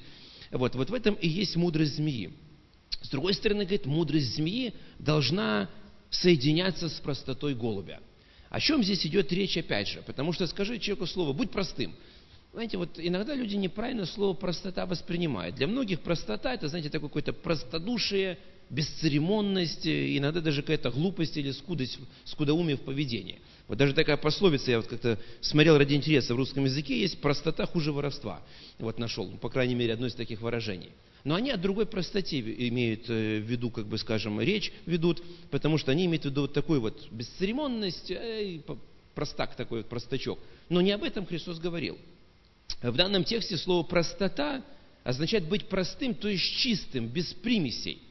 Вот, 0.50 0.74
вот 0.74 0.90
в 0.90 0.94
этом 0.94 1.14
и 1.14 1.28
есть 1.28 1.56
мудрость 1.56 1.96
змеи. 1.96 2.32
С 3.02 3.08
другой 3.10 3.34
стороны, 3.34 3.64
говорит, 3.64 3.86
мудрость 3.86 4.34
змеи 4.34 4.72
должна 4.98 5.68
соединяться 6.10 6.88
с 6.88 6.94
простотой 7.00 7.54
голубя. 7.54 8.00
О 8.54 8.60
чем 8.60 8.84
здесь 8.84 9.04
идет 9.04 9.32
речь 9.32 9.56
опять 9.56 9.88
же? 9.88 10.00
Потому 10.06 10.32
что 10.32 10.46
скажи 10.46 10.78
человеку 10.78 11.08
слово, 11.08 11.32
будь 11.32 11.50
простым. 11.50 11.92
Знаете, 12.52 12.76
вот 12.78 12.90
иногда 12.98 13.34
люди 13.34 13.56
неправильно 13.56 14.06
слово 14.06 14.32
простота 14.32 14.86
воспринимают. 14.86 15.56
Для 15.56 15.66
многих 15.66 16.02
простота 16.02 16.54
это, 16.54 16.68
знаете, 16.68 16.88
такое 16.88 17.08
какое-то 17.08 17.32
простодушие, 17.32 18.38
бесцеремонность, 18.70 19.84
иногда 19.84 20.40
даже 20.40 20.62
какая-то 20.62 20.92
глупость 20.92 21.36
или 21.36 21.50
скудость, 21.50 21.98
скудоумие 22.26 22.76
в 22.76 22.82
поведении. 22.82 23.40
Вот 23.66 23.79
даже 23.79 23.94
такая 23.94 24.16
пословица, 24.18 24.70
я 24.70 24.77
вот 24.79 24.87
как-то 24.87 25.18
смотрел 25.40 25.79
ради 25.79 25.94
интереса 25.94 26.35
в 26.35 26.37
русском 26.37 26.64
языке, 26.64 27.00
есть 27.00 27.20
простота 27.20 27.64
хуже 27.64 27.92
воровства. 27.92 28.42
Вот 28.79 28.98
нашел, 28.98 29.31
по 29.38 29.48
крайней 29.48 29.74
мере, 29.74 29.94
одно 29.94 30.07
из 30.07 30.14
таких 30.14 30.42
выражений. 30.42 30.90
Но 31.24 31.35
они 31.35 31.50
о 31.50 31.57
другой 31.57 31.87
простоте 31.87 32.40
имеют 32.40 33.09
э, 33.09 33.38
в 33.38 33.44
виду, 33.44 33.70
как 33.70 33.87
бы 33.87 33.96
скажем, 33.96 34.38
речь 34.42 34.70
ведут, 34.85 35.22
потому 35.50 35.79
что 35.79 35.90
они 35.90 36.05
имеют 36.05 36.24
в 36.24 36.27
виду 36.27 36.42
вот 36.42 36.53
такую 36.53 36.83
вот 36.83 37.11
бесцеремонность, 37.11 38.11
эй, 38.11 38.62
простак 39.14 39.57
такой 39.57 39.79
вот, 39.79 39.88
простачок. 39.88 40.38
Но 40.68 40.83
не 40.83 40.92
об 40.92 41.03
этом 41.03 41.24
Христос 41.24 41.59
говорил. 41.59 41.98
В 42.83 42.94
данном 42.94 43.24
тексте 43.24 43.57
слово 43.57 43.83
«простота» 43.85 44.62
означает 45.03 45.48
быть 45.48 45.68
простым, 45.68 46.14
то 46.14 46.29
есть 46.29 46.44
чистым, 46.59 47.09
без 47.09 47.33
примесей. 47.33 48.03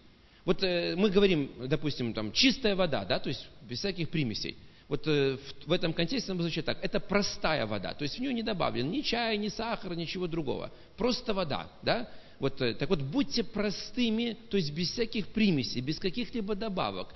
Вот 0.46 0.64
э, 0.64 0.96
мы 0.96 1.12
говорим, 1.12 1.52
допустим, 1.68 2.14
там, 2.16 2.32
чистая 2.32 2.76
вода, 2.76 3.06
да, 3.06 3.20
то 3.20 3.30
есть 3.30 3.48
без 3.62 3.78
всяких 3.78 4.10
примесей. 4.10 4.58
Вот 4.94 5.08
э, 5.08 5.40
в, 5.66 5.72
этом 5.72 5.92
контексте 5.92 6.32
она 6.32 6.44
звучит 6.44 6.66
так. 6.66 6.78
Это 6.84 7.00
простая 7.00 7.66
вода, 7.66 7.96
то 7.96 8.04
есть 8.04 8.16
в 8.16 8.20
нее 8.20 8.32
не 8.32 8.44
добавлен 8.44 8.92
ни 8.92 9.02
чай, 9.02 9.40
ни 9.40 9.48
сахар, 9.48 9.96
ничего 9.96 10.28
другого. 10.28 10.72
Просто 10.98 11.34
вода, 11.34 11.68
да. 11.82 12.08
Вот, 12.38 12.62
э, 12.62 12.76
так 12.76 12.90
вот, 12.90 13.02
будьте 13.02 13.44
простыми, 13.44 14.38
то 14.52 14.58
есть 14.58 14.72
без 14.72 14.92
всяких 14.92 15.30
примесей, 15.30 15.82
без 15.82 15.98
каких-либо 15.98 16.54
добавок, 16.54 17.08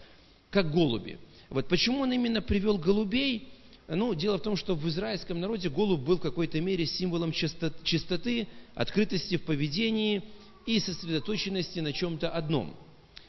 как 0.50 0.72
голуби. 0.72 1.20
Вот 1.50 1.68
почему 1.68 2.00
он 2.00 2.12
именно 2.12 2.42
привел 2.42 2.80
голубей? 2.80 3.48
Ну, 3.88 4.16
дело 4.16 4.40
в 4.40 4.42
том, 4.42 4.56
что 4.56 4.74
в 4.74 4.90
израильском 4.90 5.40
народе 5.40 5.70
голубь 5.70 6.02
был 6.02 6.18
в 6.18 6.22
какой-то 6.22 6.60
мере 6.60 6.88
символом 6.88 7.32
чистоты, 7.32 8.48
открытости 8.74 9.38
в 9.38 9.44
поведении 9.44 10.24
и 10.66 10.80
сосредоточенности 10.80 11.80
на 11.80 11.94
чем-то 11.94 12.28
одном– 12.28 12.76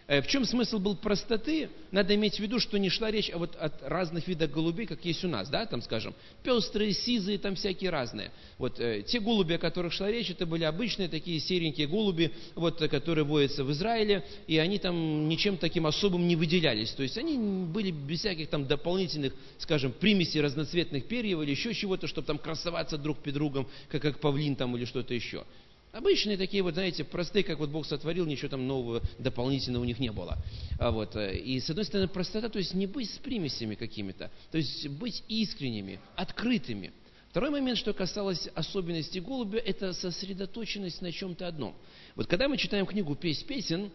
в 0.09 0.27
чем 0.27 0.47
смысл 0.47 0.79
был 0.79 0.97
простоты? 0.97 1.69
Надо 1.91 2.15
иметь 2.15 2.37
в 2.37 2.41
виду, 2.41 2.59
что 2.59 2.79
не 2.79 2.89
шла 2.89 3.11
речь 3.11 3.31
вот 3.35 3.55
от 3.57 3.83
разных 3.83 4.27
видов 4.27 4.51
голубей, 4.51 4.87
как 4.87 5.05
есть 5.05 5.23
у 5.23 5.29
нас, 5.29 5.51
да, 5.51 5.67
там, 5.67 5.83
скажем, 5.83 6.15
пестрые, 6.43 6.95
сизые, 6.95 7.37
там 7.37 7.57
всякие 7.57 7.91
разные. 7.91 8.31
Вот 8.57 8.81
э, 8.81 9.03
те 9.07 9.21
голуби, 9.21 9.53
о 9.53 9.59
которых 9.59 9.93
шла 9.93 10.11
речь, 10.11 10.31
это 10.31 10.47
были 10.47 10.65
обычные 10.65 11.09
такие 11.09 11.39
серенькие 11.41 11.87
голуби, 11.89 12.33
вот, 12.55 12.79
которые 12.79 13.27
водятся 13.27 13.65
в 13.65 13.73
Израиле, 13.73 14.25
и 14.47 14.57
они 14.57 14.79
там 14.79 15.29
ничем 15.29 15.59
таким 15.59 15.87
особым 15.87 16.27
не 16.27 16.37
выделялись. 16.37 16.91
То 16.93 17.03
есть 17.03 17.19
они 17.19 17.37
были 17.67 17.91
без 17.91 18.21
всяких 18.21 18.49
там 18.49 18.67
дополнительных, 18.67 19.35
скажем, 19.59 19.93
примесей 19.93 20.41
разноцветных 20.41 21.05
перьев 21.05 21.43
или 21.43 21.51
еще 21.51 21.75
чего-то, 21.75 22.07
чтобы 22.07 22.27
там 22.27 22.39
красоваться 22.39 22.97
друг 22.97 23.19
перед 23.19 23.35
другом, 23.35 23.69
как, 23.91 24.01
как 24.01 24.21
павлин 24.21 24.57
там 24.57 24.75
или 24.75 24.87
что-то 24.87 25.13
еще. 25.13 25.45
Обычные 25.93 26.37
такие 26.37 26.63
вот, 26.63 26.75
знаете, 26.75 27.03
простые, 27.03 27.43
как 27.43 27.59
вот 27.59 27.71
Бог 27.71 27.87
сотворил, 27.87 28.27
ничего 28.27 28.49
там 28.49 28.67
нового, 28.67 29.03
дополнительного 29.19 29.83
у 29.83 29.87
них 29.87 29.99
не 29.99 30.13
было. 30.13 30.37
А 30.79 30.91
вот, 30.91 31.17
э, 31.17 31.37
и 31.39 31.59
с 31.61 31.71
одной 31.71 31.87
стороны 31.87 32.09
простота, 32.09 32.51
то 32.51 32.59
есть 32.59 32.75
не 32.75 32.87
быть 32.87 33.11
с 33.11 33.19
примесями 33.19 33.75
какими-то, 33.75 34.31
то 34.51 34.59
есть 34.59 34.87
быть 34.89 35.25
искренними, 35.29 35.99
открытыми. 36.15 36.93
Второй 37.31 37.51
момент, 37.51 37.79
что 37.79 37.95
касалось 37.95 38.49
особенностей 38.55 39.21
голубя, 39.21 39.59
это 39.59 39.93
сосредоточенность 39.95 41.01
на 41.01 41.11
чем-то 41.11 41.47
одном. 41.47 41.75
Вот 42.17 42.27
когда 42.27 42.49
мы 42.49 42.59
читаем 42.59 42.85
книгу 42.85 43.15
«Песнь 43.15 43.47
песен», 43.47 43.91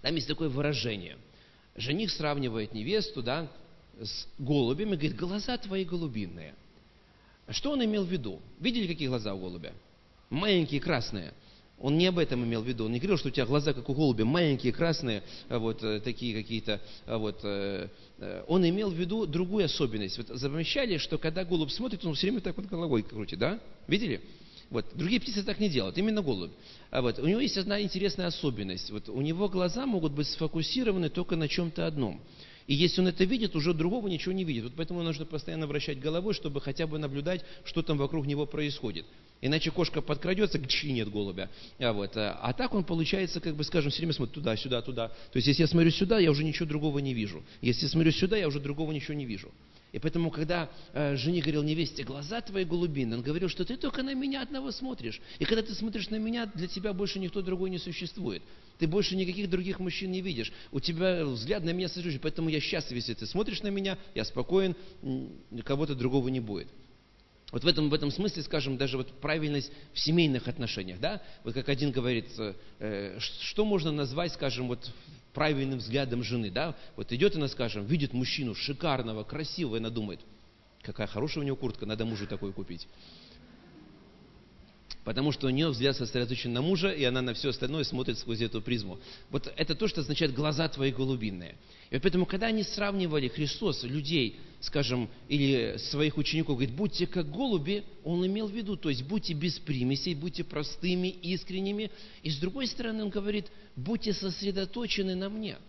там 0.00 0.14
есть 0.14 0.28
такое 0.28 0.48
выражение. 0.48 1.18
Жених 1.76 2.10
сравнивает 2.10 2.72
невесту, 2.72 3.22
да, 3.22 3.50
с 4.00 4.26
голубем 4.38 4.94
и 4.94 4.96
говорит, 4.96 5.16
глаза 5.16 5.56
твои 5.58 5.84
голубиные. 5.84 6.54
Что 7.48 7.72
он 7.72 7.84
имел 7.84 8.04
в 8.04 8.08
виду? 8.08 8.40
Видели, 8.60 8.86
какие 8.86 9.08
глаза 9.08 9.34
у 9.34 9.38
голубя? 9.38 9.72
Маленькие 10.32 10.80
красные. 10.80 11.32
Он 11.78 11.98
не 11.98 12.06
об 12.06 12.18
этом 12.18 12.44
имел 12.44 12.62
в 12.62 12.66
виду. 12.66 12.84
Он 12.84 12.92
не 12.92 12.98
говорил, 12.98 13.18
что 13.18 13.28
у 13.28 13.32
тебя 13.32 13.44
глаза, 13.44 13.72
как 13.72 13.88
у 13.88 13.94
голубя, 13.94 14.24
маленькие, 14.24 14.72
красные, 14.72 15.22
а 15.48 15.58
вот 15.58 15.82
э, 15.82 16.00
такие 16.00 16.32
какие-то. 16.32 16.80
А 17.06 17.18
вот, 17.18 17.40
э, 17.42 17.88
э, 18.18 18.44
он 18.46 18.68
имел 18.68 18.90
в 18.90 18.94
виду 18.94 19.26
другую 19.26 19.64
особенность. 19.64 20.16
Вот 20.16 20.28
замечали, 20.28 20.96
что 20.98 21.18
когда 21.18 21.44
голубь 21.44 21.70
смотрит, 21.70 22.04
он 22.04 22.14
все 22.14 22.28
время 22.28 22.40
так 22.40 22.56
вот 22.56 22.66
головой 22.66 23.02
крутит, 23.02 23.40
да? 23.40 23.58
Видели? 23.88 24.20
Вот. 24.70 24.86
Другие 24.94 25.20
птицы 25.20 25.42
так 25.42 25.58
не 25.58 25.68
делают, 25.68 25.98
именно 25.98 26.22
голубь. 26.22 26.52
А 26.92 27.02
вот. 27.02 27.18
У 27.18 27.26
него 27.26 27.40
есть 27.40 27.58
одна 27.58 27.82
интересная 27.82 28.28
особенность. 28.28 28.90
Вот. 28.90 29.08
У 29.08 29.20
него 29.20 29.48
глаза 29.48 29.84
могут 29.84 30.12
быть 30.12 30.28
сфокусированы 30.28 31.08
только 31.08 31.34
на 31.34 31.48
чем-то 31.48 31.84
одном. 31.84 32.20
И 32.68 32.74
если 32.74 33.00
он 33.00 33.08
это 33.08 33.24
видит, 33.24 33.56
уже 33.56 33.74
другого 33.74 34.06
ничего 34.06 34.32
не 34.32 34.44
видит. 34.44 34.64
Вот 34.64 34.74
поэтому 34.76 35.02
нужно 35.02 35.26
постоянно 35.26 35.66
вращать 35.66 35.98
головой, 35.98 36.32
чтобы 36.32 36.60
хотя 36.60 36.86
бы 36.86 36.96
наблюдать, 37.00 37.44
что 37.64 37.82
там 37.82 37.98
вокруг 37.98 38.24
него 38.24 38.46
происходит. 38.46 39.04
Иначе 39.44 39.72
кошка 39.72 40.00
подкрадется, 40.00 40.56
и 40.56 40.92
нет 40.92 41.10
голубя. 41.10 41.50
А, 41.80 41.92
вот. 41.92 42.16
Э, 42.16 42.36
а 42.40 42.52
так 42.52 42.72
он 42.74 42.84
получается, 42.84 43.40
как 43.40 43.56
бы, 43.56 43.64
скажем, 43.64 43.90
все 43.90 43.98
время 43.98 44.12
смотрит 44.12 44.34
туда, 44.34 44.56
сюда, 44.56 44.80
туда. 44.82 45.08
То 45.08 45.36
есть, 45.36 45.48
если 45.48 45.62
я 45.62 45.66
смотрю 45.66 45.90
сюда, 45.90 46.20
я 46.20 46.30
уже 46.30 46.44
ничего 46.44 46.68
другого 46.68 47.00
не 47.00 47.12
вижу. 47.12 47.42
Если 47.60 47.82
я 47.82 47.88
смотрю 47.88 48.12
сюда, 48.12 48.36
я 48.36 48.46
уже 48.46 48.60
другого 48.60 48.92
ничего 48.92 49.14
не 49.14 49.26
вижу. 49.26 49.50
И 49.90 49.98
поэтому, 49.98 50.30
когда 50.30 50.70
э, 50.92 51.16
жених 51.16 51.42
говорил 51.42 51.64
невесте, 51.64 52.04
глаза 52.04 52.40
твои 52.40 52.64
голубины, 52.64 53.16
он 53.16 53.22
говорил, 53.22 53.48
что 53.48 53.64
ты 53.64 53.76
только 53.76 54.04
на 54.04 54.14
меня 54.14 54.42
одного 54.42 54.70
смотришь. 54.70 55.20
И 55.40 55.44
когда 55.44 55.62
ты 55.62 55.74
смотришь 55.74 56.08
на 56.08 56.16
меня, 56.16 56.46
для 56.46 56.68
тебя 56.68 56.92
больше 56.92 57.18
никто 57.18 57.42
другой 57.42 57.68
не 57.68 57.78
существует. 57.78 58.44
Ты 58.78 58.86
больше 58.86 59.16
никаких 59.16 59.50
других 59.50 59.80
мужчин 59.80 60.12
не 60.12 60.20
видишь. 60.20 60.52
У 60.70 60.78
тебя 60.78 61.24
взгляд 61.24 61.64
на 61.64 61.70
меня 61.70 61.88
сожжущий, 61.88 62.20
поэтому 62.20 62.48
я 62.48 62.60
счастлив, 62.60 62.94
если 62.94 63.14
ты 63.14 63.26
смотришь 63.26 63.60
на 63.62 63.68
меня, 63.68 63.98
я 64.14 64.24
спокоен, 64.24 64.76
кого-то 65.64 65.96
другого 65.96 66.28
не 66.28 66.40
будет. 66.40 66.68
Вот 67.52 67.64
в 67.64 67.66
этом, 67.66 67.90
в 67.90 67.94
этом 67.94 68.10
смысле, 68.10 68.42
скажем, 68.42 68.78
даже 68.78 68.96
вот 68.96 69.12
правильность 69.20 69.70
в 69.92 70.00
семейных 70.00 70.48
отношениях, 70.48 70.98
да? 70.98 71.20
Вот 71.44 71.52
как 71.52 71.68
один 71.68 71.92
говорит, 71.92 72.26
э, 72.38 73.18
что 73.18 73.66
можно 73.66 73.92
назвать, 73.92 74.32
скажем, 74.32 74.68
вот 74.68 74.90
правильным 75.34 75.78
взглядом 75.78 76.24
жены, 76.24 76.50
да? 76.50 76.74
Вот 76.96 77.12
идет 77.12 77.36
она, 77.36 77.48
скажем, 77.48 77.84
видит 77.84 78.14
мужчину 78.14 78.54
шикарного, 78.54 79.22
красивого, 79.24 79.76
и 79.76 79.78
она 79.80 79.90
думает, 79.90 80.20
какая 80.80 81.06
хорошая 81.06 81.44
у 81.44 81.46
него 81.46 81.56
куртка, 81.56 81.84
надо 81.84 82.06
мужу 82.06 82.26
такой 82.26 82.54
купить. 82.54 82.88
Потому 85.04 85.32
что 85.32 85.48
у 85.48 85.50
нее 85.50 85.68
взгляд 85.68 85.96
сосредоточен 85.96 86.52
на 86.52 86.62
мужа, 86.62 86.90
и 86.90 87.02
она 87.02 87.22
на 87.22 87.34
все 87.34 87.48
остальное 87.48 87.82
смотрит 87.82 88.18
сквозь 88.18 88.40
эту 88.40 88.62
призму. 88.62 89.00
Вот 89.30 89.52
это 89.56 89.74
то, 89.74 89.88
что 89.88 90.00
означает 90.00 90.32
глаза 90.32 90.68
твои 90.68 90.92
голубиные. 90.92 91.56
И 91.90 91.98
поэтому, 91.98 92.24
когда 92.24 92.46
они 92.46 92.62
сравнивали 92.62 93.26
Христос, 93.26 93.82
людей, 93.82 94.36
скажем, 94.60 95.08
или 95.28 95.76
своих 95.78 96.16
учеников, 96.18 96.56
говорит, 96.56 96.74
будьте 96.76 97.08
как 97.08 97.28
голуби, 97.28 97.82
он 98.04 98.24
имел 98.24 98.46
в 98.46 98.52
виду, 98.52 98.76
то 98.76 98.90
есть 98.90 99.02
будьте 99.02 99.34
без 99.34 99.58
примесей, 99.58 100.14
будьте 100.14 100.44
простыми, 100.44 101.08
искренними. 101.08 101.90
И 102.22 102.30
с 102.30 102.36
другой 102.36 102.68
стороны, 102.68 103.02
он 103.02 103.10
говорит, 103.10 103.46
будьте 103.74 104.12
сосредоточены 104.12 105.16
на 105.16 105.28
мне– 105.28 105.58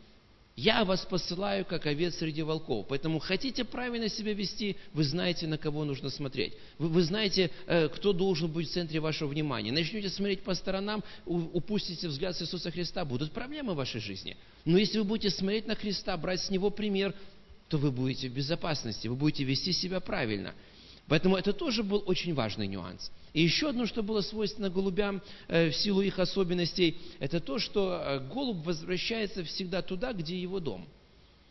я 0.55 0.85
вас 0.85 1.05
посылаю, 1.05 1.65
как 1.65 1.87
овец 1.87 2.15
среди 2.15 2.43
волков. 2.43 2.85
Поэтому 2.87 3.19
хотите 3.19 3.63
правильно 3.63 4.07
себя 4.07 4.33
вести, 4.33 4.77
вы 4.93 5.03
знаете, 5.03 5.47
на 5.47 5.57
кого 5.57 5.83
нужно 5.83 6.09
смотреть. 6.09 6.53
Вы, 6.77 6.89
вы 6.89 7.01
знаете, 7.03 7.49
э, 7.65 7.89
кто 7.89 8.13
должен 8.13 8.51
быть 8.51 8.69
в 8.69 8.71
центре 8.71 8.99
вашего 8.99 9.29
внимания. 9.29 9.71
Начнете 9.71 10.09
смотреть 10.09 10.43
по 10.43 10.53
сторонам, 10.53 11.03
упустите 11.25 12.07
взгляд 12.07 12.35
с 12.37 12.43
Иисуса 12.43 12.69
Христа, 12.69 13.03
будут 13.03 13.31
проблемы 13.31 13.73
в 13.73 13.77
вашей 13.77 13.99
жизни. 13.99 14.37
Но 14.63 14.77
если 14.77 14.99
вы 14.99 15.05
будете 15.05 15.31
смотреть 15.31 15.65
на 15.65 15.75
Христа, 15.75 16.15
брать 16.17 16.41
с 16.41 16.49
Него 16.51 16.69
пример, 16.69 17.15
то 17.67 17.77
вы 17.79 17.91
будете 17.91 18.29
в 18.29 18.33
безопасности, 18.33 19.07
вы 19.07 19.15
будете 19.15 19.43
вести 19.43 19.73
себя 19.73 19.99
правильно. 19.99 20.53
Поэтому 21.07 21.35
это 21.35 21.53
тоже 21.53 21.83
был 21.83 22.03
очень 22.05 22.33
важный 22.33 22.67
нюанс. 22.67 23.11
И 23.33 23.41
еще 23.41 23.69
одно, 23.69 23.85
что 23.85 24.03
было 24.03 24.21
свойственно 24.21 24.69
голубям 24.69 25.21
э, 25.47 25.69
в 25.69 25.75
силу 25.75 26.01
их 26.01 26.19
особенностей, 26.19 26.97
это 27.19 27.39
то, 27.39 27.59
что 27.59 28.01
э, 28.01 28.19
голубь 28.33 28.65
возвращается 28.65 29.43
всегда 29.43 29.81
туда, 29.81 30.13
где 30.13 30.39
его 30.39 30.59
дом. 30.59 30.87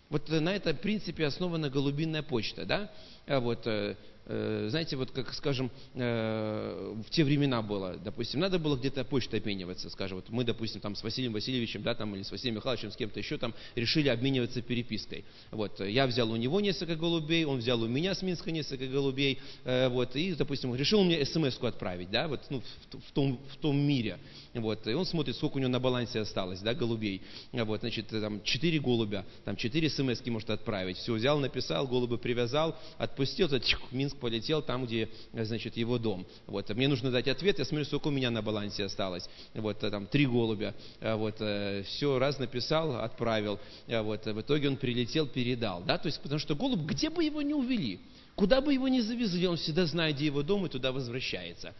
Вот 0.09 0.31
э, 0.31 0.41
на 0.41 0.55
этом 0.55 0.77
принципе 0.77 1.27
основана 1.27 1.69
голубиная 1.69 2.23
почта. 2.23 2.65
Да? 2.65 2.91
А 3.27 3.41
вот, 3.41 3.67
Э, 3.67 3.97
знаете, 4.25 4.97
вот 4.97 5.11
как, 5.11 5.35
скажем, 5.35 5.71
э, 5.95 6.95
в 7.07 7.11
те 7.11 7.25
времена 7.25 7.61
было, 7.61 7.97
допустим, 7.97 8.41
надо 8.41 8.61
было 8.61 8.77
где-то 8.77 9.05
почтой 9.05 9.41
обмениваться, 9.41 9.91
скажем, 9.91 10.17
вот 10.17 10.31
мы, 10.31 10.45
допустим, 10.45 10.81
там 10.81 10.95
с 10.95 11.03
Василием 11.03 11.33
Васильевичем, 11.33 11.83
да, 11.83 11.95
там, 11.95 12.15
или 12.15 12.23
с 12.23 12.31
Василием 12.31 12.57
Михайловичем, 12.57 12.93
с 12.93 12.97
кем-то 12.97 13.19
еще 13.19 13.37
там, 13.37 13.53
решили 13.75 14.09
обмениваться 14.09 14.63
перепиской. 14.63 15.25
Вот, 15.51 15.81
я 15.81 16.07
взял 16.07 16.31
у 16.31 16.37
него 16.37 16.61
несколько 16.61 16.95
голубей, 16.95 17.45
он 17.45 17.59
взял 17.59 17.83
у 17.83 17.89
меня 17.89 18.15
с 18.15 18.23
Минска 18.23 18.53
несколько 18.53 18.87
голубей, 18.87 19.41
э, 19.65 19.89
вот, 19.89 20.15
и, 20.15 20.35
допустим, 20.35 20.73
решил 20.75 21.03
мне 21.03 21.25
смс-ку 21.25 21.67
отправить, 21.67 22.11
да, 22.11 22.29
вот, 22.29 22.43
ну, 22.49 22.61
в, 22.61 22.99
в, 22.99 23.13
том, 23.13 23.41
в 23.53 23.57
том 23.57 23.77
мире, 23.77 24.19
вот, 24.55 24.87
и 24.87 24.95
он 24.95 25.05
смотрит, 25.05 25.35
сколько 25.35 25.57
у 25.57 25.59
него 25.59 25.71
на 25.71 25.81
балансе 25.81 26.21
осталось, 26.21 26.61
да, 26.61 26.75
голубей, 26.75 27.23
вот, 27.53 27.81
значит, 27.81 28.07
там, 28.07 28.41
четыре 28.45 28.79
голубя, 28.79 29.25
там, 29.45 29.57
четыре 29.57 29.91
смс 29.91 30.25
может 30.27 30.51
отправить, 30.51 30.97
все, 30.99 31.13
взял, 31.13 31.41
написал, 31.41 31.89
голубы 31.89 32.19
привязал, 32.19 32.79
отпустил, 32.99 33.49
то, 33.49 33.59
чик, 33.59 33.81
Минск 33.91 34.12
Минск 34.13 34.21
полетел 34.21 34.63
там, 34.63 34.87
где, 34.87 35.09
значит, 35.33 35.77
его 35.77 35.99
дом. 35.99 36.27
Вот, 36.47 36.69
мне 36.71 36.89
нужно 36.89 37.11
дать 37.11 37.29
ответ, 37.29 37.59
я 37.59 37.65
смотрю, 37.65 37.85
сколько 37.85 38.09
у 38.09 38.11
меня 38.11 38.31
на 38.31 38.43
балансе 38.43 38.85
осталось. 38.85 39.29
Вот, 39.55 39.79
там, 39.79 40.07
три 40.07 40.27
голубя. 40.27 40.75
А 41.01 41.17
вот, 41.17 41.37
э, 41.41 41.83
все, 41.85 42.19
раз 42.19 42.39
написал, 42.39 42.97
отправил. 42.97 43.59
Вот, 43.87 44.27
в 44.27 44.41
итоге 44.41 44.69
он 44.69 44.77
прилетел, 44.77 45.27
передал. 45.27 45.83
Да? 45.83 45.99
То 45.99 46.07
есть, 46.07 46.21
потому 46.21 46.39
что 46.39 46.55
голубь, 46.55 46.81
где 46.81 47.11
бы 47.11 47.25
его 47.25 47.43
ни 47.43 47.53
увели, 47.53 48.01
куда 48.35 48.61
бы 48.61 48.73
его 48.73 48.89
ни 48.89 49.01
завезли, 49.01 49.47
он 49.47 49.57
всегда 49.57 49.87
знает, 49.87 50.17
где 50.17 50.27
его 50.27 50.43
дом, 50.43 50.67
и 50.67 50.69
туда 50.69 50.93
возвращается. 50.93 51.75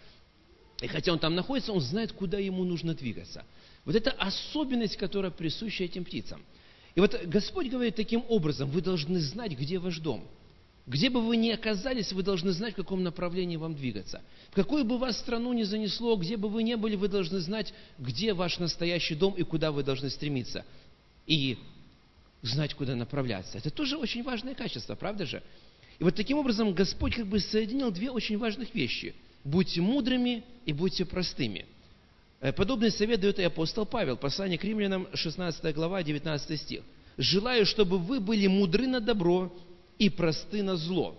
И 0.81 0.87
хотя 0.87 1.13
он 1.13 1.19
там 1.19 1.35
находится, 1.35 1.73
он 1.73 1.81
знает, 1.81 2.13
куда 2.13 2.39
ему 2.39 2.65
нужно 2.65 2.95
двигаться. 2.95 3.45
Вот 3.85 3.95
это 3.95 4.11
особенность, 4.13 4.97
которая 4.97 5.31
присуща 5.31 5.85
этим 5.85 6.05
птицам. 6.05 6.43
И 6.95 7.01
вот 7.01 7.19
Господь 7.25 7.69
говорит 7.69 7.97
таким 7.97 8.25
образом, 8.29 8.71
вы 8.71 8.81
должны 8.81 9.21
знать, 9.21 9.53
где 9.53 9.79
ваш 9.79 9.99
дом– 9.99 10.27
где 10.87 11.11
бы 11.11 11.21
вы 11.21 11.37
ни 11.37 11.51
оказались, 11.51 12.13
вы 12.13 12.23
должны 12.23 12.51
знать, 12.53 12.73
в 12.73 12.77
каком 12.77 13.03
направлении 13.05 13.57
вам 13.57 13.75
двигаться. 13.75 14.21
В 14.51 14.55
какую 14.55 14.85
бы 14.85 14.99
вас 14.99 15.19
страну 15.19 15.53
ни 15.53 15.63
занесло, 15.63 16.17
где 16.17 16.37
бы 16.37 16.49
вы 16.49 16.65
ни 16.65 16.75
были, 16.75 16.97
вы 16.97 17.09
должны 17.09 17.39
знать, 17.39 17.73
где 17.99 18.33
ваш 18.35 18.59
настоящий 18.59 19.15
дом 19.15 19.35
и 19.35 19.45
куда 19.45 19.71
вы 19.71 19.85
должны 19.85 20.11
стремиться. 20.11 20.65
И 21.27 21.57
знать, 22.43 22.75
куда 22.75 22.97
направляться. 22.97 23.59
Это 23.59 23.71
тоже 23.71 23.97
очень 23.97 24.25
важное 24.25 24.55
качество, 24.55 24.97
правда 24.97 25.25
же? 25.25 25.43
И 26.01 26.05
вот 26.05 26.17
таким 26.17 26.39
образом 26.39 26.75
Господь 26.75 27.15
как 27.15 27.27
бы 27.27 27.39
соединил 27.39 27.93
две 27.93 28.11
очень 28.11 28.37
важных 28.37 28.75
вещи. 28.75 29.15
Будьте 29.45 29.81
мудрыми 29.81 30.43
и 30.67 30.73
будьте 30.73 31.05
простыми. 31.05 31.65
Э, 32.41 32.53
подобный 32.53 32.91
совет 32.91 33.21
дает 33.21 33.39
и 33.39 33.45
апостол 33.45 33.87
Павел, 33.87 34.17
послание 34.17 34.59
к 34.59 34.65
римлянам, 34.65 35.07
16 35.15 35.73
глава, 35.77 36.03
19 36.03 36.61
стих. 36.61 36.83
«Желаю, 37.19 37.67
чтобы 37.67 37.99
вы 37.99 38.19
были 38.19 38.49
мудры 38.49 38.89
на 38.89 39.01
добро 39.01 39.53
и 40.03 40.09
просты 40.09 40.65
на 40.65 40.77
зло. 40.77 41.17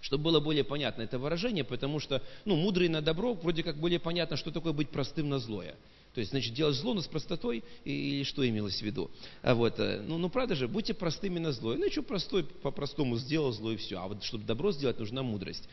Чтобы 0.00 0.24
было 0.24 0.38
более 0.38 0.62
понятно 0.62 1.02
это 1.02 1.18
выражение, 1.18 1.64
потому 1.64 1.98
что, 1.98 2.22
ну, 2.44 2.54
мудрый 2.54 2.88
на 2.88 3.02
добро, 3.02 3.34
вроде 3.34 3.64
как 3.64 3.76
более 3.76 3.98
понятно, 3.98 4.36
что 4.36 4.52
такое 4.52 4.72
быть 4.72 4.90
простым 4.90 5.28
на 5.28 5.40
злое. 5.40 5.74
То 6.14 6.20
есть, 6.20 6.30
значит, 6.30 6.54
делать 6.54 6.76
зло, 6.76 6.94
но 6.94 7.00
с 7.00 7.08
простотой, 7.08 7.64
или 7.84 8.22
что 8.22 8.48
имелось 8.48 8.78
в 8.78 8.82
виду. 8.82 9.10
А 9.42 9.56
вот, 9.56 9.80
э, 9.80 10.00
ну, 10.06 10.16
ну, 10.16 10.28
правда 10.28 10.54
же, 10.54 10.68
будьте 10.68 10.94
простыми 10.94 11.40
на 11.40 11.50
злое. 11.50 11.76
Ну, 11.76 11.90
что 11.90 12.02
простой, 12.02 12.44
по-простому 12.44 13.18
сделал 13.18 13.50
зло 13.50 13.72
и 13.72 13.76
все. 13.76 13.98
А 13.98 14.06
вот, 14.06 14.22
чтобы 14.22 14.44
добро 14.44 14.70
сделать, 14.70 15.00
нужна 15.00 15.24
мудрость. 15.24 15.68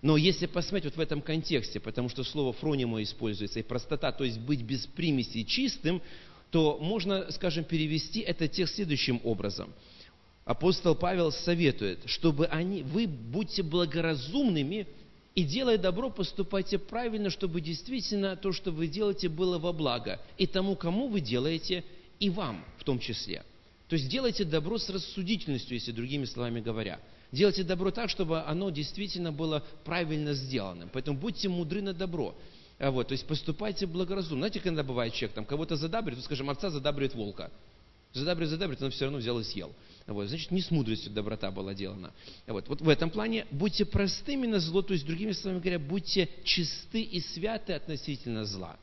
Но 0.00 0.16
если 0.16 0.46
посмотреть 0.46 0.84
вот 0.84 0.96
в 0.96 1.00
этом 1.00 1.20
контексте, 1.20 1.78
потому 1.78 2.08
что 2.08 2.24
слово 2.24 2.54
фронима 2.54 3.02
используется, 3.02 3.60
и 3.60 3.62
простота, 3.62 4.12
то 4.12 4.24
есть 4.24 4.38
быть 4.38 4.62
без 4.62 4.86
примеси 4.86 5.44
чистым, 5.44 6.00
то 6.50 6.78
можно, 6.80 7.30
скажем, 7.32 7.64
перевести 7.64 8.20
это 8.20 8.48
текст 8.48 8.76
следующим 8.76 9.20
образом– 9.22 9.74
апостол 10.46 10.94
Павел 10.94 11.32
советует, 11.32 11.98
чтобы 12.06 12.46
они, 12.46 12.82
вы 12.82 13.06
будьте 13.06 13.62
благоразумными 13.62 14.86
и 15.34 15.42
делая 15.42 15.76
добро, 15.76 16.08
поступайте 16.08 16.78
правильно, 16.78 17.28
чтобы 17.28 17.60
действительно 17.60 18.36
то, 18.36 18.52
что 18.52 18.70
вы 18.70 18.86
делаете, 18.86 19.28
было 19.28 19.58
во 19.58 19.74
благо 19.74 20.18
и 20.38 20.46
тому, 20.46 20.76
кому 20.76 21.08
вы 21.08 21.20
делаете, 21.20 21.84
и 22.20 22.30
вам 22.30 22.64
в 22.78 22.84
том 22.84 22.98
числе. 22.98 23.44
То 23.88 23.96
есть 23.96 24.08
делайте 24.08 24.44
добро 24.44 24.78
с 24.78 24.88
рассудительностью, 24.88 25.74
если 25.74 25.92
другими 25.92 26.24
словами 26.24 26.60
говоря. 26.60 27.00
Делайте 27.32 27.64
добро 27.64 27.90
так, 27.90 28.08
чтобы 28.08 28.40
оно 28.40 28.70
действительно 28.70 29.32
было 29.32 29.64
правильно 29.84 30.32
сделанным. 30.32 30.88
Поэтому 30.92 31.18
будьте 31.18 31.48
мудры 31.48 31.82
на 31.82 31.92
добро. 31.92 32.34
А 32.78 32.90
вот, 32.90 33.08
то 33.08 33.12
есть 33.12 33.26
поступайте 33.26 33.86
благоразумно. 33.86 34.42
Знаете, 34.42 34.60
когда 34.60 34.82
бывает 34.82 35.12
человек, 35.12 35.34
там 35.34 35.44
кого-то 35.44 35.76
задабривает, 35.76 36.18
ну, 36.18 36.24
скажем, 36.24 36.48
овца 36.50 36.70
задабривает 36.70 37.14
волка. 37.14 37.50
Задабривает, 38.12 38.50
задабривает, 38.50 38.80
но 38.80 38.90
все 38.90 39.04
равно 39.04 39.18
взял 39.18 39.38
и 39.40 39.44
съел. 39.44 39.72
Вот, 40.06 40.28
значит, 40.28 40.52
не 40.52 40.60
с 40.60 40.70
мудростью 40.70 41.12
доброта 41.12 41.50
была 41.50 41.74
делана. 41.74 42.12
Вот, 42.46 42.68
вот 42.68 42.80
в 42.80 42.88
этом 42.88 43.10
плане 43.10 43.46
будьте 43.50 43.84
простыми 43.84 44.46
на 44.46 44.60
зло, 44.60 44.82
то 44.82 44.92
есть, 44.92 45.04
другими 45.04 45.32
словами 45.32 45.60
говоря, 45.60 45.78
будьте 45.80 46.28
чисты 46.44 47.02
и 47.02 47.20
святы 47.20 47.72
относительно 47.72 48.44
зла, 48.44 48.76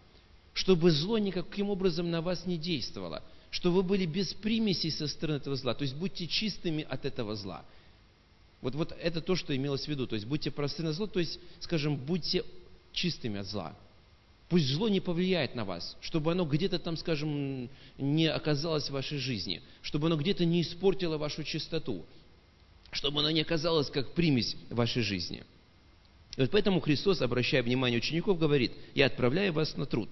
чтобы 0.53 0.91
зло 0.91 1.17
никаким 1.17 1.69
образом 1.69 2.11
на 2.11 2.21
вас 2.21 2.45
не 2.45 2.57
действовало, 2.57 3.23
чтобы 3.51 3.77
вы 3.77 3.83
были 3.83 4.05
без 4.05 4.33
примесей 4.33 4.91
со 4.91 5.07
стороны 5.07 5.37
этого 5.37 5.55
зла, 5.55 5.73
то 5.73 5.83
есть 5.83 5.95
будьте 5.95 6.27
чистыми 6.27 6.85
от 6.89 7.05
этого 7.05 7.35
зла. 7.35 7.63
Вот, 8.61 8.75
вот 8.75 8.93
это 8.99 9.21
то, 9.21 9.35
что 9.35 9.55
имелось 9.55 9.85
в 9.85 9.87
виду, 9.87 10.07
то 10.07 10.15
есть 10.15 10.27
будьте 10.27 10.51
просты 10.51 10.83
на 10.83 10.91
зло, 10.91 11.07
то 11.07 11.19
есть, 11.21 11.39
скажем, 11.61 11.95
будьте 11.95 12.43
чистыми 12.91 13.39
от 13.39 13.47
зла. 13.47 13.75
Пусть 14.53 14.67
зло 14.67 14.87
не 14.87 14.99
повлияет 14.99 15.55
на 15.55 15.65
вас, 15.65 15.97
чтобы 15.99 16.31
оно 16.31 16.45
где-то 16.45 16.77
там, 16.77 16.95
скажем, 16.95 17.71
не 17.97 18.27
оказалось 18.27 18.87
в 18.87 18.91
вашей 18.91 19.17
жизни, 19.17 19.63
чтобы 19.81 20.05
оно 20.05 20.15
где-то 20.15 20.45
не 20.45 20.61
испортило 20.61 21.17
вашу 21.17 21.43
чистоту, 21.43 22.05
чтобы 22.91 23.21
оно 23.21 23.31
не 23.31 23.41
оказалось 23.41 23.89
как 23.89 24.13
примесь 24.13 24.55
в 24.69 24.75
вашей 24.75 25.01
жизни. 25.01 25.43
И 26.37 26.41
вот 26.41 26.51
поэтому 26.51 26.81
Христос, 26.81 27.23
обращая 27.23 27.63
внимание 27.63 27.97
учеников, 27.97 28.37
говорит, 28.37 28.73
«Я 28.93 29.07
отправляю 29.07 29.53
вас 29.53 29.75
на 29.75 29.87
труд. 29.87 30.09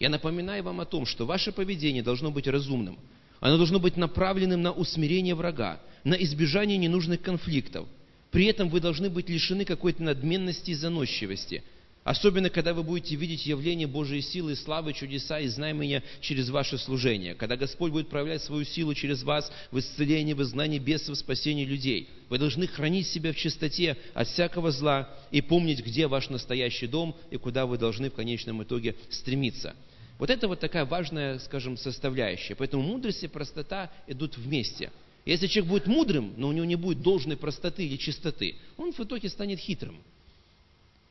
Я 0.00 0.08
напоминаю 0.08 0.64
вам 0.64 0.80
о 0.80 0.84
том, 0.84 1.06
что 1.06 1.24
ваше 1.24 1.52
поведение 1.52 2.02
должно 2.02 2.32
быть 2.32 2.48
разумным. 2.48 2.98
Оно 3.38 3.58
должно 3.58 3.78
быть 3.78 3.96
направленным 3.96 4.60
на 4.60 4.72
усмирение 4.72 5.36
врага, 5.36 5.80
на 6.02 6.14
избежание 6.14 6.78
ненужных 6.78 7.22
конфликтов. 7.22 7.86
При 8.32 8.46
этом 8.46 8.70
вы 8.70 8.80
должны 8.80 9.08
быть 9.08 9.28
лишены 9.28 9.64
какой-то 9.64 10.02
надменности 10.02 10.72
и 10.72 10.74
заносчивости– 10.74 11.62
Особенно, 12.08 12.48
когда 12.48 12.72
вы 12.72 12.82
будете 12.84 13.16
видеть 13.16 13.44
явление 13.44 13.86
Божьей 13.86 14.22
силы, 14.22 14.56
славы, 14.56 14.94
чудеса 14.94 15.40
и 15.40 15.46
знамения 15.46 16.02
через 16.22 16.48
ваше 16.48 16.78
служение. 16.78 17.34
Когда 17.34 17.54
Господь 17.54 17.92
будет 17.92 18.08
проявлять 18.08 18.42
свою 18.42 18.64
силу 18.64 18.94
через 18.94 19.24
вас 19.24 19.52
в 19.70 19.78
исцелении, 19.78 20.32
в 20.32 20.40
изгнании 20.40 20.78
бесов, 20.78 21.16
в 21.16 21.18
спасении 21.18 21.66
людей. 21.66 22.08
Вы 22.30 22.38
должны 22.38 22.66
хранить 22.66 23.08
себя 23.08 23.34
в 23.34 23.36
чистоте 23.36 23.94
от 24.14 24.26
всякого 24.26 24.70
зла 24.70 25.14
и 25.30 25.42
помнить, 25.42 25.84
где 25.84 26.06
ваш 26.06 26.30
настоящий 26.30 26.86
дом 26.86 27.14
и 27.30 27.36
куда 27.36 27.66
вы 27.66 27.76
должны 27.76 28.08
в 28.08 28.14
конечном 28.14 28.62
итоге 28.62 28.96
стремиться. 29.10 29.76
Вот 30.18 30.30
это 30.30 30.48
вот 30.48 30.60
такая 30.60 30.86
важная, 30.86 31.38
скажем, 31.40 31.76
составляющая. 31.76 32.54
Поэтому 32.54 32.84
мудрость 32.84 33.22
и 33.22 33.28
простота 33.28 33.92
идут 34.06 34.38
вместе. 34.38 34.92
Если 35.26 35.46
человек 35.46 35.70
будет 35.70 35.86
мудрым, 35.86 36.32
но 36.38 36.48
у 36.48 36.52
него 36.52 36.64
не 36.64 36.76
будет 36.76 37.02
должной 37.02 37.36
простоты 37.36 37.84
или 37.84 37.98
чистоты, 37.98 38.56
он 38.78 38.94
в 38.94 39.00
итоге 39.00 39.28
станет 39.28 39.58
хитрым. 39.58 39.98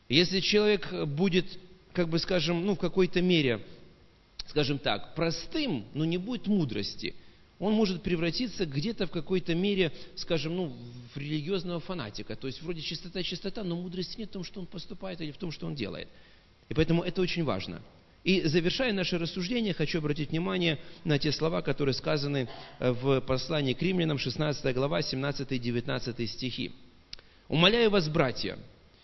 Если 0.10 0.40
человек 0.40 0.92
будет, 1.06 1.46
как 1.94 2.10
бы 2.10 2.20
скажем, 2.20 2.66
ну 2.66 2.76
в 2.76 2.80
какой-то 2.80 3.22
мере, 3.22 3.62
скажем 4.48 4.80
так, 4.80 5.16
простым, 5.16 5.86
но 5.94 6.06
не 6.06 6.18
будет 6.18 6.48
мудрости, 6.48 7.16
он 7.60 7.74
может 7.74 8.04
превратиться 8.04 8.66
где-то 8.66 9.08
в 9.08 9.12
какой-то 9.12 9.56
мере, 9.56 9.92
скажем, 10.16 10.56
ну, 10.56 10.74
в 11.14 11.18
религиозного 11.18 11.80
фанатика. 11.80 12.36
То 12.36 12.48
есть 12.48 12.62
вроде 12.62 12.82
чистота, 12.82 13.24
чистота, 13.24 13.64
но 13.64 13.76
мудрости 13.76 14.20
нет 14.20 14.30
в 14.30 14.34
том, 14.34 14.44
что 14.44 14.60
он 14.60 14.68
поступает 14.68 15.22
или 15.22 15.32
в 15.32 15.38
том, 15.38 15.52
что 15.52 15.66
он 15.66 15.74
делает. 15.74 16.08
И 16.70 16.74
поэтому 16.74 17.02
это 17.02 17.22
очень 17.22 17.44
важно. 17.44 17.82
И 18.24 18.42
завершая 18.42 18.94
наше 18.94 19.18
рассуждение, 19.18 19.74
хочу 19.74 20.00
обратить 20.00 20.30
внимание 20.32 20.80
на 21.04 21.18
те 21.18 21.32
слова, 21.32 21.62
которые 21.62 21.94
сказаны 21.96 22.48
в 22.80 23.22
послании 23.22 23.74
к 23.74 23.82
римлянам, 23.82 24.20
16 24.20 24.76
глава, 24.76 25.00
17-19 25.00 26.28
стихи. 26.28 26.74
«Умоляю 27.48 27.90
вас, 27.90 28.10
братья, 28.10 28.60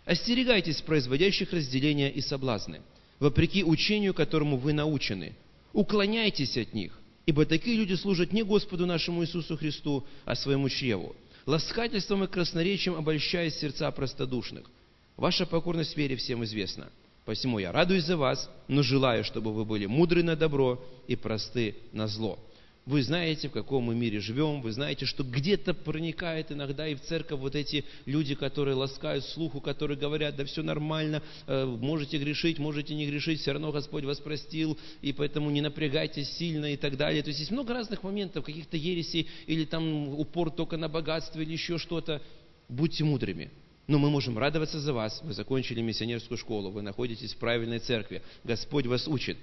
Остерегайтесь 0.06 0.82
производящих 0.82 1.54
разделения 1.54 2.12
и 2.12 2.20
соблазны, 2.22 2.82
вопреки 3.20 3.64
учению, 3.64 4.14
которому 4.14 4.58
вы 4.58 4.74
научены. 4.74 5.34
Уклоняйтесь 5.72 6.58
от 6.58 6.74
них, 6.74 7.00
ибо 7.26 7.46
такие 7.46 7.78
люди 7.78 7.94
служат 7.94 8.34
не 8.34 8.44
Господу 8.44 8.86
нашему 8.86 9.24
Иисусу 9.24 9.58
Христу, 9.58 10.06
а 10.26 10.36
своему 10.36 10.68
чреву, 10.68 11.16
ласкательством 11.46 12.26
и 12.26 12.28
красноречием 12.28 12.96
обольщая 12.96 13.50
сердца 13.50 13.90
простодушных. 13.92 14.70
Ваша 15.16 15.46
покорность 15.46 15.96
вере 15.96 16.16
всем 16.18 16.44
известна. 16.44 16.90
Посему 17.24 17.60
я 17.60 17.72
радуюсь 17.72 18.04
за 18.04 18.18
вас, 18.18 18.50
но 18.68 18.84
желаю, 18.84 19.24
чтобы 19.24 19.54
вы 19.54 19.64
были 19.64 19.86
мудры 19.86 20.24
на 20.24 20.36
добро 20.36 20.84
и 21.08 21.16
просты 21.16 21.76
на 21.94 22.08
зло. 22.08 22.38
Вы 22.86 23.02
знаете, 23.02 23.48
в 23.48 23.52
каком 23.52 23.86
мы 23.86 23.96
мире 23.96 24.20
живем, 24.20 24.62
вы 24.62 24.74
знаете, 24.74 25.06
что 25.06 25.24
где-то 25.24 25.74
проникает 25.74 26.52
иногда 26.52 26.86
и 26.86 26.96
в 26.96 27.02
церковь 27.02 27.40
вот 27.40 27.56
эти 27.56 27.86
люди, 28.06 28.36
которые 28.36 28.76
ласкают 28.76 29.24
слуху, 29.24 29.62
которые 29.62 29.98
говорят, 29.98 30.36
да 30.36 30.44
все 30.44 30.64
нормально, 30.64 31.24
э, 31.48 31.66
можете 31.66 32.18
грешить, 32.18 32.60
можете 32.60 32.94
не 32.94 33.06
грешить, 33.06 33.40
все 33.40 33.54
равно 33.54 33.72
Господь 33.72 34.04
вас 34.04 34.20
простил, 34.20 34.78
и 35.02 35.14
поэтому 35.14 35.50
не 35.50 35.62
напрягайтесь 35.62 36.30
сильно 36.32 36.74
и 36.74 36.76
так 36.76 36.98
далее. 36.98 37.24
То 37.24 37.30
есть 37.30 37.40
есть 37.40 37.52
много 37.52 37.74
разных 37.74 38.04
моментов, 38.04 38.44
каких-то 38.44 38.76
ересей, 38.76 39.30
или 39.48 39.64
там 39.64 40.10
упор 40.20 40.52
только 40.52 40.76
на 40.76 40.90
богатство, 40.90 41.40
или 41.40 41.54
еще 41.54 41.78
что-то. 41.78 42.22
Будьте 42.68 43.06
мудрыми. 43.06 43.50
Но 43.88 43.98
мы 43.98 44.10
можем 44.10 44.38
радоваться 44.38 44.82
за 44.82 44.92
вас. 44.92 45.22
Вы 45.24 45.34
закончили 45.34 45.82
миссионерскую 45.82 46.38
школу, 46.38 46.70
вы 46.70 46.82
находитесь 46.82 47.34
в 47.34 47.38
правильной 47.38 47.80
церкви. 47.80 48.22
Господь 48.44 48.88
вас 48.88 49.08
учит. 49.08 49.38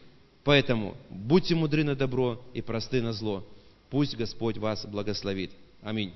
Поэтому 0.45 0.97
будьте 1.11 1.55
мудры 1.55 1.85
на 1.85 1.95
добро 1.95 2.41
и 2.55 2.63
просты 2.63 3.03
на 3.03 3.13
зло. 3.13 3.45
Пусть 3.91 4.17
Господь 4.17 4.57
вас 4.57 4.87
благословит. 4.87 5.51
Аминь. 5.83 6.15